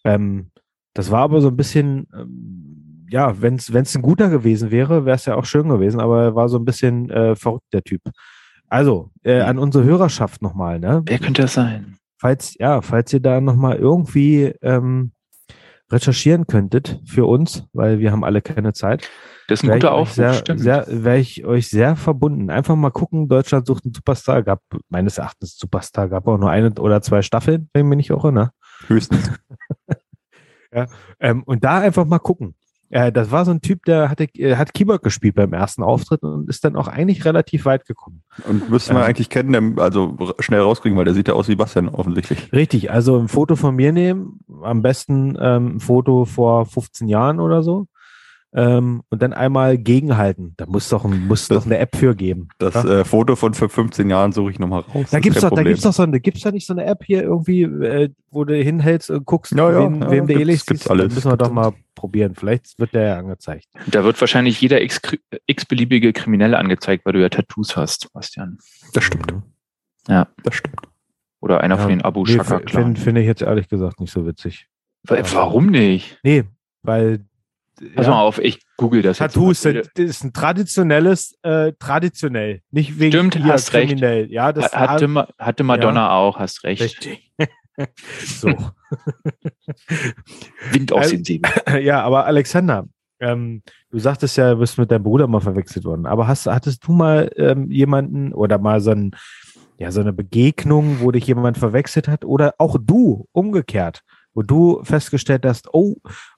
Ähm, 0.03 0.51
das 0.93 1.09
war 1.09 1.21
aber 1.21 1.41
so 1.41 1.47
ein 1.47 1.57
bisschen, 1.57 2.07
ähm, 2.13 3.07
ja, 3.09 3.41
wenn 3.41 3.55
es 3.55 3.95
ein 3.95 4.01
guter 4.01 4.29
gewesen 4.29 4.69
wäre, 4.69 5.05
wäre 5.05 5.15
es 5.15 5.25
ja 5.25 5.35
auch 5.35 5.45
schön 5.45 5.69
gewesen, 5.69 5.99
aber 5.99 6.23
er 6.23 6.35
war 6.35 6.49
so 6.49 6.57
ein 6.57 6.65
bisschen 6.65 7.09
äh, 7.09 7.35
verrückt, 7.35 7.65
der 7.73 7.83
Typ. 7.83 8.01
Also, 8.67 9.11
äh, 9.23 9.41
an 9.41 9.57
unsere 9.57 9.83
Hörerschaft 9.83 10.41
nochmal, 10.41 10.79
ne? 10.79 11.01
Wer 11.05 11.19
könnte 11.19 11.43
das 11.43 11.53
sein? 11.53 11.97
Falls, 12.17 12.55
ja, 12.59 12.81
falls 12.81 13.13
ihr 13.13 13.19
da 13.19 13.41
nochmal 13.41 13.77
irgendwie 13.77 14.53
ähm, 14.61 15.11
recherchieren 15.91 16.47
könntet 16.47 16.99
für 17.05 17.25
uns, 17.25 17.67
weil 17.73 17.99
wir 17.99 18.11
haben 18.11 18.23
alle 18.23 18.41
keine 18.41 18.73
Zeit, 18.73 19.09
Das 19.47 19.59
ist 19.59 19.63
ein 19.63 19.67
wäre 19.69 19.79
guter 19.79 19.91
Aufruf, 19.93 20.15
sehr, 20.15 20.33
stimmt. 20.33 20.59
sehr, 20.61 20.85
wär 20.89 21.17
ich 21.17 21.45
euch 21.45 21.67
sehr 21.69 21.95
verbunden. 21.95 22.49
Einfach 22.49 22.75
mal 22.75 22.91
gucken, 22.91 23.27
Deutschland 23.27 23.67
sucht 23.67 23.85
einen 23.85 23.93
Superstar. 23.93 24.43
Gab 24.43 24.61
meines 24.89 25.17
Erachtens 25.17 25.57
Superstar, 25.57 26.09
gab 26.09 26.27
auch 26.27 26.37
nur 26.37 26.49
eine 26.49 26.71
oder 26.79 27.01
zwei 27.01 27.21
Staffeln, 27.21 27.69
wenn 27.73 27.85
ich 27.85 27.89
mich 27.89 27.97
nicht 27.97 28.09
irre, 28.09 28.31
ne? 28.31 28.51
Höchstens. 28.87 29.31
Ähm, 31.19 31.43
und 31.43 31.63
da 31.63 31.81
einfach 31.81 32.03
mal 32.03 32.17
gucken. 32.17 32.55
Äh, 32.93 33.11
das 33.11 33.31
war 33.31 33.43
so 33.43 33.49
ein 33.49 33.61
Typ, 33.61 33.85
der 33.85 34.11
hatte, 34.11 34.25
äh, 34.35 34.55
hat 34.55 34.75
Keyboard 34.75 35.01
gespielt 35.01 35.33
beim 35.33 35.51
ersten 35.51 35.81
Auftritt 35.81 36.21
und 36.21 36.47
ist 36.47 36.63
dann 36.63 36.75
auch 36.75 36.87
eigentlich 36.87 37.25
relativ 37.25 37.65
weit 37.65 37.87
gekommen. 37.87 38.21
Und 38.47 38.69
müsste 38.69 38.93
man 38.93 39.01
Ja. 39.01 39.07
eigentlich 39.07 39.29
kennen, 39.29 39.79
also 39.79 40.15
schnell 40.39 40.61
rauskriegen, 40.61 40.95
weil 40.95 41.05
der 41.05 41.15
sieht 41.15 41.27
ja 41.27 41.33
aus 41.33 41.47
wie 41.47 41.55
Bastian 41.55 41.89
offensichtlich. 41.89 42.53
Richtig, 42.53 42.91
also 42.91 43.17
ein 43.17 43.29
Foto 43.29 43.55
von 43.55 43.75
mir 43.75 43.91
nehmen, 43.91 44.41
am 44.61 44.83
besten 44.83 45.35
ähm, 45.41 45.77
ein 45.77 45.79
Foto 45.79 46.25
vor 46.25 46.67
15 46.67 47.07
Jahren 47.07 47.39
oder 47.39 47.63
so. 47.63 47.87
Ähm, 48.55 49.01
und 49.09 49.21
dann 49.23 49.33
einmal 49.33 49.79
gegenhalten. 49.79 50.53
Da 50.57 50.67
muss 50.67 50.87
doch, 50.89 51.05
ein, 51.05 51.27
muss 51.27 51.47
Das- 51.47 51.57
doch 51.59 51.65
eine 51.65 51.79
App 51.79 51.95
für 51.95 52.15
geben. 52.15 52.49
Das 52.59 52.75
Ja? 52.75 52.99
äh, 52.99 53.03
Foto 53.05 53.35
von 53.35 53.55
vor 53.55 53.67
15 53.67 54.09
Jahren 54.11 54.31
suche 54.31 54.51
ich 54.51 54.59
nochmal 54.59 54.81
raus. 54.81 55.07
Da 55.09 55.17
Das 55.17 55.21
gibt's 55.21 55.37
ist 55.37 55.43
doch, 55.43 55.49
da 55.55 55.63
gibt's 55.63 55.81
doch 55.81 55.93
so 55.93 56.03
eine, 56.03 56.19
gibt's 56.19 56.41
da 56.41 56.51
nicht 56.51 56.67
so 56.67 56.73
eine 56.73 56.85
App 56.85 57.03
hier 57.03 57.23
irgendwie, 57.23 57.63
äh, 57.63 58.09
wo 58.29 58.43
du 58.45 58.55
hinhältst 58.55 59.09
und 59.09 59.25
guckst, 59.25 59.53
Ja, 59.53 59.71
ja, 59.71 59.79
wem, 59.79 60.01
ja, 60.03 60.11
wem 60.11 60.27
du 60.27 60.27
gibt's- 60.27 60.41
ähnlich 60.41 60.65
gibt's 60.67 60.83
siehst. 60.83 60.91
alles. 60.91 61.07
Dann 61.07 61.15
müssen 61.15 61.31
wir 61.31 61.37
doch 61.37 61.51
mal 61.51 61.73
probieren. 61.95 62.35
Vielleicht 62.35 62.77
wird 62.77 62.93
der 62.93 63.01
ja 63.07 63.17
angezeigt. 63.17 63.65
Da 63.87 64.03
wird 64.03 64.21
wahrscheinlich 64.21 64.61
jeder 64.61 64.79
x-beliebige 64.81 66.13
Kriminelle 66.13 66.57
angezeigt, 66.59 67.05
weil 67.05 67.13
du 67.13 67.21
ja 67.21 67.29
Tattoos 67.29 67.75
hast, 67.75 68.11
Bastian. 68.13 68.59
Das 68.93 69.03
stimmt. 69.03 69.33
Ja. 70.07 70.27
Das 70.43 70.55
stimmt. 70.55 70.75
Oder 71.41 71.61
einer 71.61 71.75
Ja, 71.75 71.81
von 71.81 71.89
den 71.89 72.01
Abu 72.03 72.23
Nee, 72.25 72.39
Finde 72.67 72.99
find 73.01 73.17
ich 73.17 73.25
jetzt 73.25 73.41
ehrlich 73.41 73.67
gesagt 73.67 73.99
nicht 73.99 74.11
so 74.11 74.25
witzig. 74.27 74.67
Warum 75.07 75.67
nicht? 75.67 76.19
Nee, 76.23 76.43
weil 76.83 77.25
Pass 77.95 78.07
mal 78.07 78.21
auf, 78.21 78.37
ich 78.39 78.61
google 78.77 79.01
das 79.01 79.19
jetzt 79.19 79.33
Tattoos 79.33 79.61
sind, 79.61 79.87
ist 79.97 80.23
ein 80.23 80.31
traditionelles, 80.33 81.37
äh, 81.41 81.73
traditionell, 81.79 82.61
nicht 82.71 82.99
wegen 82.99 83.11
Stimmt, 83.11 83.35
hier 83.35 83.45
hast 83.51 83.73
recht. 83.73 83.89
kriminell. 83.89 84.31
Ja, 84.31 84.53
das 84.53 84.71
Ha- 84.73 84.89
Hatte, 84.89 85.27
hatte 85.39 85.63
Madonna 85.63 86.11
auch, 86.11 86.37
hast 86.37 86.63
recht. 86.63 86.81
Richtig. 86.81 87.31
so. 88.25 88.47
Wind 90.71 90.91
aus 90.93 91.01
Also- 91.03 91.15
den 91.15 91.23
Segeln. 91.25 91.53
ja, 91.83 92.01
aber 92.03 92.25
Alexander, 92.25 92.87
ähm, 93.19 93.63
du 93.91 93.99
sagtest 93.99 94.37
ja, 94.37 94.51
du 94.53 94.59
bist 94.59 94.77
mit 94.77 94.91
deinem 94.91 95.03
Bruder 95.03 95.27
mal 95.27 95.39
verwechselt 95.41 95.85
worden. 95.85 96.05
Aber 96.05 96.27
hast, 96.27 96.45
hattest 96.47 96.85
du 96.87 96.91
mal 96.91 97.31
ähm, 97.37 97.71
jemanden 97.71 98.33
oder 98.33 98.57
mal 98.57 98.81
so, 98.81 98.91
ein, 98.91 99.11
ja, 99.77 99.91
so 99.91 100.01
eine 100.01 100.13
Begegnung, 100.13 100.97
wo 100.99 101.11
dich 101.11 101.25
jemand 101.27 101.57
verwechselt 101.57 102.07
hat? 102.07 102.25
Oder 102.25 102.55
auch 102.57 102.77
du, 102.79 103.27
umgekehrt, 103.31 104.01
wo 104.33 104.41
du 104.41 104.83
festgestellt 104.83 105.45
hast, 105.45 105.69
oh, 105.73 105.95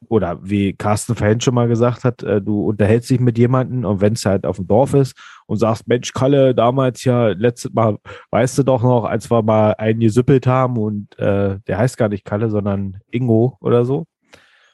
oder 0.07 0.39
wie 0.43 0.73
Carsten 0.73 1.15
vorhin 1.15 1.41
schon 1.41 1.55
mal 1.55 1.67
gesagt 1.67 2.03
hat, 2.03 2.23
äh, 2.23 2.41
du 2.41 2.65
unterhältst 2.65 3.09
dich 3.09 3.19
mit 3.19 3.37
jemandem 3.37 3.85
und 3.85 4.01
wenn 4.01 4.13
es 4.13 4.25
halt 4.25 4.45
auf 4.45 4.57
dem 4.57 4.67
Dorf 4.67 4.93
ist 4.93 5.15
und 5.47 5.57
sagst, 5.57 5.87
Mensch, 5.87 6.13
Kalle, 6.13 6.53
damals 6.53 7.03
ja, 7.03 7.29
letztes 7.29 7.73
Mal, 7.73 7.97
weißt 8.31 8.57
du 8.57 8.63
doch 8.63 8.83
noch, 8.83 9.05
als 9.05 9.29
wir 9.31 9.41
mal 9.41 9.75
einen 9.77 9.99
gesüppelt 9.99 10.47
haben 10.47 10.77
und 10.77 11.17
äh, 11.19 11.59
der 11.67 11.77
heißt 11.77 11.97
gar 11.97 12.09
nicht 12.09 12.25
Kalle, 12.25 12.49
sondern 12.49 12.99
Ingo 13.11 13.57
oder 13.61 13.85
so. 13.85 14.05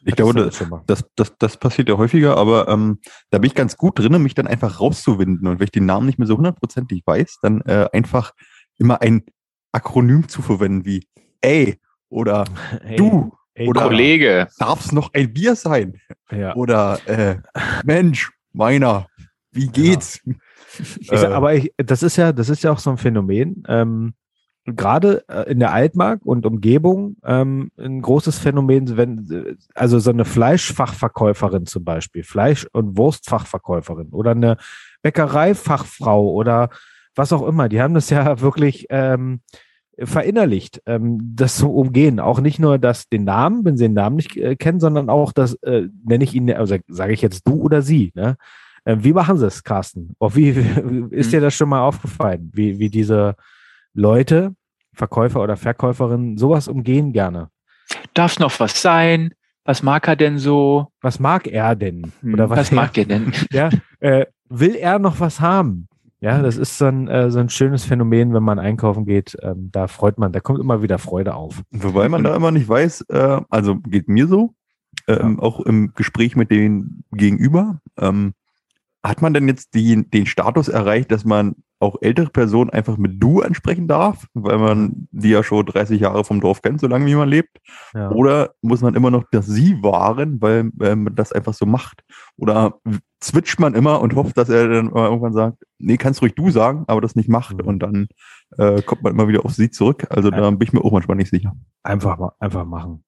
Ich 0.04 0.16
glaube, 0.16 0.34
das, 0.34 0.64
das, 0.88 1.06
das, 1.16 1.38
das 1.38 1.58
passiert 1.58 1.88
ja 1.88 1.98
häufiger, 1.98 2.36
aber 2.38 2.68
ähm, 2.68 3.00
da 3.30 3.38
bin 3.38 3.48
ich 3.48 3.56
ganz 3.56 3.78
gut 3.78 4.00
drin, 4.00 4.20
mich 4.24 4.34
dann 4.34 4.48
einfach 4.48 4.80
rauszuwinden. 4.80 5.48
Und 5.48 5.60
wenn 5.60 5.66
ich 5.66 5.72
den 5.72 5.86
Namen 5.86 6.08
nicht 6.08 6.18
mehr 6.18 6.28
so 6.28 6.38
hundertprozentig 6.38 7.04
weiß, 7.06 7.38
dann 7.44 7.62
äh, 7.62 7.88
einfach 7.94 8.32
immer 8.80 9.02
ein 9.02 9.24
Akronym 9.72 10.28
zu 10.28 10.42
verwenden 10.42 10.86
wie 10.86 11.08
ey 11.42 11.80
oder 12.12 12.46
Hey, 12.84 12.98
du 12.98 13.32
hey, 13.56 13.68
oder- 13.68 13.82
Kollege. 13.84 14.48
darf 14.60 14.86
es 14.86 14.92
noch 14.92 15.12
ein 15.14 15.34
Bier 15.34 15.56
sein? 15.56 15.96
Ja. 16.32 16.56
Oder 16.56 17.00
äh, 17.08 17.38
Mensch, 17.84 18.32
meiner, 18.54 19.08
wie 19.52 19.68
geht's? 19.68 20.20
Ich 21.00 21.08
sag, 21.10 21.32
Äh, 21.32 21.34
aber 21.34 21.54
ich, 21.56 21.74
das 21.78 22.04
ist 22.04 22.16
ja, 22.18 22.32
das 22.32 22.50
ist 22.50 22.64
ja 22.64 22.72
auch 22.72 22.80
so 22.80 22.92
ein 22.92 22.98
Phänomen. 22.98 23.64
Ähm, 23.68 24.14
Gerade 24.66 25.26
äh, 25.28 25.52
in 25.52 25.60
der 25.60 25.74
Altmark 25.74 26.22
und 26.24 26.46
Umgebung 26.46 27.18
ähm, 27.26 27.72
ein 27.80 28.00
großes 28.02 28.38
Phänomen, 28.38 28.96
wenn 28.96 29.58
also 29.74 29.98
so 29.98 30.12
eine 30.12 30.24
Fleischfachverkäuferin 30.24 31.66
zum 31.66 31.84
Beispiel, 31.84 32.24
Fleisch- 32.24 32.68
und 32.72 32.96
Wurstfachverkäuferin 32.96 34.10
oder 34.10 34.32
eine 34.32 34.58
Bäckereifachfrau 35.02 36.30
oder 36.32 36.70
was 37.16 37.34
auch 37.34 37.46
immer, 37.48 37.70
die 37.70 37.82
haben 37.82 37.96
das 37.96 38.10
ja 38.12 38.40
wirklich 38.42 38.86
ähm, 38.90 39.42
verinnerlicht, 40.06 40.82
ähm, 40.86 41.34
das 41.36 41.58
zu 41.58 41.72
umgehen. 41.74 42.20
Auch 42.20 42.40
nicht 42.42 42.60
nur 42.60 42.78
das 42.78 43.08
den 43.10 43.24
Namen, 43.24 43.64
wenn 43.66 43.78
sie 43.78 43.86
den 43.86 43.94
Namen 43.94 44.16
nicht 44.18 44.36
äh, 44.38 44.56
kennen, 44.56 44.80
sondern 44.80 45.10
auch 45.10 45.32
das, 45.34 45.54
äh, 45.64 45.88
nenne 46.06 46.24
ich 46.24 46.34
ihn, 46.34 46.52
also 46.52 46.76
sage 46.88 47.14
ich 47.14 47.22
jetzt 47.22 47.48
du 47.48 47.62
oder 47.62 47.82
sie, 47.82 48.12
ne? 48.16 48.36
Äh, 48.84 48.98
Wie 49.02 49.14
machen 49.14 49.38
sie 49.38 49.46
es, 49.46 49.64
Carsten? 49.64 50.16
Oh, 50.20 50.32
wie, 50.34 50.56
wie 50.56 50.62
ist 51.16 51.28
Mhm. 51.28 51.32
dir 51.32 51.42
das 51.42 51.54
schon 51.54 51.70
mal 51.70 51.82
aufgefallen? 51.82 52.52
Wie, 52.54 52.80
wie 52.80 52.90
diese 52.90 53.36
Leute, 53.94 54.54
Verkäufer 54.94 55.42
oder 55.42 55.56
Verkäuferinnen, 55.58 56.38
sowas 56.38 56.68
umgehen 56.68 57.14
gerne? 57.14 57.50
Darf 58.14 58.40
noch 58.40 58.60
was 58.60 58.82
sein? 58.82 59.34
Was 59.64 59.84
mag 59.84 60.08
er 60.08 60.16
denn 60.16 60.40
so? 60.40 60.88
Was 61.02 61.20
mag 61.20 61.46
er 61.48 61.76
denn? 61.76 62.12
Hm, 62.22 62.34
Oder 62.34 62.50
was, 62.50 62.58
was 62.60 62.72
mag 62.72 62.98
er 62.98 63.06
denn? 63.06 63.32
ja, 63.54 63.70
äh, 64.00 64.26
will 64.50 64.76
er 64.76 64.98
noch 65.00 65.20
was 65.20 65.40
haben? 65.40 65.88
Ja, 66.22 66.44
das 66.44 66.58
ist 66.58 66.78
so 66.78 66.86
ein, 66.86 67.08
äh, 67.08 67.32
so 67.32 67.40
ein 67.40 67.50
schönes 67.50 67.84
Phänomen, 67.84 68.34
wenn 68.34 68.44
man 68.44 68.60
einkaufen 68.60 69.06
geht. 69.06 69.36
Ähm, 69.42 69.70
da 69.72 69.88
freut 69.88 70.20
man, 70.20 70.32
da 70.32 70.40
kommt 70.40 70.60
immer 70.60 70.84
wieder 70.84 71.00
Freude 71.00 71.34
auf. 71.34 71.64
Wobei 71.72 72.10
man 72.10 72.24
da 72.24 72.36
immer 72.36 72.52
nicht 72.52 72.70
weiß, 72.70 73.02
äh, 73.10 73.42
also 73.50 73.78
geht 73.78 74.08
mir 74.08 74.28
so, 74.28 74.54
ähm, 75.08 75.40
auch 75.40 75.60
im 75.62 75.94
Gespräch 75.96 76.36
mit 76.36 76.52
den 76.52 77.04
Gegenüber, 77.12 77.82
ähm, 77.98 78.34
hat 79.04 79.24
man 79.24 79.34
denn 79.34 79.48
jetzt 79.48 79.74
die, 79.74 80.08
den 80.08 80.28
Status 80.28 80.68
erreicht, 80.68 81.12
dass 81.12 81.26
man 81.26 81.56
auch 81.82 81.98
ältere 82.02 82.30
Personen 82.30 82.70
einfach 82.70 82.98
mit 82.98 83.22
du 83.22 83.42
ansprechen 83.42 83.88
darf, 83.88 84.28
weil 84.34 84.58
man 84.58 85.08
die 85.12 85.30
ja 85.30 85.44
schon 85.44 85.66
30 85.66 86.00
Jahre 86.00 86.24
vom 86.24 86.40
Dorf 86.42 86.62
kennt, 86.62 86.80
solange 86.80 87.06
wie 87.06 87.16
man 87.16 87.28
lebt? 87.30 87.58
Ja. 87.94 88.12
Oder 88.12 88.52
muss 88.62 88.82
man 88.82 88.96
immer 88.96 89.12
noch 89.12 89.24
das 89.32 89.48
sie 89.48 89.82
wahren, 89.82 90.42
weil 90.42 90.72
äh, 90.82 90.96
man 90.96 91.16
das 91.16 91.32
einfach 91.32 91.54
so 91.54 91.66
macht? 91.66 92.04
Oder 92.38 92.76
zwitscht 93.20 93.60
man 93.60 93.74
immer 93.76 94.02
und 94.02 94.16
hofft, 94.16 94.38
dass 94.38 94.50
er 94.50 94.68
dann 94.68 94.90
irgendwann 94.92 95.34
sagt, 95.34 95.58
nee, 95.80 95.98
kannst 95.98 96.22
ruhig 96.22 96.36
du 96.36 96.50
sagen, 96.52 96.84
aber 96.88 97.02
das 97.02 97.16
nicht 97.16 97.30
macht 97.30 97.58
Mhm. 97.58 97.68
und 97.68 97.80
dann 97.80 98.08
äh, 98.58 98.82
kommt 98.82 99.04
man 99.04 99.14
immer 99.14 99.28
wieder 99.28 99.46
auf 99.46 99.54
sie 99.54 99.70
zurück. 99.72 100.08
Also 100.10 100.30
da 100.32 100.50
bin 100.52 100.62
ich 100.68 100.74
mir 100.74 100.82
auch 100.84 100.92
manchmal 100.92 101.18
nicht 101.18 101.30
sicher. 101.30 101.54
Einfach, 101.84 102.18
ma- 102.18 102.34
einfach 102.40 102.66
machen. 102.66 103.04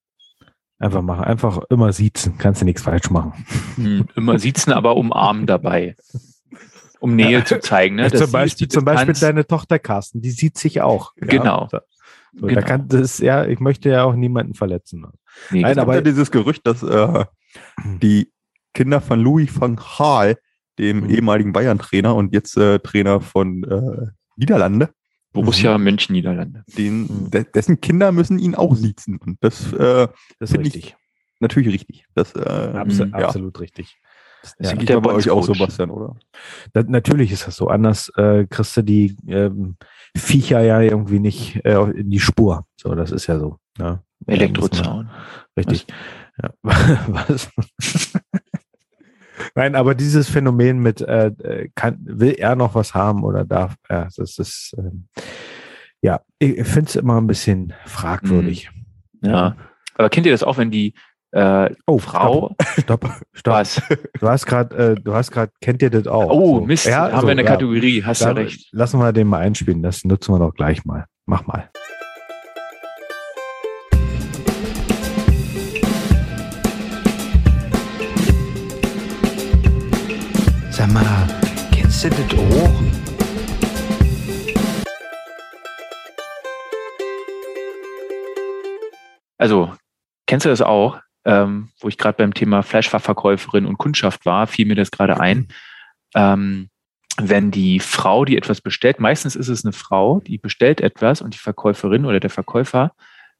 Einfach 0.79 1.01
machen. 1.01 1.23
Einfach 1.23 1.59
immer 1.69 1.93
siezen. 1.93 2.37
Kannst 2.37 2.61
du 2.61 2.65
nichts 2.65 2.81
falsch 2.81 3.09
machen. 3.09 3.33
Hm, 3.75 4.05
immer 4.15 4.37
sitzen, 4.39 4.73
aber 4.73 4.97
umarmen 4.97 5.45
dabei. 5.45 5.95
Um 7.03 7.15
Nähe 7.17 7.43
zu 7.43 7.59
zeigen. 7.59 7.95
Ne? 7.97 8.03
Ja, 8.03 8.11
zum 8.13 8.31
Beispiel, 8.31 8.69
zum 8.69 8.85
Beispiel 8.85 9.13
deine 9.13 9.45
Tochter 9.45 9.77
Carsten, 9.77 10.21
die 10.21 10.31
sieht 10.31 10.57
sich 10.57 10.79
auch. 10.81 11.11
Ja, 11.19 11.27
Genau. 11.27 11.67
da, 11.69 11.81
so, 12.33 12.47
Genau. 12.47 12.61
da 12.61 12.65
kann 12.65 12.87
das, 12.87 13.17
ja, 13.19 13.45
ich 13.45 13.59
möchte 13.59 13.89
ja 13.89 14.03
auch 14.05 14.15
niemanden 14.15 14.53
verletzen. 14.53 15.05
Nee, 15.51 15.61
Nein, 15.63 15.77
aber- 15.79 15.95
ja 15.95 16.01
dieses 16.01 16.31
Gerücht, 16.31 16.65
dass 16.65 16.81
äh, 16.81 17.25
die 18.01 18.31
Kinder 18.73 19.01
von 19.01 19.19
Louis 19.19 19.49
van 19.59 19.75
Gaal, 19.75 20.37
dem 20.79 21.01
Mhm. 21.01 21.09
ehemaligen 21.09 21.51
Bayern-Trainer 21.53 22.15
und 22.15 22.33
jetzt 22.33 22.55
äh, 22.57 22.79
Trainer 22.79 23.19
von 23.21 23.63
äh, 23.65 24.07
Niederlande, 24.37 24.89
Borussia 25.33 25.77
München, 25.77 26.13
Niederlande. 26.13 26.63
den, 26.77 27.01
Mhm. 27.01 27.31
de 27.31 27.45
dessen 27.53 27.81
Kinder 27.81 28.11
müssen 28.13 28.39
ihn 28.39 28.55
auch 28.55 28.75
siezen. 28.75 29.17
Und 29.17 29.37
das 29.41 29.73
äh, 29.73 30.07
Das 30.39 30.51
ist 30.51 30.53
ich- 30.53 30.59
richtig. 30.75 30.95
natürlich 31.41 31.73
richtig. 31.73 32.05
Das 32.15 32.33
äh, 32.35 32.39
Abso 32.39 33.05
Mhm. 33.05 33.11
ja. 33.11 33.27
Absolut 33.27 33.59
richtig. 33.59 33.97
Das 34.57 34.71
Ja. 34.71 34.75
der 34.75 34.99
bei 34.99 35.13
euch 35.13 35.29
auch 35.29 35.43
so. 35.43 35.53
Bastian, 35.53 35.89
oder? 35.89 36.15
Das, 36.73 36.85
natürlich 36.87 37.31
ist 37.31 37.47
das 37.47 37.55
so. 37.55 37.67
Anders 37.67 38.09
äh, 38.17 38.45
kriegst 38.49 38.75
du 38.75 38.81
die 38.81 39.15
ähm, 39.27 39.77
Viecher 40.15 40.61
ja 40.61 40.81
irgendwie 40.81 41.19
nicht 41.19 41.63
äh, 41.65 41.79
in 41.91 42.09
die 42.09 42.19
Spur. 42.19 42.65
So, 42.75 42.93
das 42.93 43.11
ist 43.11 43.27
ja 43.27 43.39
so. 43.39 43.57
Ja. 43.79 44.03
Elektrozaun. 44.27 45.09
Richtig. 45.57 45.87
Ja. 46.41 46.49
Was? 46.63 47.49
Nein, 49.55 49.75
aber 49.75 49.95
dieses 49.95 50.29
Phänomen 50.29 50.79
mit, 50.79 51.01
äh, 51.01 51.27
äh, 51.27 51.69
kann, 51.75 51.97
will 52.01 52.35
er 52.37 52.55
noch 52.55 52.75
was 52.75 52.93
haben 52.93 53.23
oder 53.23 53.45
darf 53.45 53.75
er, 53.89 54.07
das 54.15 54.37
ist, 54.37 54.75
ähm, 54.77 55.07
ja, 56.01 56.21
ich 56.39 56.63
finde 56.67 56.89
es 56.89 56.95
immer 56.95 57.19
ein 57.19 57.27
bisschen 57.27 57.73
fragwürdig. 57.85 58.69
Ja. 59.21 59.55
Aber 59.95 60.09
kennt 60.09 60.25
ihr 60.25 60.31
das 60.31 60.43
auch, 60.43 60.57
wenn 60.57 60.71
die 60.71 60.93
äh, 61.33 61.69
Oh, 61.87 61.97
Frau. 61.97 62.55
Stopp, 62.79 63.09
stopp. 63.33 63.53
Was? 63.55 63.81
Du 64.19 64.27
hast 64.29 64.45
gerade, 64.45 64.75
äh, 64.75 64.95
du 64.95 65.13
hast 65.13 65.31
gerade, 65.31 65.51
kennt 65.61 65.81
ihr 65.81 65.89
das 65.89 66.07
auch? 66.07 66.29
Oh, 66.29 66.59
So. 66.59 66.65
Mist, 66.65 66.85
Ja, 66.85 67.11
haben 67.11 67.21
so, 67.21 67.27
wir 67.27 67.31
eine 67.31 67.43
ja. 67.43 67.47
Kategorie, 67.49 68.03
hast 68.03 68.21
ja 68.21 68.33
Da- 68.33 68.41
recht. 68.41 68.69
Lassen 68.71 68.99
wir 68.99 69.11
den 69.13 69.27
mal 69.27 69.39
einspielen, 69.39 69.81
das 69.81 70.03
nutzen 70.05 70.33
wir 70.33 70.39
doch 70.39 70.53
gleich 70.53 70.85
mal. 70.85 71.05
Mach 71.25 71.45
mal. 71.47 71.69
Sag 80.71 80.91
mal, 80.91 81.27
kennst 81.71 82.03
du 82.03 82.09
das 82.09 82.19
auch? 82.39 82.71
Also, 89.37 89.73
kennst 90.27 90.45
du 90.45 90.49
das 90.49 90.61
auch? 90.61 90.99
Ähm, 91.25 91.69
wo 91.79 91.87
ich 91.87 91.97
gerade 91.97 92.17
beim 92.17 92.33
Thema 92.33 92.63
Fleischfachverkäuferin 92.63 93.65
und 93.65 93.77
Kundschaft 93.77 94.25
war, 94.25 94.45
fiel 94.45 94.65
mir 94.65 94.75
das 94.75 94.91
gerade 94.91 95.19
ein. 95.19 95.47
Ähm, 96.15 96.69
wenn 97.21 97.51
die 97.51 97.79
Frau, 97.79 98.25
die 98.25 98.37
etwas 98.37 98.59
bestellt, 98.59 98.99
meistens 98.99 99.35
ist 99.35 99.47
es 99.47 99.63
eine 99.63 99.73
Frau, 99.73 100.19
die 100.19 100.37
bestellt 100.37 100.81
etwas 100.81 101.21
und 101.21 101.33
die 101.33 101.39
Verkäuferin 101.39 102.05
oder 102.05 102.19
der 102.19 102.29
Verkäufer 102.29 102.91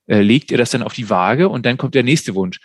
äh, 0.08 0.22
legt 0.22 0.52
ihr 0.52 0.58
das 0.58 0.72
dann 0.72 0.84
auf 0.84 0.94
die 0.94 1.10
Waage 1.10 1.50
und 1.50 1.66
dann 1.66 1.78
kommt 1.78 1.96
der 1.96 2.04
nächste 2.04 2.36
Wunsch. 2.36 2.60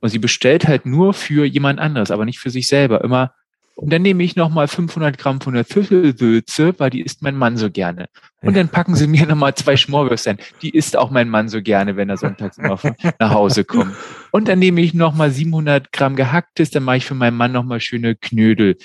Und 0.00 0.08
sie 0.10 0.18
bestellt 0.18 0.66
halt 0.66 0.86
nur 0.86 1.14
für 1.14 1.44
jemand 1.44 1.80
anderes, 1.80 2.10
aber 2.10 2.24
nicht 2.24 2.38
für 2.38 2.50
sich 2.50 2.66
selber. 2.66 3.02
Immer, 3.02 3.34
und 3.76 3.92
dann 3.92 4.02
nehme 4.02 4.22
ich 4.22 4.36
nochmal 4.36 4.68
500 4.68 5.18
Gramm 5.18 5.40
von 5.40 5.54
der 5.54 5.64
Pfiffelwürze, 5.64 6.78
weil 6.78 6.90
die 6.90 7.02
isst 7.02 7.22
mein 7.22 7.36
Mann 7.36 7.56
so 7.56 7.70
gerne. 7.70 8.06
Und 8.40 8.56
dann 8.56 8.68
packen 8.68 8.94
sie 8.94 9.06
mir 9.08 9.26
nochmal 9.26 9.54
zwei 9.54 9.76
Schmorwürstchen. 9.76 10.38
Die 10.62 10.70
isst 10.70 10.96
auch 10.96 11.10
mein 11.10 11.28
Mann 11.28 11.48
so 11.48 11.60
gerne, 11.60 11.96
wenn 11.96 12.08
er 12.08 12.16
sonntags 12.16 12.58
immer 12.58 12.78
nach 13.18 13.30
Hause 13.30 13.64
kommt. 13.64 13.94
Und 14.30 14.48
dann 14.48 14.60
nehme 14.60 14.80
ich 14.80 14.94
nochmal 14.94 15.30
700 15.30 15.92
Gramm 15.92 16.14
gehacktes, 16.14 16.70
dann 16.70 16.84
mache 16.84 16.98
ich 16.98 17.06
für 17.06 17.14
meinen 17.14 17.36
Mann 17.36 17.52
nochmal 17.52 17.80
schöne 17.80 18.14
Knödel. 18.14 18.76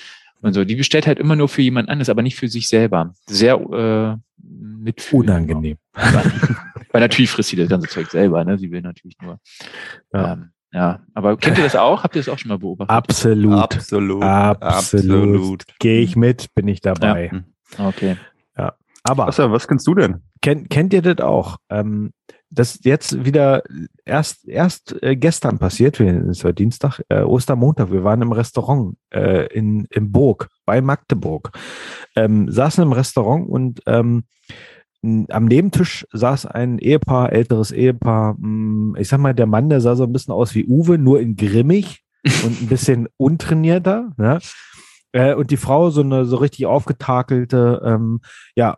Und 0.42 0.54
so. 0.54 0.64
Die 0.64 0.76
bestellt 0.76 1.06
halt 1.06 1.18
immer 1.18 1.36
nur 1.36 1.48
für 1.48 1.62
jemand 1.62 1.88
anderes, 1.88 2.08
aber 2.08 2.22
nicht 2.22 2.36
für 2.36 2.48
sich 2.48 2.66
selber. 2.66 3.14
Sehr 3.26 3.54
äh, 3.54 4.16
mitfühlend. 4.42 5.30
Unangenehm. 5.30 5.76
Weil 5.92 7.00
natürlich 7.00 7.30
frisst 7.30 7.50
sie 7.50 7.56
das 7.56 7.68
ganze 7.68 7.88
Zeug 7.88 8.10
selber, 8.10 8.44
ne? 8.44 8.58
Sie 8.58 8.70
will 8.70 8.80
natürlich 8.80 9.16
nur. 9.22 9.38
Ja. 10.12 10.32
Ähm, 10.32 10.50
ja. 10.72 11.00
Aber 11.14 11.36
kennt 11.36 11.58
ihr 11.58 11.64
das 11.64 11.76
auch? 11.76 12.02
Habt 12.02 12.16
ihr 12.16 12.22
das 12.22 12.28
auch 12.28 12.38
schon 12.38 12.48
mal 12.50 12.58
beobachtet? 12.58 12.90
Absolut. 12.96 13.54
Absolut. 13.54 14.22
Absolut. 14.22 15.64
Gehe 15.78 16.00
ich 16.00 16.16
mit, 16.16 16.54
bin 16.54 16.68
ich 16.68 16.80
dabei. 16.80 17.30
Okay. 17.78 18.16
Aber 19.02 19.26
Was, 19.28 19.38
was 19.38 19.66
kennst 19.66 19.86
du 19.86 19.94
denn? 19.94 20.20
kennt, 20.42 20.68
kennt 20.68 20.92
ihr 20.92 21.00
das 21.00 21.24
auch? 21.24 21.56
Ähm, 21.70 22.12
das 22.50 22.74
ist 22.74 22.84
jetzt 22.84 23.24
wieder 23.24 23.62
erst, 24.04 24.46
erst 24.46 25.02
äh, 25.02 25.16
gestern 25.16 25.58
passiert, 25.58 25.98
wir- 25.98 26.28
es 26.28 26.44
war 26.44 26.52
Dienstag, 26.52 27.00
äh, 27.08 27.22
Ostermontag, 27.22 27.90
wir 27.92 28.04
waren 28.04 28.20
im 28.20 28.32
Restaurant 28.32 28.96
äh, 29.10 29.46
in, 29.54 29.86
im 29.90 30.12
Burg, 30.12 30.48
bei 30.66 30.82
Magdeburg. 30.82 31.50
Ähm, 32.14 32.50
saßen 32.50 32.82
im 32.82 32.92
Restaurant 32.92 33.48
und 33.48 33.80
ähm, 33.86 34.24
am 35.02 35.46
Nebentisch 35.46 36.06
saß 36.12 36.46
ein 36.46 36.78
Ehepaar, 36.78 37.32
älteres 37.32 37.70
Ehepaar. 37.72 38.36
mh, 38.38 38.98
Ich 38.98 39.08
sag 39.08 39.18
mal, 39.20 39.34
der 39.34 39.46
Mann, 39.46 39.68
der 39.68 39.80
sah 39.80 39.96
so 39.96 40.04
ein 40.04 40.12
bisschen 40.12 40.34
aus 40.34 40.54
wie 40.54 40.66
Uwe, 40.66 40.98
nur 40.98 41.20
in 41.20 41.36
grimmig 41.36 42.02
und 42.44 42.62
ein 42.62 42.68
bisschen 42.68 43.08
untrainierter. 43.16 44.12
Ne? 44.16 44.40
Äh, 45.12 45.34
und 45.34 45.50
die 45.50 45.56
Frau 45.56 45.90
so 45.90 46.02
eine 46.02 46.24
so 46.24 46.36
richtig 46.36 46.66
aufgetakelte, 46.66 47.82
ähm, 47.84 48.20
ja, 48.54 48.76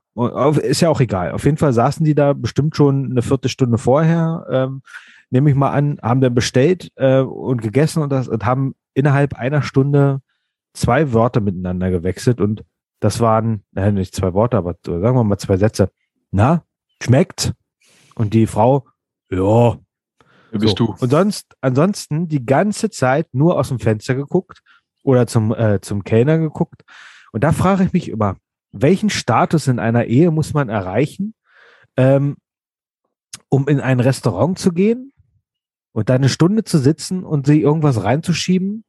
ist 0.63 0.81
ja 0.81 0.89
auch 0.89 1.01
egal. 1.01 1.33
Auf 1.33 1.45
jeden 1.45 1.59
Fall 1.59 1.73
saßen 1.73 2.05
die 2.05 2.15
da 2.15 2.33
bestimmt 2.33 2.77
schon 2.77 3.11
eine 3.11 3.23
Viertelstunde 3.23 3.79
vorher, 3.79 4.47
ähm, 4.51 4.83
nehme 5.31 5.51
ich 5.51 5.57
mal 5.57 5.71
an, 5.71 5.99
haben 6.03 6.21
dann 6.21 6.35
bestellt 6.35 6.91
äh, 6.97 7.21
und 7.21 7.63
gegessen 7.63 8.03
und 8.03 8.11
das 8.11 8.29
und 8.29 8.47
haben 8.47 8.75
innerhalb 8.95 9.35
einer 9.35 9.63
Stunde 9.63 10.21
zwei 10.75 11.13
Wörter 11.13 11.41
miteinander 11.41 11.91
gewechselt 11.91 12.41
und 12.41 12.65
das 13.01 13.21
waren, 13.21 13.65
äh, 13.75 13.91
nicht 13.91 14.15
zwei 14.15 14.33
Worte, 14.33 14.57
aber 14.57 14.77
sagen 14.85 15.17
wir 15.17 15.25
mal 15.25 15.39
zwei 15.39 15.57
Sätze. 15.57 15.91
Na, 16.33 16.65
schmeckt? 17.01 17.53
Und 18.15 18.35
die 18.35 18.47
Frau, 18.47 18.89
ja. 19.31 19.79
Bist 20.51 20.79
so. 20.79 20.87
du? 20.87 20.97
Und 20.99 21.11
sonst, 21.11 21.57
ansonsten 21.61 22.29
die 22.29 22.45
ganze 22.45 22.91
Zeit 22.91 23.29
nur 23.33 23.59
aus 23.59 23.69
dem 23.69 23.79
Fenster 23.79 24.15
geguckt 24.15 24.63
oder 25.03 25.27
zum, 25.27 25.55
äh, 25.55 25.81
zum 25.81 26.05
Kellner 26.05 26.39
geguckt. 26.39 26.83
Und 27.33 27.45
da 27.45 27.53
frage 27.53 27.85
ich 27.85 27.93
mich 27.93 28.09
immer, 28.09 28.37
welchen 28.73 29.11
Status 29.11 29.67
in 29.67 29.79
einer 29.79 30.07
Ehe 30.07 30.31
muss 30.31 30.55
man 30.55 30.69
erreichen, 30.69 31.35
ähm, 31.97 32.37
um 33.49 33.69
in 33.69 33.81
ein 33.81 34.01
Restaurant 34.01 34.59
zu 34.59 34.73
gehen 34.73 35.13
und 35.93 36.09
da 36.09 36.15
eine 36.15 36.29
Stunde 36.29 36.65
zu 36.65 36.79
sitzen 36.79 37.25
und 37.25 37.47
sie 37.47 37.61
irgendwas 37.61 38.03
reinzuschieben 38.03 38.85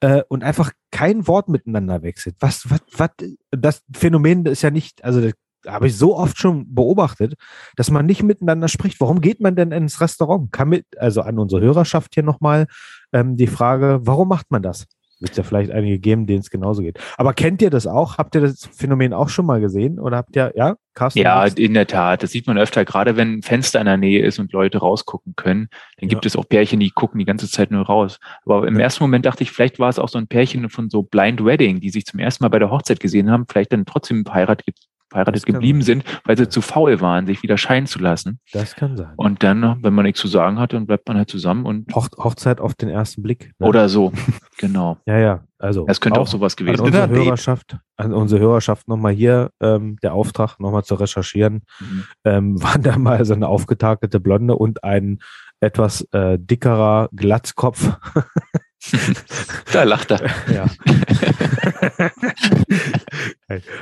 äh, 0.00 0.22
und 0.28 0.44
einfach 0.44 0.72
kein 0.90 1.26
Wort 1.26 1.48
miteinander 1.48 2.02
wechselt. 2.02 2.36
Was, 2.40 2.70
was, 2.70 2.80
was, 2.92 3.10
das 3.50 3.82
Phänomen 3.94 4.46
ist 4.46 4.62
ja 4.62 4.70
nicht, 4.70 5.04
also 5.04 5.20
das 5.20 5.34
habe 5.66 5.88
ich 5.88 5.96
so 5.96 6.16
oft 6.16 6.38
schon 6.38 6.72
beobachtet, 6.74 7.34
dass 7.76 7.90
man 7.90 8.06
nicht 8.06 8.22
miteinander 8.22 8.68
spricht. 8.68 9.00
Warum 9.00 9.20
geht 9.20 9.40
man 9.40 9.56
denn 9.56 9.72
ins 9.72 10.00
Restaurant? 10.00 10.52
Kann 10.52 10.68
mit, 10.68 10.86
also 10.98 11.22
an 11.22 11.38
unsere 11.38 11.60
Hörerschaft 11.62 12.14
hier 12.14 12.22
nochmal 12.22 12.66
ähm, 13.12 13.36
die 13.36 13.46
Frage, 13.46 14.00
warum 14.02 14.28
macht 14.28 14.50
man 14.50 14.62
das? 14.62 14.86
Wird 15.20 15.36
ja 15.36 15.42
vielleicht 15.42 15.72
einige 15.72 15.98
geben, 15.98 16.28
denen 16.28 16.38
es 16.40 16.48
genauso 16.50 16.80
geht. 16.80 17.00
Aber 17.16 17.32
kennt 17.32 17.60
ihr 17.60 17.70
das 17.70 17.88
auch? 17.88 18.18
Habt 18.18 18.36
ihr 18.36 18.40
das 18.40 18.68
Phänomen 18.72 19.12
auch 19.12 19.28
schon 19.28 19.46
mal 19.46 19.60
gesehen? 19.60 19.98
Oder 19.98 20.18
habt 20.18 20.36
ihr, 20.36 20.52
ja, 20.54 20.76
Carsten? 20.94 21.18
Ja, 21.18 21.44
in 21.44 21.74
der 21.74 21.88
Tat. 21.88 22.22
Das 22.22 22.30
sieht 22.30 22.46
man 22.46 22.56
öfter, 22.56 22.84
gerade 22.84 23.16
wenn 23.16 23.38
ein 23.38 23.42
Fenster 23.42 23.80
in 23.80 23.86
der 23.86 23.96
Nähe 23.96 24.24
ist 24.24 24.38
und 24.38 24.52
Leute 24.52 24.78
rausgucken 24.78 25.34
können. 25.34 25.70
Dann 25.98 26.08
gibt 26.08 26.24
Ja. 26.24 26.28
es 26.28 26.36
auch 26.36 26.48
Pärchen, 26.48 26.78
die 26.78 26.90
gucken 26.90 27.18
die 27.18 27.24
ganze 27.24 27.50
Zeit 27.50 27.72
nur 27.72 27.84
raus. 27.84 28.20
Aber 28.46 28.68
im 28.68 28.76
Ja. 28.76 28.82
ersten 28.82 29.02
Moment 29.02 29.26
dachte 29.26 29.42
ich, 29.42 29.50
vielleicht 29.50 29.80
war 29.80 29.88
es 29.88 29.98
auch 29.98 30.08
so 30.08 30.18
ein 30.18 30.28
Pärchen 30.28 30.70
von 30.70 30.88
so 30.88 31.02
Blind 31.02 31.44
Wedding, 31.44 31.80
die 31.80 31.90
sich 31.90 32.06
zum 32.06 32.20
ersten 32.20 32.44
Mal 32.44 32.48
bei 32.50 32.60
der 32.60 32.70
Hochzeit 32.70 33.00
gesehen 33.00 33.28
haben, 33.28 33.44
vielleicht 33.50 33.72
dann 33.72 33.86
trotzdem 33.86 34.24
verheiratet, 34.24 34.76
verheiratet 35.10 35.46
geblieben 35.46 35.82
sind, 35.82 36.04
weil 36.24 36.36
sie 36.36 36.48
zu 36.48 36.60
faul 36.60 37.00
waren, 37.00 37.26
sich 37.26 37.42
wieder 37.42 37.56
scheiden 37.56 37.86
zu 37.86 37.98
lassen. 37.98 38.40
das 38.52 38.74
kann 38.76 38.96
sein. 38.96 39.12
Und 39.16 39.42
dann, 39.42 39.82
wenn 39.82 39.94
man 39.94 40.04
nichts 40.04 40.20
zu 40.20 40.28
sagen 40.28 40.58
hat, 40.58 40.72
dann 40.72 40.86
bleibt 40.86 41.08
man 41.08 41.16
halt 41.16 41.30
zusammen 41.30 41.66
und 41.66 41.94
Hoch, 41.94 42.08
Hochzeit 42.18 42.60
auf 42.60 42.74
den 42.74 42.88
ersten 42.88 43.22
Blick. 43.22 43.52
ne? 43.58 43.66
oder 43.66 43.88
so. 43.88 44.12
Genau. 44.58 44.98
Ja, 45.06 45.18
ja. 45.18 45.44
Also 45.58 45.86
Das 45.86 46.00
könnte 46.00 46.20
auch, 46.20 46.26
sowas 46.26 46.56
an 46.58 46.66
gewesen 46.66 46.80
unsere 46.82 47.02
sein. 47.02 47.08
Dinner-Date. 47.08 47.28
Hörerschaft, 47.28 47.78
an 47.96 48.12
unsere 48.12 48.40
Hörerschaft 48.40 48.86
nochmal 48.88 49.12
hier 49.12 49.50
ähm, 49.60 49.96
der 50.02 50.12
Auftrag, 50.14 50.60
nochmal 50.60 50.84
zu 50.84 50.94
recherchieren. 50.94 51.62
Mhm. 51.80 52.04
Ähm, 52.24 52.62
waren 52.62 52.82
da 52.82 52.98
mal 52.98 53.24
so 53.24 53.34
eine 53.34 53.48
aufgetakelte 53.48 54.20
Blonde 54.20 54.54
und 54.54 54.84
ein 54.84 55.18
etwas 55.60 56.02
äh, 56.12 56.38
dickerer 56.38 57.08
Glatzkopf. 57.14 57.96
Da 59.72 59.82
lacht 59.84 60.10
er. 60.12 60.20
ja. 60.52 60.66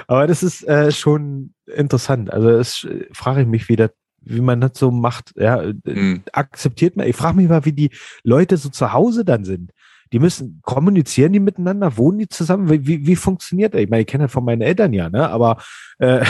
Aber 0.06 0.26
das 0.26 0.42
ist 0.42 0.62
äh, 0.66 0.90
schon 0.92 1.54
interessant. 1.74 2.32
Also 2.32 2.50
es 2.50 2.84
äh, 2.84 3.06
frage 3.12 3.42
ich 3.42 3.46
mich, 3.46 3.68
wie, 3.68 3.76
das, 3.76 3.90
wie 4.22 4.40
man 4.40 4.60
das 4.60 4.72
so 4.74 4.90
macht. 4.90 5.32
Ja, 5.36 5.62
Mhm. 5.84 6.22
akzeptiert 6.32 6.96
man. 6.96 7.06
Ich 7.06 7.16
frage 7.16 7.36
mich 7.36 7.48
mal, 7.48 7.64
wie 7.64 7.72
die 7.72 7.90
Leute 8.22 8.56
so 8.56 8.68
zu 8.68 8.92
Hause 8.92 9.24
dann 9.24 9.44
sind. 9.44 9.72
Die 10.12 10.20
müssen, 10.20 10.60
kommunizieren 10.62 11.32
die 11.32 11.40
miteinander, 11.40 11.96
wohnen 11.96 12.18
die 12.20 12.28
zusammen? 12.28 12.70
Wie, 12.70 12.86
wie, 12.86 13.06
wie 13.08 13.16
funktioniert 13.16 13.74
das? 13.74 13.80
Ich 13.80 13.90
meine, 13.90 14.02
ich 14.02 14.06
kenne 14.06 14.24
das 14.24 14.32
von 14.32 14.44
meinen 14.44 14.62
Eltern 14.62 14.92
ja, 14.92 15.08
ne? 15.10 15.28
Aber 15.28 15.60
äh, 15.98 16.24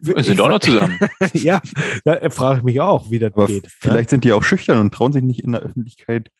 Wir 0.00 0.22
sind 0.22 0.40
auch 0.40 0.48
noch 0.48 0.60
zusammen. 0.60 0.96
ja, 1.32 1.60
da 2.04 2.30
frage 2.30 2.58
ich 2.58 2.64
mich 2.64 2.80
auch, 2.80 3.10
wie 3.10 3.18
das 3.18 3.32
Aber 3.32 3.46
geht. 3.48 3.66
vielleicht 3.80 4.10
sind 4.10 4.22
die 4.22 4.32
auch 4.32 4.44
schüchtern 4.44 4.78
und 4.78 4.94
trauen 4.94 5.12
sich 5.12 5.24
nicht 5.24 5.40
in 5.40 5.52
der 5.52 5.60
Öffentlichkeit 5.62 6.30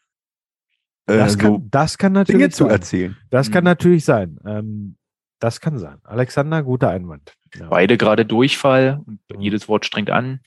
äh, 1.10 1.18
das, 1.18 1.32
so 1.32 1.38
kann, 1.38 1.68
das 1.70 1.98
kann 1.98 2.12
natürlich 2.12 2.38
Dinge 2.38 2.50
zu 2.50 2.64
sein. 2.64 2.72
erzählen. 2.72 3.16
Das 3.30 3.50
kann 3.50 3.64
Mhm. 3.64 3.66
natürlich 3.66 4.04
sein. 4.04 4.38
Ähm, 4.46 4.96
das 5.40 5.60
kann 5.60 5.78
sein. 5.78 5.98
Alexander, 6.04 6.62
guter 6.62 6.90
Einwand. 6.90 7.34
Ja. 7.54 7.68
Beide 7.68 7.96
gerade 7.96 8.24
Durchfall 8.26 9.00
und 9.06 9.20
jedes 9.40 9.68
Wort 9.68 9.84
strengt 9.84 10.10
an. 10.10 10.40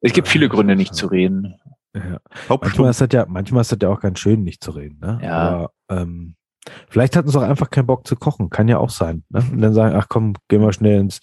Es 0.00 0.12
gibt 0.12 0.28
Ja, 0.28 0.32
viele 0.32 0.48
Gründe, 0.48 0.76
nicht 0.76 0.94
so. 0.94 1.06
zu 1.06 1.12
reden. 1.12 1.54
Ja. 1.94 2.18
Manchmal 2.48 2.90
ist 2.90 3.00
das 3.00 3.08
ja, 3.12 3.24
manchmal 3.26 3.62
ist 3.62 3.72
das 3.72 3.78
ja 3.80 3.88
auch 3.88 4.00
ganz 4.00 4.18
schön, 4.18 4.42
nicht 4.42 4.62
zu 4.62 4.70
reden. 4.72 4.98
Ne? 5.00 5.18
Ja. 5.22 5.32
Aber 5.32 5.70
ähm, 5.90 6.36
vielleicht 6.90 7.16
hatten 7.16 7.28
sie 7.28 7.38
auch 7.38 7.42
einfach 7.42 7.70
keinen 7.70 7.86
Bock 7.86 8.06
zu 8.06 8.16
kochen. 8.16 8.50
Kann 8.50 8.68
ja 8.68 8.76
auch 8.78 8.90
sein. 8.90 9.24
Ne? 9.30 9.42
Und 9.50 9.62
dann 9.62 9.72
sagen, 9.72 9.96
ach 9.96 10.08
komm, 10.10 10.34
gehen 10.48 10.60
wir 10.60 10.72
schnell 10.74 11.00
ins 11.00 11.20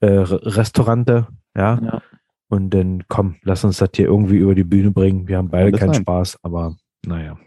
äh, 0.00 0.06
Re- 0.08 0.56
Restaurante, 0.56 1.28
ja? 1.56 1.80
Ja. 1.82 2.02
Und 2.48 2.68
dann 2.74 3.04
komm, 3.08 3.36
lass 3.42 3.64
uns 3.64 3.78
das 3.78 3.88
hier 3.96 4.04
irgendwie 4.06 4.36
über 4.36 4.54
die 4.54 4.64
Bühne 4.64 4.90
bringen. 4.90 5.26
Wir 5.28 5.38
haben 5.38 5.48
beide 5.48 5.72
keinen 5.78 5.94
sein. 5.94 6.02
Spaß, 6.02 6.38
aber 6.42 6.76
naja. 7.06 7.38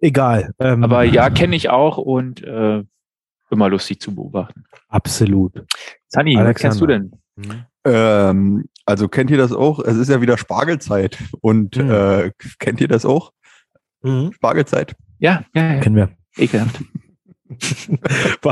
Egal. 0.00 0.52
Ähm, 0.58 0.82
Aber 0.84 1.04
ja, 1.04 1.30
kenne 1.30 1.54
ich 1.56 1.68
auch 1.70 1.96
und 1.98 2.42
äh, 2.42 2.82
immer 3.50 3.68
lustig 3.68 4.00
zu 4.00 4.14
beobachten. 4.14 4.64
Absolut. 4.88 5.64
Sunny, 6.08 6.36
was 6.36 6.56
kennst 6.56 6.80
du 6.80 6.86
denn? 6.86 7.12
Mhm. 7.36 7.64
Ähm, 7.84 8.64
also 8.86 9.08
kennt 9.08 9.30
ihr 9.30 9.38
das 9.38 9.52
auch? 9.52 9.78
Es 9.80 9.96
ist 9.96 10.08
ja 10.08 10.20
wieder 10.20 10.36
Spargelzeit. 10.38 11.18
Und 11.40 11.76
Mhm. 11.76 11.90
äh, 11.90 12.30
kennt 12.58 12.80
ihr 12.80 12.88
das 12.88 13.04
auch? 13.04 13.32
Mhm. 14.02 14.32
Spargelzeit. 14.32 14.94
Ja, 15.18 15.44
ja, 15.54 15.74
ja. 15.74 15.80
Kennen 15.80 15.96
wir. 15.96 16.10
Ekelhaft. 16.36 16.80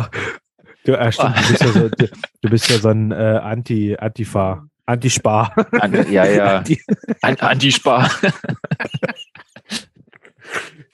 Du, 0.85 0.93
äh, 0.95 1.13
stimmt, 1.13 1.37
du, 1.37 1.49
bist 1.51 1.61
ja 1.63 1.69
so, 1.73 1.89
du, 1.91 2.09
du 2.41 2.49
bist 2.51 2.71
ja 2.71 2.79
so 2.79 2.89
ein 2.89 3.13
äh, 3.13 3.15
Anti, 3.43 3.97
Antifa, 3.99 4.67
Antispar. 4.87 5.53
An, 5.73 6.11
ja, 6.11 6.25
ja. 6.25 6.57
Anti- 6.59 6.81
An, 7.21 7.37
Antispar. 7.37 8.11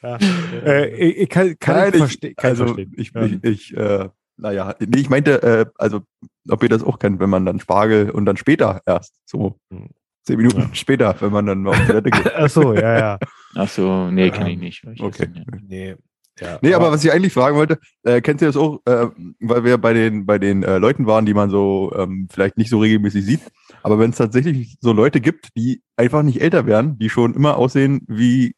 Ja. 0.02 0.18
Äh, 0.64 0.88
ich, 1.22 1.28
kann, 1.28 1.58
kann 1.58 1.76
Nein, 1.76 1.90
ich, 1.92 1.98
verste 1.98 2.34
kann 2.34 2.50
also 2.50 2.64
verstehen. 2.66 2.92
ich, 2.96 3.12
Ja. 3.14 3.22
ich, 3.24 3.44
ich 3.44 3.76
äh, 3.76 4.08
naja, 4.36 4.74
nee, 4.80 4.98
ich 5.00 5.08
meinte, 5.08 5.42
äh, 5.42 5.66
also 5.78 6.02
ob 6.48 6.62
ihr 6.62 6.68
das 6.68 6.82
auch 6.82 6.98
kennt, 6.98 7.18
wenn 7.20 7.30
man 7.30 7.46
dann 7.46 7.58
Spargel 7.60 8.10
und 8.10 8.26
dann 8.26 8.36
später 8.36 8.82
erst, 8.86 9.14
so 9.24 9.56
Mhm. 9.70 9.88
zehn 10.22 10.36
Minuten 10.36 10.60
Ja. 10.60 10.68
später, 10.74 11.16
wenn 11.20 11.32
man 11.32 11.46
dann 11.46 11.66
auf 11.66 11.76
Toilette 11.86 12.10
geht. 12.10 12.32
Ach 12.34 12.48
so, 12.50 12.74
ja, 12.74 12.98
ja. 12.98 13.18
Ach 13.54 13.68
so, 13.68 14.10
nee, 14.10 14.30
kenne 14.30 14.52
ich 14.52 14.58
nicht. 14.58 14.84
Ich 14.92 15.00
Okay. 15.02 15.28
nicht. 15.28 15.46
Nee, 15.68 15.96
ja, 16.38 16.58
Nee, 16.60 16.74
aber 16.74 16.92
was 16.92 17.02
ich 17.02 17.10
eigentlich 17.10 17.32
fragen 17.32 17.56
wollte, 17.56 17.78
äh, 18.02 18.20
kennt 18.20 18.42
ihr 18.42 18.48
das 18.48 18.58
auch, 18.58 18.80
äh, 18.84 19.06
weil 19.40 19.64
wir 19.64 19.78
bei 19.78 19.94
den, 19.94 20.26
bei 20.26 20.38
den 20.38 20.62
äh, 20.62 20.76
Leuten 20.76 21.06
waren, 21.06 21.24
die 21.24 21.32
man 21.32 21.48
so 21.48 21.90
ähm, 21.96 22.28
vielleicht 22.30 22.58
nicht 22.58 22.68
so 22.68 22.78
regelmäßig 22.78 23.24
sieht, 23.24 23.40
aber 23.82 23.98
wenn 23.98 24.10
es 24.10 24.16
tatsächlich 24.18 24.76
so 24.82 24.92
Leute 24.92 25.22
gibt, 25.22 25.48
die 25.56 25.80
einfach 25.96 26.22
nicht 26.22 26.42
älter 26.42 26.66
werden, 26.66 26.98
die 26.98 27.08
schon 27.08 27.32
immer 27.32 27.56
aussehen 27.56 28.02
wie 28.06 28.54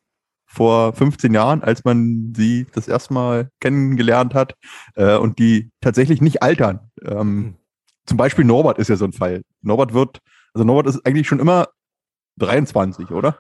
vor 0.49 0.93
15 0.95 1.33
Jahren, 1.35 1.63
als 1.63 1.85
man 1.85 2.33
sie 2.37 2.67
das 2.75 2.89
erste 2.89 3.15
Mal 3.15 3.51
kennengelernt 3.61 4.35
hat 4.35 4.55
äh, 4.97 5.17
und 5.17 5.39
die 5.39 5.71
tatsächlich 5.81 6.21
nicht 6.21 6.43
altern. 6.43 6.81
Ähm, 7.05 7.19
Hm. 7.19 7.55
Zum 8.07 8.17
Beispiel 8.17 8.47
Norbert 8.47 8.79
ist 8.79 8.89
ja 8.89 8.97
so 8.97 9.05
ein 9.05 9.13
Fall. 9.13 9.43
Norbert 9.61 9.93
wird, 9.93 10.21
also 10.55 10.65
Norbert 10.65 10.87
ist 10.87 11.07
eigentlich 11.07 11.29
schon 11.29 11.41
immer 11.41 11.69
23, 12.39 13.11
oder? 13.11 13.37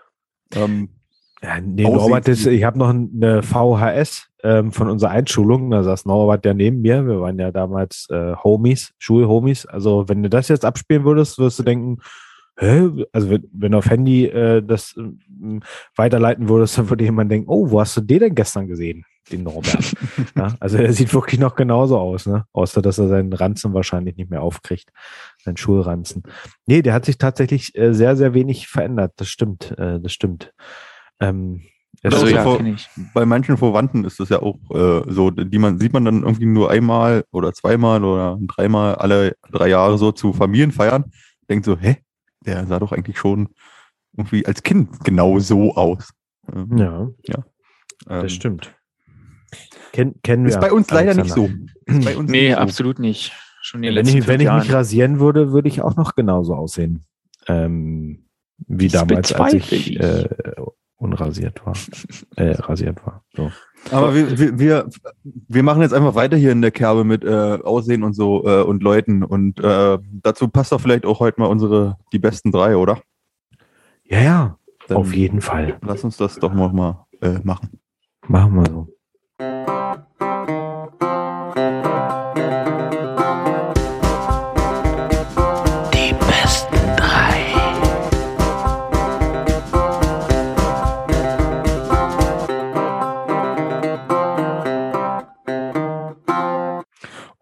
Ähm, 0.54 0.90
Ja, 1.42 1.58
nee, 1.58 1.84
Norbert, 1.84 2.28
ist, 2.28 2.46
ich 2.46 2.64
habe 2.64 2.78
noch 2.78 2.90
eine 2.90 3.42
VHS 3.42 4.28
ähm, 4.42 4.72
von 4.72 4.90
unserer 4.90 5.10
Einschulung. 5.10 5.70
Da 5.70 5.82
saß 5.84 6.04
Norbert 6.04 6.44
ja 6.44 6.52
neben 6.52 6.82
mir. 6.82 7.06
Wir 7.06 7.20
waren 7.20 7.38
ja 7.38 7.50
damals 7.50 8.08
äh, 8.10 8.34
Homies, 8.44 8.92
Schulhomies. 8.98 9.64
Also 9.64 10.06
wenn 10.08 10.22
du 10.22 10.28
das 10.28 10.48
jetzt 10.48 10.66
abspielen 10.66 11.04
würdest, 11.04 11.38
wirst 11.38 11.58
du 11.58 11.62
denken, 11.62 11.98
hä? 12.58 12.90
Also 13.12 13.30
wenn, 13.30 13.48
wenn 13.52 13.72
du 13.72 13.78
auf 13.78 13.88
Handy 13.88 14.26
äh, 14.26 14.62
das 14.62 14.94
ähm, 14.96 15.62
weiterleiten 15.96 16.48
würdest, 16.48 16.76
dann 16.78 16.90
würde 16.90 17.04
jemand 17.04 17.30
denken, 17.30 17.48
oh, 17.48 17.70
wo 17.70 17.80
hast 17.80 17.96
du 17.96 18.00
den 18.00 18.20
denn 18.20 18.34
gestern 18.34 18.66
gesehen? 18.66 19.04
Den 19.30 19.42
Norbert. 19.42 19.94
ja, 20.36 20.54
also 20.58 20.78
er 20.78 20.92
sieht 20.92 21.12
wirklich 21.12 21.38
noch 21.38 21.54
genauso 21.54 21.98
aus, 21.98 22.26
ne? 22.26 22.44
Außer 22.52 22.80
dass 22.82 22.98
er 22.98 23.08
seinen 23.08 23.32
Ranzen 23.32 23.74
wahrscheinlich 23.74 24.16
nicht 24.16 24.30
mehr 24.30 24.42
aufkriegt. 24.42 24.90
Seinen 25.44 25.56
Schulranzen. 25.56 26.22
Nee, 26.66 26.82
der 26.82 26.94
hat 26.94 27.04
sich 27.04 27.18
tatsächlich 27.18 27.76
äh, 27.76 27.92
sehr, 27.92 28.16
sehr 28.16 28.34
wenig 28.34 28.68
verändert. 28.68 29.12
Das 29.16 29.28
stimmt, 29.28 29.76
äh, 29.78 30.00
das 30.00 30.12
stimmt. 30.12 30.52
Ähm, 31.20 31.62
Also 32.02 32.24
ist 32.26 32.32
ja, 32.32 32.42
vor-. 32.42 32.60
Bei 33.12 33.26
manchen 33.26 33.58
Verwandten 33.58 34.04
ist 34.04 34.18
das 34.18 34.30
ja 34.30 34.40
auch 34.40 34.58
äh, 34.70 35.02
so, 35.08 35.30
die 35.30 35.58
man 35.58 35.78
sieht 35.78 35.92
man 35.92 36.04
dann 36.04 36.22
irgendwie 36.22 36.46
nur 36.46 36.70
einmal 36.70 37.24
oder 37.30 37.52
zweimal 37.52 38.02
oder 38.04 38.38
dreimal 38.40 38.94
alle 38.94 39.36
drei 39.52 39.68
Jahre 39.68 39.98
so 39.98 40.10
zu 40.12 40.32
Familienfeiern. 40.32 41.04
Denkt 41.50 41.66
so, 41.66 41.76
hä, 41.78 41.98
der 42.48 42.66
sah 42.66 42.78
doch 42.78 42.92
eigentlich 42.92 43.18
schon 43.18 43.48
irgendwie 44.16 44.44
als 44.46 44.62
Kind 44.62 45.04
genau 45.04 45.38
so 45.38 45.74
aus. 45.74 46.10
Ähm, 46.52 46.76
ja, 46.78 47.08
ähm, 48.08 48.22
das 48.22 48.32
stimmt. 48.32 48.74
Ken, 49.92 50.14
kennen 50.22 50.44
wir. 50.44 50.50
Ist 50.50 50.60
bei 50.60 50.72
uns 50.72 50.90
leider 50.90 51.14
nicht 51.14 51.32
so. 51.32 51.48
Bei 51.86 52.16
uns 52.16 52.30
Nee, 52.30 52.48
nicht 52.48 52.52
so. 52.56 52.58
absolut 52.58 52.98
nicht. 52.98 53.32
Schon 53.62 53.82
in 53.82 53.82
den 53.82 53.96
Wenn 53.96 54.04
letzten 54.04 54.18
ich, 54.18 54.26
wenn 54.28 54.40
ich 54.40 54.50
mich 54.52 54.72
rasieren 54.72 55.20
würde, 55.20 55.52
würde 55.52 55.68
ich 55.68 55.82
auch 55.82 55.96
noch 55.96 56.14
genauso 56.14 56.54
aussehen. 56.54 57.04
Ähm, 57.46 58.26
wie 58.66 58.88
Das 58.88 59.06
damals, 59.06 59.32
als 59.32 59.54
ich, 59.54 59.72
ich. 59.72 60.00
äh, 60.00 60.28
unrasiert 60.98 61.64
war. 61.64 61.74
äh, 62.36 62.56
rasiert 62.56 63.04
war. 63.06 63.24
So. 63.34 63.50
Aber 63.90 64.14
wir, 64.14 64.38
wir, 64.38 64.58
wir, 64.58 64.88
wir 65.22 65.62
machen 65.62 65.82
jetzt 65.82 65.94
einfach 65.94 66.14
weiter 66.14 66.36
hier 66.36 66.52
in 66.52 66.60
der 66.60 66.72
Kerbe 66.72 67.04
mit 67.04 67.24
äh, 67.24 67.58
Aussehen 67.62 68.02
und 68.02 68.14
so 68.14 68.46
äh, 68.46 68.62
und 68.62 68.82
Leuten. 68.82 69.22
Und 69.22 69.60
äh, 69.60 69.98
dazu 70.22 70.48
passt 70.48 70.72
doch 70.72 70.80
vielleicht 70.80 71.06
auch 71.06 71.20
heute 71.20 71.40
mal 71.40 71.46
unsere 71.46 71.96
die 72.12 72.18
besten 72.18 72.52
drei, 72.52 72.76
oder? 72.76 73.00
Ja, 74.04 74.20
ja, 74.20 74.58
Dann 74.88 74.96
auf 74.96 75.14
jeden 75.14 75.40
Fall. 75.40 75.78
Lass 75.82 76.04
uns 76.04 76.16
das 76.16 76.36
doch 76.36 76.52
noch 76.52 76.72
mal 76.72 77.06
äh, 77.20 77.38
machen. 77.42 77.78
Machen 78.26 78.54
wir 78.54 78.70
so. 78.70 79.77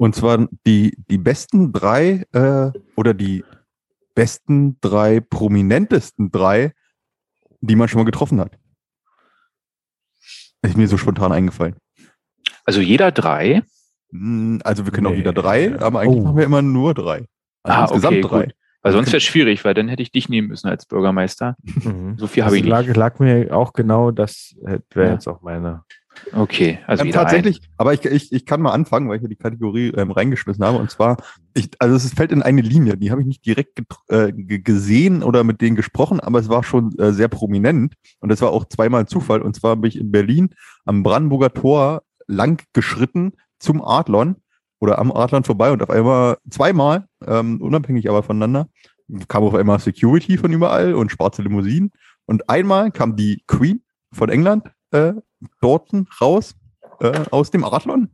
Und 0.06 0.14
zwar 0.14 0.46
die, 0.64 0.96
die 1.10 1.18
besten 1.18 1.72
drei 1.72 2.24
äh, 2.32 2.70
oder 2.94 3.12
die 3.12 3.42
besten 4.14 4.78
drei 4.80 5.18
prominentesten 5.18 6.30
drei, 6.30 6.74
die 7.60 7.74
man 7.74 7.88
schon 7.88 7.98
mal 7.98 8.04
getroffen 8.04 8.38
hat. 8.38 8.56
Ist 10.62 10.76
mir 10.76 10.86
so 10.86 10.96
spontan 10.96 11.32
eingefallen. 11.32 11.74
Also 12.64 12.80
jeder 12.80 13.10
drei. 13.10 13.64
Hm, 14.12 14.60
Also 14.62 14.84
wir 14.84 14.92
können 14.92 15.08
auch 15.08 15.10
Nee. 15.10 15.18
wieder 15.18 15.32
drei, 15.32 15.76
aber 15.80 15.98
eigentlich 15.98 16.20
Oh. 16.20 16.24
machen 16.26 16.36
wir 16.36 16.44
immer 16.44 16.62
nur 16.62 16.94
drei. 16.94 17.26
Also 17.64 17.78
Ah, 17.78 17.80
insgesamt 17.82 18.18
okay, 18.18 18.28
drei. 18.28 18.44
gut. 18.44 18.54
Weil 18.82 18.92
sonst 18.92 19.08
wäre 19.08 19.16
es 19.16 19.24
schwierig, 19.24 19.64
weil 19.64 19.74
dann 19.74 19.88
hätte 19.88 20.02
ich 20.04 20.12
dich 20.12 20.28
nehmen 20.28 20.46
müssen 20.46 20.68
als 20.68 20.86
Bürgermeister. 20.86 21.56
Mhm. 21.64 22.16
So 22.16 22.28
viel 22.28 22.44
habe 22.44 22.56
ich 22.56 22.62
nicht. 22.62 22.70
lag, 22.70 22.86
lag 22.94 23.18
mir 23.18 23.52
auch 23.56 23.72
genau, 23.72 24.12
das 24.12 24.54
wäre 24.60 24.82
Ja. 24.94 25.12
jetzt 25.14 25.26
auch 25.26 25.42
meine. 25.42 25.82
Okay, 26.32 26.78
also 26.86 27.04
ähm, 27.04 27.12
tatsächlich, 27.12 27.60
aber 27.76 27.94
ich, 27.94 28.04
ich, 28.04 28.32
ich 28.32 28.46
kann 28.46 28.60
mal 28.60 28.72
anfangen, 28.72 29.08
weil 29.08 29.16
ich 29.16 29.22
ja 29.22 29.28
die 29.28 29.36
Kategorie 29.36 29.88
ähm, 29.96 30.10
reingeschmissen 30.10 30.64
habe. 30.64 30.78
Und 30.78 30.90
zwar, 30.90 31.16
ich, 31.54 31.70
also 31.78 31.94
es 31.94 32.12
fällt 32.12 32.32
in 32.32 32.42
eine 32.42 32.62
Linie, 32.62 32.96
die 32.96 33.10
habe 33.10 33.20
ich 33.20 33.26
nicht 33.26 33.46
direkt 33.46 33.80
äh, 34.08 34.32
ge- 34.32 34.58
gesehen 34.58 35.22
oder 35.22 35.44
mit 35.44 35.60
denen 35.60 35.76
gesprochen, 35.76 36.20
aber 36.20 36.38
es 36.38 36.48
war 36.48 36.64
schon 36.64 36.98
äh, 36.98 37.12
sehr 37.12 37.28
prominent. 37.28 37.94
Und 38.20 38.30
das 38.30 38.40
war 38.40 38.50
auch 38.50 38.64
zweimal 38.64 39.06
Zufall. 39.06 39.42
Und 39.42 39.54
zwar 39.56 39.76
bin 39.76 39.88
ich 39.88 39.98
in 39.98 40.10
Berlin 40.10 40.50
am 40.84 41.02
Brandenburger 41.02 41.52
Tor 41.52 42.02
lang 42.26 42.62
geschritten 42.72 43.32
zum 43.58 43.82
Adlon 43.82 44.36
oder 44.80 44.98
am 44.98 45.12
Adlon 45.12 45.44
vorbei 45.44 45.70
und 45.70 45.82
auf 45.82 45.90
einmal 45.90 46.38
zweimal, 46.50 47.06
ähm, 47.26 47.60
unabhängig 47.60 48.08
aber 48.10 48.22
voneinander, 48.22 48.68
kam 49.28 49.44
auf 49.44 49.54
einmal 49.54 49.78
Security 49.78 50.36
von 50.36 50.52
überall 50.52 50.94
und 50.94 51.12
schwarze 51.12 51.42
Limousinen. 51.42 51.92
Und 52.26 52.50
einmal 52.50 52.90
kam 52.90 53.16
die 53.16 53.42
Queen 53.46 53.82
von 54.12 54.28
England 54.28 54.64
äh, 54.92 55.12
dort 55.60 55.90
raus, 56.20 56.54
äh, 57.00 57.12
aus 57.30 57.50
dem 57.50 57.64
Adlon. 57.64 58.10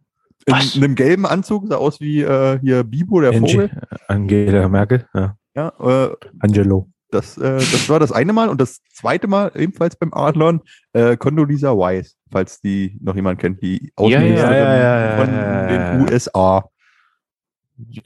In 0.47 0.55
Was? 0.55 0.77
einem 0.77 0.95
gelben 0.97 1.25
Anzug, 1.25 1.68
sah 1.68 1.77
aus 1.77 2.01
wie 2.01 2.20
äh, 2.23 2.59
hier 2.61 2.83
Bibo, 2.83 3.20
der 3.20 3.31
Angie, 3.31 3.53
Vogel. 3.53 3.70
Angela 4.09 4.68
Merkel, 4.68 5.07
ja. 5.14 5.37
Ja, 5.55 5.73
äh, 5.81 6.16
Angelo. 6.41 6.89
das, 7.11 7.37
äh, 7.39 7.59
das 7.59 7.89
war 7.89 8.01
das 8.01 8.11
eine 8.11 8.33
Mal 8.33 8.49
und 8.49 8.61
das 8.61 8.81
zweite 8.93 9.29
Mal 9.29 9.53
ebenfalls 9.55 9.95
beim 9.97 10.12
Adlon 10.12 10.61
äh, 10.95 11.16
Condoleezza 11.16 11.70
Rice, 11.70 12.16
falls 12.33 12.61
die 12.61 12.99
noch 13.01 13.14
jemand 13.14 13.39
kennt, 13.39 13.62
die 13.62 13.93
Außenministerin 13.95 14.53
ja, 14.57 14.77
ja, 14.77 15.01
ja, 15.11 15.16
von 15.25 15.35
ja, 15.35 15.43
ja, 15.43 15.66
den 15.68 16.01
ja. 16.07 16.12
USA. 16.12 16.64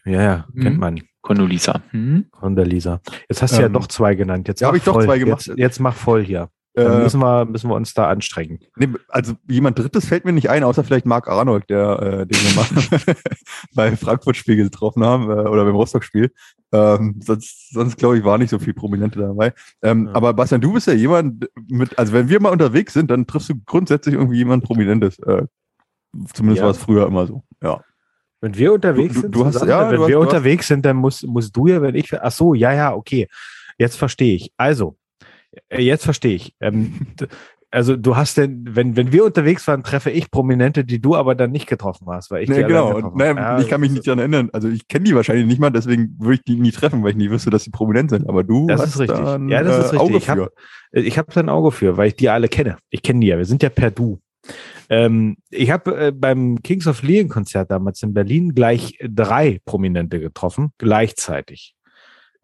Ja, 0.05 0.23
ja, 0.23 0.47
kennt 0.61 0.75
Mhm. 0.75 0.81
man. 0.81 1.01
Condoleezza. 1.23 1.81
Hm? 1.91 2.27
Condoleezza. 2.31 3.01
Jetzt 3.29 3.43
hast 3.43 3.57
du 3.57 3.61
ja 3.61 3.67
Ähm, 3.67 3.73
doch 3.73 3.87
zwei 3.89 4.15
genannt. 4.15 4.47
Jetzt 4.47 4.61
ja, 4.61 4.69
hab 4.69 4.75
mach 4.75 4.79
ich 4.79 4.85
doch 4.85 4.93
voll. 4.95 5.05
zwei 5.05 5.19
gemacht. 5.19 5.47
Jetzt, 5.47 5.59
jetzt 5.59 5.81
mach 5.81 5.95
voll 5.95 6.25
hier. 6.25 6.49
Dann 6.79 7.01
Äh, 7.01 7.03
müssen, 7.05 7.21
wir, 7.21 7.47
müssen 7.47 7.71
wir 7.71 7.75
uns 7.75 7.95
da 7.95 8.09
anstrengen. 8.09 8.59
nee, 8.77 8.89
also 9.09 9.33
jemand 9.49 9.79
Drittes 9.79 10.05
fällt 10.07 10.27
mir 10.27 10.33
nicht 10.33 10.51
ein, 10.51 10.63
außer 10.63 10.85
vielleicht 10.85 11.07
Marc 11.07 11.27
Arnold, 11.27 11.71
der 11.71 12.03
äh, 12.03 12.27
den 12.27 12.37
wir 12.39 12.55
mal 12.55 13.17
bei 13.75 13.97
Frankfurt-Spiel 13.97 14.57
getroffen 14.57 15.03
haben 15.03 15.25
äh, 15.31 15.49
oder 15.49 15.65
beim 15.65 15.75
Rostock-Spiel. 15.75 16.31
Ähm, 16.73 17.19
sonst, 17.25 17.73
sonst 17.73 17.97
glaube 17.97 18.19
ich, 18.19 18.25
war 18.25 18.37
nicht 18.37 18.51
so 18.51 18.59
viel 18.59 18.75
Prominente 18.75 19.19
dabei. 19.19 19.55
Ähm, 19.83 20.07
Ja. 20.09 20.15
Aber 20.15 20.35
Bastian, 20.35 20.61
du 20.61 20.73
bist 20.75 20.87
ja 20.87 20.93
jemand 20.93 21.49
mit, 21.69 21.99
also 21.99 22.13
wenn 22.13 22.29
wir 22.29 22.41
mal 22.41 22.51
unterwegs 22.53 22.93
sind, 22.93 23.11
dann 23.11 23.27
triffst 23.27 23.49
du 23.49 23.55
grundsätzlich 23.65 24.15
irgendwie 24.15 24.37
jemand 24.37 24.63
Prominentes. 24.63 25.19
Äh, 25.21 25.45
zumindest 26.35 26.59
Ja. 26.61 26.65
war 26.65 26.71
es 26.73 26.79
früher 26.79 27.07
immer 27.07 27.27
so. 27.27 27.43
Ja. 27.63 27.81
Wenn 28.43 28.55
wir 28.55 28.75
unterwegs 28.75 29.15
Du- 29.15 29.21
du- 29.23 29.23
sind, 29.23 29.35
du 29.35 29.47
hast- 29.47 29.65
ja, 29.67 29.91
wenn 29.91 30.07
wir 30.07 30.19
hast- 30.19 30.27
unterwegs 30.27 30.69
sind, 30.69 30.85
dann 30.85 30.97
musst, 30.99 31.27
musst 31.27 31.57
du 31.57 31.69
ja, 31.69 31.81
wenn 31.81 31.95
ich, 31.95 32.13
ach 32.13 32.33
so, 32.33 32.53
ja, 32.53 32.73
ja, 32.75 32.93
okay. 32.95 33.29
Jetzt 33.79 33.97
verstehe 33.97 34.35
ich. 34.37 34.53
Also, 34.59 34.99
jetzt 35.71 36.05
verstehe 36.05 36.35
ich. 36.35 36.55
Ähm, 36.61 36.95
also 37.71 37.97
du 37.97 38.17
hast 38.17 38.37
denn, 38.39 38.65
wenn, 38.71 38.97
wenn 38.97 39.13
wir 39.13 39.25
unterwegs 39.25 39.67
waren, 39.67 39.83
treffe 39.83 40.11
ich 40.11 40.31
Prominente, 40.31 40.85
die 40.85 41.01
du 41.01 41.15
aber 41.17 41.35
dann 41.35 41.51
nicht 41.51 41.67
getroffen 41.67 42.07
hast, 42.09 42.31
weil 42.31 42.45
ich 42.45 42.49
Nee, 42.49 42.59
die 42.59 42.63
genau. 42.65 42.95
Und, 42.97 43.05
habe. 43.05 43.25
Ja, 43.25 43.59
ich 43.59 43.69
kann 43.69 43.81
mich 43.81 43.91
nicht 43.91 44.07
daran 44.07 44.21
erinnern. 44.21 44.51
Also 44.53 44.69
ich 44.69 44.87
kenne 44.89 45.05
die 45.05 45.15
wahrscheinlich 45.15 45.47
nicht 45.47 45.59
mal, 45.61 45.71
deswegen 45.71 46.15
würde 46.19 46.35
ich 46.35 46.43
die 46.45 46.57
nie 46.57 46.71
treffen, 46.71 47.03
weil 47.03 47.11
ich 47.11 47.17
nie 47.17 47.29
wüsste, 47.31 47.51
dass 47.51 47.65
sie 47.65 47.71
prominent 47.71 48.11
sind. 48.11 48.29
Aber 48.29 48.45
du 48.45 48.67
Das 48.69 48.81
hast 48.81 48.95
ist 48.95 49.01
richtig. 49.01 49.19
da 49.19 49.35
ein, 49.35 49.49
Ja, 49.49 49.63
das 49.63 49.87
ist 49.87 49.93
äh, 49.93 49.97
richtig. 49.97 50.31
Auge 50.31 50.51
Ich 50.93 51.19
hab- 51.19 51.27
habe 51.27 51.35
da 51.35 51.41
ein 51.41 51.49
Auge 51.49 51.73
für, 51.73 51.97
weil 51.97 52.09
ich 52.09 52.17
die 52.17 52.29
alle 52.29 52.49
kenne. 52.49 52.79
Ich 52.91 53.03
kenne 53.03 53.21
die 53.21 53.27
ja. 53.27 53.37
Wir 53.37 53.45
sind 53.45 53.63
ja 53.63 53.69
per 53.69 53.91
Du. 53.91 54.21
Ähm, 54.89 55.37
ich 55.51 55.73
habe 55.73 56.07
äh, 56.07 56.13
beim 56.13 56.63
Kings 56.63 56.87
of 56.87 57.03
Leon 57.03 57.29
Konzert 57.29 57.71
damals 57.73 58.01
in 58.05 58.15
Berlin 58.15 58.55
gleich 58.55 58.97
drei 59.03 59.61
Prominente 59.65 60.21
getroffen, 60.21 60.71
gleichzeitig. 60.79 61.75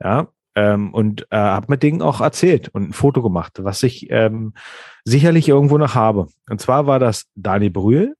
Ja, 0.02 0.26
ähm, 0.54 0.92
und 0.92 1.26
äh, 1.30 1.36
habe 1.36 1.66
mit 1.68 1.82
denen 1.82 2.02
auch 2.02 2.20
erzählt 2.20 2.68
und 2.68 2.90
ein 2.90 2.92
Foto 2.92 3.22
gemacht, 3.22 3.58
was 3.58 3.82
ich 3.82 4.10
ähm, 4.10 4.54
sicherlich 5.04 5.48
irgendwo 5.48 5.78
noch 5.78 5.94
habe. 5.94 6.28
Und 6.48 6.60
zwar 6.60 6.86
war 6.86 6.98
das 6.98 7.26
Dani 7.34 7.70
Brühl. 7.70 8.14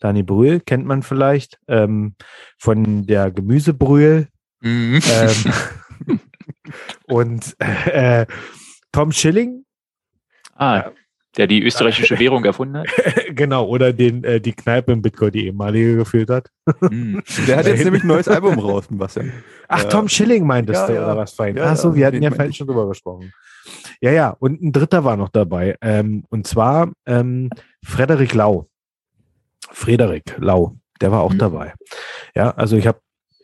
Dani 0.00 0.22
Brühl 0.22 0.60
kennt 0.60 0.86
man 0.86 1.02
vielleicht 1.02 1.58
ähm, 1.68 2.14
von 2.56 3.06
der 3.06 3.30
Gemüsebrühl 3.30 4.28
Mhm. 4.60 5.00
ähm, 5.12 6.20
und 7.06 7.56
äh, 7.60 8.26
Tom 8.92 9.12
Schilling, 9.12 9.64
ah, 10.54 10.90
der 11.38 11.46
die 11.46 11.62
österreichische 11.62 12.18
Währung 12.18 12.44
erfunden 12.44 12.78
hat. 12.78 12.88
genau, 13.30 13.66
oder 13.66 13.92
den 13.94 14.22
äh, 14.24 14.40
die 14.40 14.52
Kneipe 14.52 14.92
im 14.92 15.00
Bitcoin, 15.00 15.30
die 15.32 15.46
ehemalige 15.46 15.96
geführt 15.96 16.28
hat. 16.30 16.50
Hm. 16.80 17.22
Der 17.46 17.56
hat 17.56 17.66
jetzt 17.66 17.82
nämlich 17.84 18.02
ein 18.04 18.08
neues 18.08 18.28
Album 18.28 18.58
raus, 18.58 18.86
Bastian. 18.90 19.32
Ach, 19.68 19.84
Ja. 19.84 19.88
Tom 19.88 20.08
Schilling 20.08 20.46
meintest 20.46 20.80
Ja, 20.82 20.86
du, 20.88 20.94
ja. 20.94 21.04
oder 21.04 21.16
was 21.16 21.32
fein? 21.32 21.56
Ja, 21.56 21.70
Ach 21.70 21.76
so, 21.76 21.94
wir 21.94 22.06
hatten 22.06 22.22
ja 22.22 22.30
vorhin 22.30 22.50
ich. 22.50 22.56
schon 22.58 22.66
drüber 22.66 22.86
gesprochen. 22.88 23.32
Ja, 24.00 24.10
ja, 24.10 24.30
und 24.38 24.62
ein 24.62 24.72
dritter 24.72 25.04
war 25.04 25.16
noch 25.16 25.28
dabei. 25.30 25.76
Ähm, 25.80 26.24
und 26.28 26.46
zwar 26.46 26.90
ähm, 27.06 27.50
Frederik 27.84 28.34
Lau. 28.34 28.66
Frederik 29.70 30.36
Lau, 30.38 30.76
der 31.00 31.12
war 31.12 31.20
auch 31.22 31.32
Mhm. 31.32 31.38
dabei. 31.38 31.74
Ja, 32.34 32.50
also 32.52 32.76
ich 32.76 32.86
habe 32.86 33.00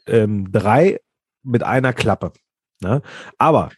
ähm, 0.07 0.51
drei 0.51 0.99
mit 1.43 1.63
einer 1.63 1.93
Klappe. 1.93 2.33
Ne? 2.81 3.03
Aber 3.39 3.71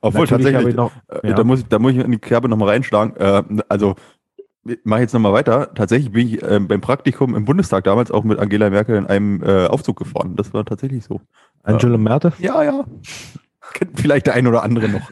Obwohl 0.00 0.22
natürlich 0.22 0.54
habe 0.54 0.64
tatsächlich, 0.64 0.68
ich 0.70 0.76
noch, 0.76 0.92
äh, 1.22 1.28
ja. 1.28 1.34
da, 1.34 1.44
muss, 1.44 1.60
ich- 1.60 1.68
da 1.68 1.78
muss 1.78 1.92
ich 1.92 1.98
in 1.98 2.10
die 2.12 2.18
Kerbe 2.18 2.48
nochmal 2.48 2.68
reinschlagen. 2.70 3.16
Äh, 3.16 3.42
also, 3.68 3.94
mache 4.84 5.00
ich 5.00 5.04
jetzt 5.04 5.12
nochmal 5.14 5.32
weiter. 5.32 5.72
Tatsächlich 5.74 6.12
bin 6.12 6.28
ich 6.28 6.42
ähm, 6.42 6.68
beim 6.68 6.80
Praktikum 6.80 7.34
im 7.34 7.44
Bundestag 7.44 7.84
damals 7.84 8.10
auch 8.10 8.24
mit 8.24 8.38
Angela 8.38 8.68
Merkel 8.70 8.96
in 8.96 9.06
einem 9.06 9.42
äh, 9.42 9.66
Aufzug 9.66 9.96
gefahren. 9.98 10.36
Das 10.36 10.52
war 10.52 10.64
tatsächlich 10.64 11.04
so. 11.04 11.20
Angela 11.62 11.96
Merte. 11.98 12.32
Ja, 12.38 12.62
ja. 12.62 12.84
Kennt 13.72 13.98
vielleicht 14.00 14.26
der 14.26 14.34
ein 14.34 14.46
oder 14.46 14.62
andere 14.62 14.88
noch. 14.88 15.10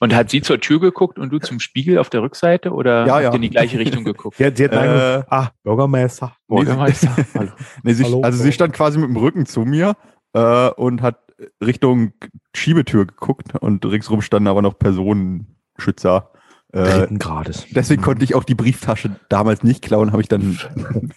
Und 0.00 0.12
hat 0.14 0.30
sie 0.30 0.40
zur 0.42 0.58
Tür 0.60 0.80
geguckt 0.80 1.18
und 1.20 1.30
du 1.32 1.38
zum 1.38 1.60
Spiegel 1.60 1.98
auf 1.98 2.10
der 2.10 2.20
Rückseite 2.22 2.72
oder 2.72 3.06
Ja, 3.06 3.20
ja. 3.20 3.32
in 3.32 3.42
die 3.42 3.50
gleiche 3.50 3.78
Richtung 3.78 4.02
geguckt? 4.04 4.36
Sie 4.38 4.44
hat, 4.44 4.56
sie 4.56 4.64
hat 4.64 4.72
Äh, 4.72 5.22
ah, 5.28 5.50
Bürgermeister. 5.62 6.32
Bürgermeister, 6.48 7.14
hallo. 7.34 7.50
Nee, 7.84 7.92
sie, 7.92 8.04
Hallo, 8.04 8.22
also 8.22 8.42
sie 8.42 8.50
stand 8.52 8.72
quasi 8.72 8.98
mit 8.98 9.08
dem 9.08 9.16
Rücken 9.16 9.46
zu 9.46 9.60
mir 9.60 9.94
äh, 10.32 10.68
und 10.70 11.00
hat 11.02 11.20
Richtung 11.62 12.12
Schiebetür 12.54 13.06
geguckt 13.06 13.54
und 13.60 13.84
ringsrum 13.84 14.22
standen 14.22 14.48
aber 14.48 14.62
noch 14.62 14.78
Personenschützer. 14.78 16.30
Äh, 16.72 17.06
Grades. 17.18 17.64
deswegen 17.70 18.02
konnte 18.02 18.24
ich 18.24 18.34
auch 18.34 18.44
die 18.44 18.54
Brieftasche 18.56 19.16
damals 19.28 19.62
nicht 19.62 19.82
klauen, 19.82 20.12
habe 20.12 20.20
ich 20.20 20.28
dann 20.28 20.58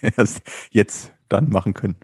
erst 0.16 0.42
jetzt 0.70 1.12
dann 1.28 1.50
machen 1.50 1.74
können. 1.74 1.96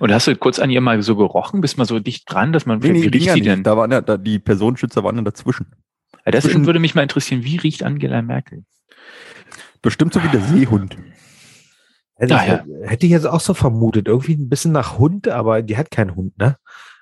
Und 0.00 0.12
hast 0.12 0.26
du 0.26 0.36
kurz 0.36 0.58
an 0.58 0.68
ihr 0.70 0.80
mal 0.80 1.00
so 1.02 1.16
gerochen? 1.16 1.60
Bist 1.60 1.78
mal 1.78 1.84
so 1.86 2.00
dicht 2.00 2.30
dran, 2.30 2.52
dass 2.52 2.66
man, 2.66 2.80
Nee, 2.80 2.90
nee, 2.90 3.02
wie 3.04 3.06
riecht 3.08 3.34
die 3.36 3.40
denn? 3.40 3.62
Da 3.62 3.76
waren 3.76 3.90
ja, 3.92 4.00
da, 4.00 4.16
die 4.16 4.38
Personenschützer 4.38 5.04
waren 5.04 5.16
dann 5.16 5.24
dazwischen. 5.24 5.66
Ja, 6.26 6.32
das 6.32 6.44
zwischen- 6.44 6.66
würde 6.66 6.80
mich 6.80 6.94
mal 6.94 7.02
interessieren, 7.02 7.44
wie 7.44 7.56
riecht 7.56 7.82
Angela 7.82 8.20
Merkel? 8.20 8.64
Bestimmt 9.80 10.12
so 10.12 10.22
wie 10.22 10.28
der 10.28 10.40
Seehund. 10.42 10.96
Hätte, 12.16 12.34
Ah, 12.34 12.64
hätte 12.82 13.06
ich 13.06 13.12
jetzt 13.12 13.26
auch 13.28 13.40
so 13.40 13.54
vermutet. 13.54 14.08
Irgendwie 14.08 14.34
ein 14.34 14.48
bisschen 14.48 14.72
nach 14.72 14.98
Hund, 14.98 15.28
aber 15.28 15.62
die 15.62 15.76
hat 15.76 15.90
keinen 15.92 16.16
Hund, 16.16 16.36
ne? 16.36 16.56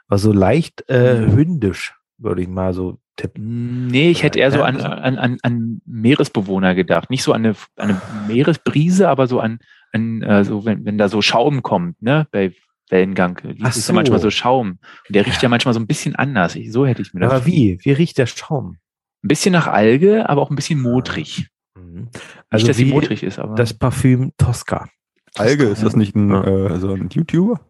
Aber 0.09 0.18
so 0.18 0.32
leicht 0.32 0.84
äh, 0.88 1.20
Mhm. 1.20 1.32
hündisch, 1.36 1.94
würde 2.18 2.42
ich 2.42 2.48
mal 2.48 2.72
so 2.72 2.98
tippen. 3.16 3.86
Nee, 3.88 4.11
ich 4.11 4.22
hätte 4.22 4.38
eher 4.38 4.50
so 4.52 4.62
an, 4.62 4.80
an, 4.80 5.16
an, 5.18 5.38
an 5.42 5.80
Meeresbewohner 5.86 6.74
gedacht. 6.74 7.11
Nicht 7.11 7.22
so 7.22 7.32
an 7.32 7.44
eine, 7.44 7.57
an 7.76 7.90
eine 7.90 8.00
Meeresbrise, 8.28 9.09
aber 9.09 9.26
so 9.26 9.40
an, 9.40 9.59
an 9.92 10.22
äh, 10.22 10.44
so, 10.44 10.64
wenn, 10.64 10.84
wenn 10.84 10.98
da 10.98 11.09
so 11.09 11.22
Schaum 11.22 11.62
kommt, 11.62 12.00
ne, 12.02 12.26
bei 12.30 12.52
Wellengang. 12.88 13.40
Die 13.42 13.62
Ach 13.62 13.70
ist 13.70 13.76
ja 13.76 13.82
so. 13.82 13.92
manchmal 13.94 14.20
so 14.20 14.30
Schaum. 14.30 14.78
Und 15.09 15.14
der 15.16 15.26
riecht 15.26 15.42
ja, 15.42 15.48
manchmal 15.48 15.74
so 15.74 15.80
ein 15.80 15.86
bisschen 15.88 16.14
anders. 16.14 16.54
Ich, 16.54 16.70
so 16.72 16.86
hätte 16.86 17.02
ich 17.02 17.12
mir 17.14 17.20
das. 17.20 17.32
Aber 17.32 17.46
wie? 17.46 17.78
Wie 17.82 17.90
riecht 17.92 18.18
der 18.18 18.26
Schaum? 18.26 18.76
Ein 19.24 19.28
bisschen 19.28 19.52
nach 19.52 19.66
Alge, 19.66 20.28
aber 20.28 20.42
auch 20.42 20.50
ein 20.50 20.57
bisschen 20.57 20.80
modrig. 20.80 21.48
Mhm. 21.76 22.02
Nicht, 22.12 22.20
Also 22.50 22.66
dass 22.68 22.76
sie 22.76 22.86
wie 22.86 22.92
modrig 22.92 23.22
ist, 23.24 23.38
aber. 23.40 23.57
das 23.57 23.74
Parfüm 23.74 24.32
Tosca. 24.38 24.88
Alge, 25.34 25.64
ist 25.64 25.82
das 25.82 25.96
nicht 25.96 26.14
ein, 26.14 26.30
Ja. 26.30 26.44
äh, 26.44 26.78
so 26.78 26.92
ein 26.92 27.09
YouTuber? 27.11 27.61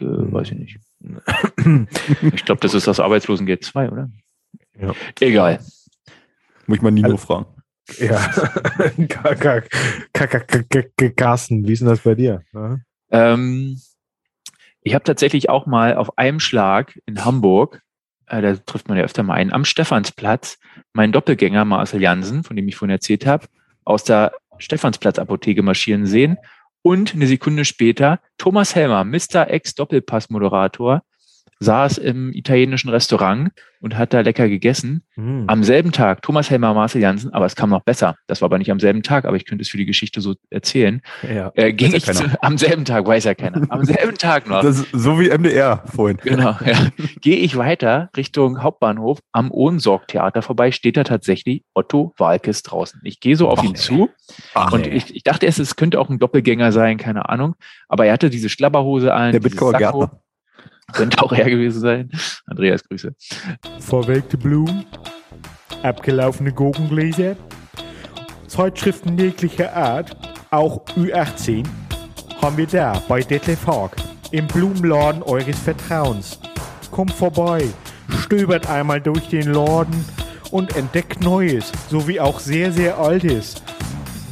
äh, 0.00 0.04
weiß 0.04 0.50
ich 0.52 0.58
nicht. 0.58 0.78
Ich 2.34 2.44
glaube, 2.44 2.60
das 2.60 2.74
ist 2.74 2.86
das 2.86 3.00
Arbeitslosengeld 3.00 3.64
2, 3.64 3.90
oder? 3.90 4.10
Ja. 4.78 4.92
Egal. 5.20 5.60
Muss 6.66 6.76
ich 6.78 6.82
mal 6.82 6.90
Nino 6.90 7.12
Also- 7.12 7.16
fragen. 7.18 7.46
Ja. 7.98 8.18
Carsten, 11.16 11.66
wie 11.66 11.72
ist 11.72 11.80
denn 11.80 11.88
das 11.88 12.00
bei 12.00 12.14
dir? 12.14 12.42
Ähm, 13.10 13.80
ich 14.82 14.94
habe 14.94 15.04
tatsächlich 15.04 15.50
auch 15.50 15.66
mal 15.66 15.96
auf 15.96 16.16
einem 16.18 16.38
Schlag 16.40 16.98
in 17.06 17.24
Hamburg, 17.24 17.82
äh, 18.26 18.40
da 18.40 18.56
trifft 18.56 18.88
man 18.88 18.96
ja 18.96 19.02
öfter 19.04 19.22
mal 19.24 19.34
einen, 19.34 19.52
am 19.52 19.64
Stephansplatz, 19.64 20.58
meinen 20.92 21.12
Doppelgänger 21.12 21.64
Marcel 21.64 22.00
Jansen, 22.00 22.44
von 22.44 22.54
dem 22.54 22.68
ich 22.68 22.76
vorhin 22.76 22.94
erzählt 22.94 23.26
habe, 23.26 23.46
aus 23.84 24.04
der 24.04 24.32
Stephansplatz-Apotheke 24.58 25.62
marschieren 25.62 26.06
sehen. 26.06 26.36
Und 26.82 27.14
eine 27.14 27.26
Sekunde 27.26 27.64
später 27.64 28.20
Thomas 28.38 28.74
Helmer, 28.74 29.04
Mr. 29.04 29.50
Ex-Doppelpass-Moderator, 29.50 31.02
saß 31.60 31.98
im 31.98 32.32
italienischen 32.32 32.88
Restaurant 32.88 33.50
und 33.80 33.96
hat 33.96 34.12
da 34.12 34.20
lecker 34.20 34.48
gegessen. 34.48 35.02
Hm. 35.14 35.44
Am 35.46 35.62
selben 35.62 35.92
Tag, 35.92 36.22
Thomas 36.22 36.50
Helmer, 36.50 36.74
Marcel 36.74 37.02
Jansen, 37.02 37.32
aber 37.32 37.46
es 37.46 37.54
kam 37.54 37.70
noch 37.70 37.82
besser. 37.82 38.16
Das 38.26 38.40
war 38.40 38.46
aber 38.46 38.58
nicht 38.58 38.70
am 38.70 38.80
selben 38.80 39.02
Tag, 39.02 39.24
aber 39.26 39.36
ich 39.36 39.44
könnte 39.44 39.62
es 39.62 39.68
für 39.68 39.76
die 39.76 39.86
Geschichte 39.86 40.20
so 40.20 40.34
erzählen. 40.50 41.02
ja. 41.22 41.52
Äh, 41.54 41.72
ging 41.72 41.94
ich 41.94 42.04
zu, 42.04 42.24
am 42.42 42.58
selben 42.58 42.84
Tag, 42.84 43.06
weiß 43.06 43.24
ja 43.24 43.34
keiner, 43.34 43.66
am 43.70 43.84
selben 43.84 44.16
Tag 44.16 44.48
noch. 44.48 44.62
So 44.62 45.20
wie 45.20 45.28
MDR 45.28 45.84
vorhin. 45.86 46.18
Genau, 46.22 46.56
ja. 46.64 46.88
Gehe 47.20 47.36
ich 47.36 47.56
weiter 47.56 48.10
Richtung 48.16 48.62
Hauptbahnhof 48.62 49.20
am 49.32 49.50
Ohnsorg-Theater 49.50 50.42
vorbei, 50.42 50.72
steht 50.72 50.96
da 50.96 51.04
tatsächlich 51.04 51.64
Otto 51.74 52.14
Walkes 52.18 52.62
draußen. 52.62 53.00
Ich 53.04 53.20
gehe 53.20 53.36
so 53.36 53.48
auf 53.48 53.62
ihn 53.62 53.74
zu 53.74 54.08
Ach, 54.54 54.72
und 54.72 54.86
ich, 54.86 55.14
ich 55.14 55.24
dachte 55.24 55.46
erst, 55.46 55.58
es 55.58 55.76
könnte 55.76 56.00
auch 56.00 56.08
ein 56.08 56.18
Doppelgänger 56.18 56.72
sein, 56.72 56.96
keine 56.96 57.28
Ahnung. 57.28 57.54
Aber 57.88 58.06
er 58.06 58.12
hatte 58.12 58.30
diese 58.30 58.48
Schlabberhose 58.48 59.12
an. 59.12 59.32
der 59.32 59.40
dieses 59.40 59.52
Bitcoin 59.52 59.72
Sakko. 59.78 59.98
Gärtner. 60.00 60.20
Könnte 60.92 61.22
auch 61.22 61.32
er 61.32 61.48
gewesen 61.48 61.80
sein. 61.80 62.10
Andreas, 62.46 62.82
Grüße. 62.84 63.14
Verwelkte 63.78 64.36
Blumen, 64.36 64.84
abgelaufene 65.82 66.52
Gurkengläser, 66.52 67.36
Zeitschriften 68.46 69.18
jeglicher 69.18 69.74
Art, 69.74 70.16
auch 70.50 70.84
Ü18, 70.96 71.64
haben 72.42 72.56
wir 72.56 72.66
da 72.66 73.00
bei 73.08 73.20
Detlef 73.20 73.66
Haag 73.66 73.96
im 74.32 74.46
Blumenladen 74.46 75.22
eures 75.22 75.58
Vertrauens. 75.58 76.38
Kommt 76.90 77.12
vorbei, 77.12 77.64
stöbert 78.24 78.68
einmal 78.68 79.00
durch 79.00 79.28
den 79.28 79.52
Laden 79.52 80.04
und 80.50 80.76
entdeckt 80.76 81.20
Neues, 81.22 81.70
sowie 81.88 82.20
auch 82.20 82.40
sehr, 82.40 82.72
sehr 82.72 82.98
Altes. 82.98 83.62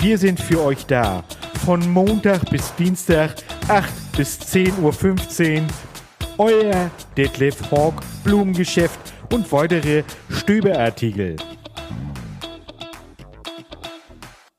Wir 0.00 0.18
sind 0.18 0.40
für 0.40 0.62
euch 0.62 0.86
da. 0.86 1.24
Von 1.64 1.88
Montag 1.90 2.48
bis 2.50 2.74
Dienstag, 2.76 3.34
8 3.68 3.88
bis 4.16 4.38
10.15 4.40 5.60
Uhr. 5.60 5.66
Euer 6.38 6.88
Detlef 7.16 7.68
Hawk 7.72 8.00
Blumengeschäft 8.22 9.12
und 9.32 9.50
weitere 9.50 10.04
Stöberartikel. 10.30 11.34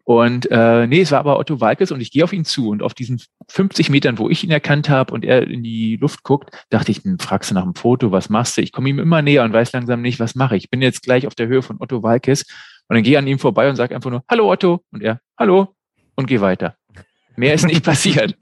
Und 0.03 0.51
äh, 0.51 0.87
nee, 0.87 1.01
es 1.01 1.11
war 1.11 1.19
aber 1.19 1.39
Otto 1.39 1.61
Walkes 1.61 1.93
und 1.93 2.01
ich 2.01 2.11
gehe 2.11 2.25
auf 2.25 2.33
ihn 2.33 2.43
zu 2.43 2.67
und 2.67 2.83
auf 2.83 2.93
diesen 2.93 3.21
50 3.47 3.89
Metern, 3.91 4.17
wo 4.17 4.29
ich 4.29 4.43
ihn 4.43 4.51
erkannt 4.51 4.89
habe 4.89 5.13
und 5.13 5.23
er 5.23 5.47
in 5.47 5.63
die 5.63 5.95
Luft 5.95 6.23
guckt, 6.23 6.49
dachte 6.69 6.91
ich, 6.91 6.97
hm, 7.05 7.17
fragst 7.17 7.51
du 7.51 7.55
nach 7.55 7.63
dem 7.63 7.75
Foto, 7.75 8.11
was 8.11 8.27
machst 8.27 8.57
du? 8.57 8.61
Ich 8.61 8.73
komme 8.73 8.89
ihm 8.89 8.99
immer 8.99 9.21
näher 9.21 9.45
und 9.45 9.53
weiß 9.53 9.71
langsam 9.71 10.01
nicht, 10.01 10.19
was 10.19 10.35
mache 10.35 10.57
ich. 10.57 10.65
Ich 10.65 10.69
bin 10.69 10.81
jetzt 10.81 11.03
gleich 11.03 11.27
auf 11.27 11.35
der 11.35 11.47
Höhe 11.47 11.61
von 11.61 11.77
Otto 11.79 12.03
Walkes 12.03 12.43
und 12.89 12.95
dann 12.95 13.03
gehe 13.03 13.13
ich 13.13 13.17
an 13.17 13.27
ihm 13.27 13.39
vorbei 13.39 13.69
und 13.69 13.77
sage 13.77 13.95
einfach 13.95 14.09
nur, 14.09 14.23
hallo 14.29 14.51
Otto 14.51 14.83
und 14.91 15.01
er, 15.01 15.21
hallo 15.37 15.75
und 16.15 16.25
gehe 16.25 16.41
weiter. 16.41 16.75
Mehr 17.37 17.53
ist 17.53 17.65
nicht 17.65 17.85
passiert. 17.85 18.35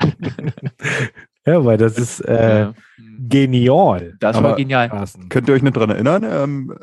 ja, 1.46 1.64
weil 1.64 1.78
das 1.78 2.00
ist 2.00 2.22
äh, 2.22 2.64
Äh, 2.70 2.74
genial. 3.18 4.16
das 4.20 4.38
war 4.38 4.46
aber- 4.46 4.56
genial. 4.56 4.90
Carsten. 4.90 5.30
Könnt 5.30 5.48
ihr 5.48 5.54
euch 5.56 5.64
nicht 5.64 5.76
dran 5.76 5.90
erinnern? 5.90 6.24
Ähm, 6.30 6.74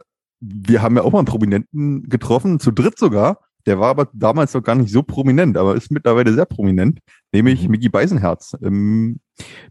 wir 0.41 0.83
haben 0.83 0.97
ja 0.97 1.03
auch 1.03 1.13
mal 1.13 1.21
einen 1.21 1.27
Prominenten 1.27 2.09
getroffen, 2.09 2.61
zu 2.61 2.71
dritt 2.71 2.99
sogar. 2.99 3.39
Der 3.67 3.81
war 3.81 3.89
aber 3.89 4.09
damals 4.13 4.53
noch 4.53 4.63
gar 4.63 4.75
nicht 4.75 4.91
so 4.93 5.03
prominent, 5.03 5.57
aber 5.57 5.75
ist 5.75 5.91
mittlerweile 5.91 6.35
sehr 6.35 6.45
prominent, 6.45 6.99
nämlich 7.33 7.63
Mhm. 7.65 7.71
Mickey 7.71 7.89
Beisenherz. 7.89 8.55
Ähm, 8.63 9.21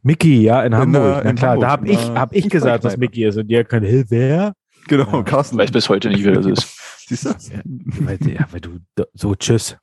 Mickey, 0.01 0.41
ja, 0.41 0.63
in, 0.63 0.73
Hamburg. 0.73 1.19
äh, 1.19 1.21
Na 1.25 1.29
in 1.29 1.35
klar, 1.35 1.51
Hamburg, 1.51 1.61
da 1.67 1.69
habe 1.71 1.87
in 1.87 1.93
ich, 1.93 2.09
hab 2.09 2.33
ich 2.35 2.49
gesagt, 2.49 2.83
dass. 2.85 2.97
Mickey 2.97 3.23
ist 3.25 3.37
und 3.37 3.49
ihr 3.49 3.63
könnt, 3.63 3.85
hey, 3.85 4.03
wer? 4.09 4.53
genau, 4.87 5.17
Ja. 5.17 5.21
Carsten. 5.23 5.57
Ich 5.57 5.61
weiß 5.65 5.71
bis 5.71 5.89
heute 5.89 6.09
nicht, 6.09 6.23
wer 6.23 6.33
das 6.33 6.45
ist. 6.47 6.79
Siehst 7.07 7.25
du? 7.25 7.29
Weil, 8.05 8.17
ja, 8.27 8.47
weil 8.51 8.61
du 8.61 8.79
so, 9.13 9.35
tschüss. 9.35 9.77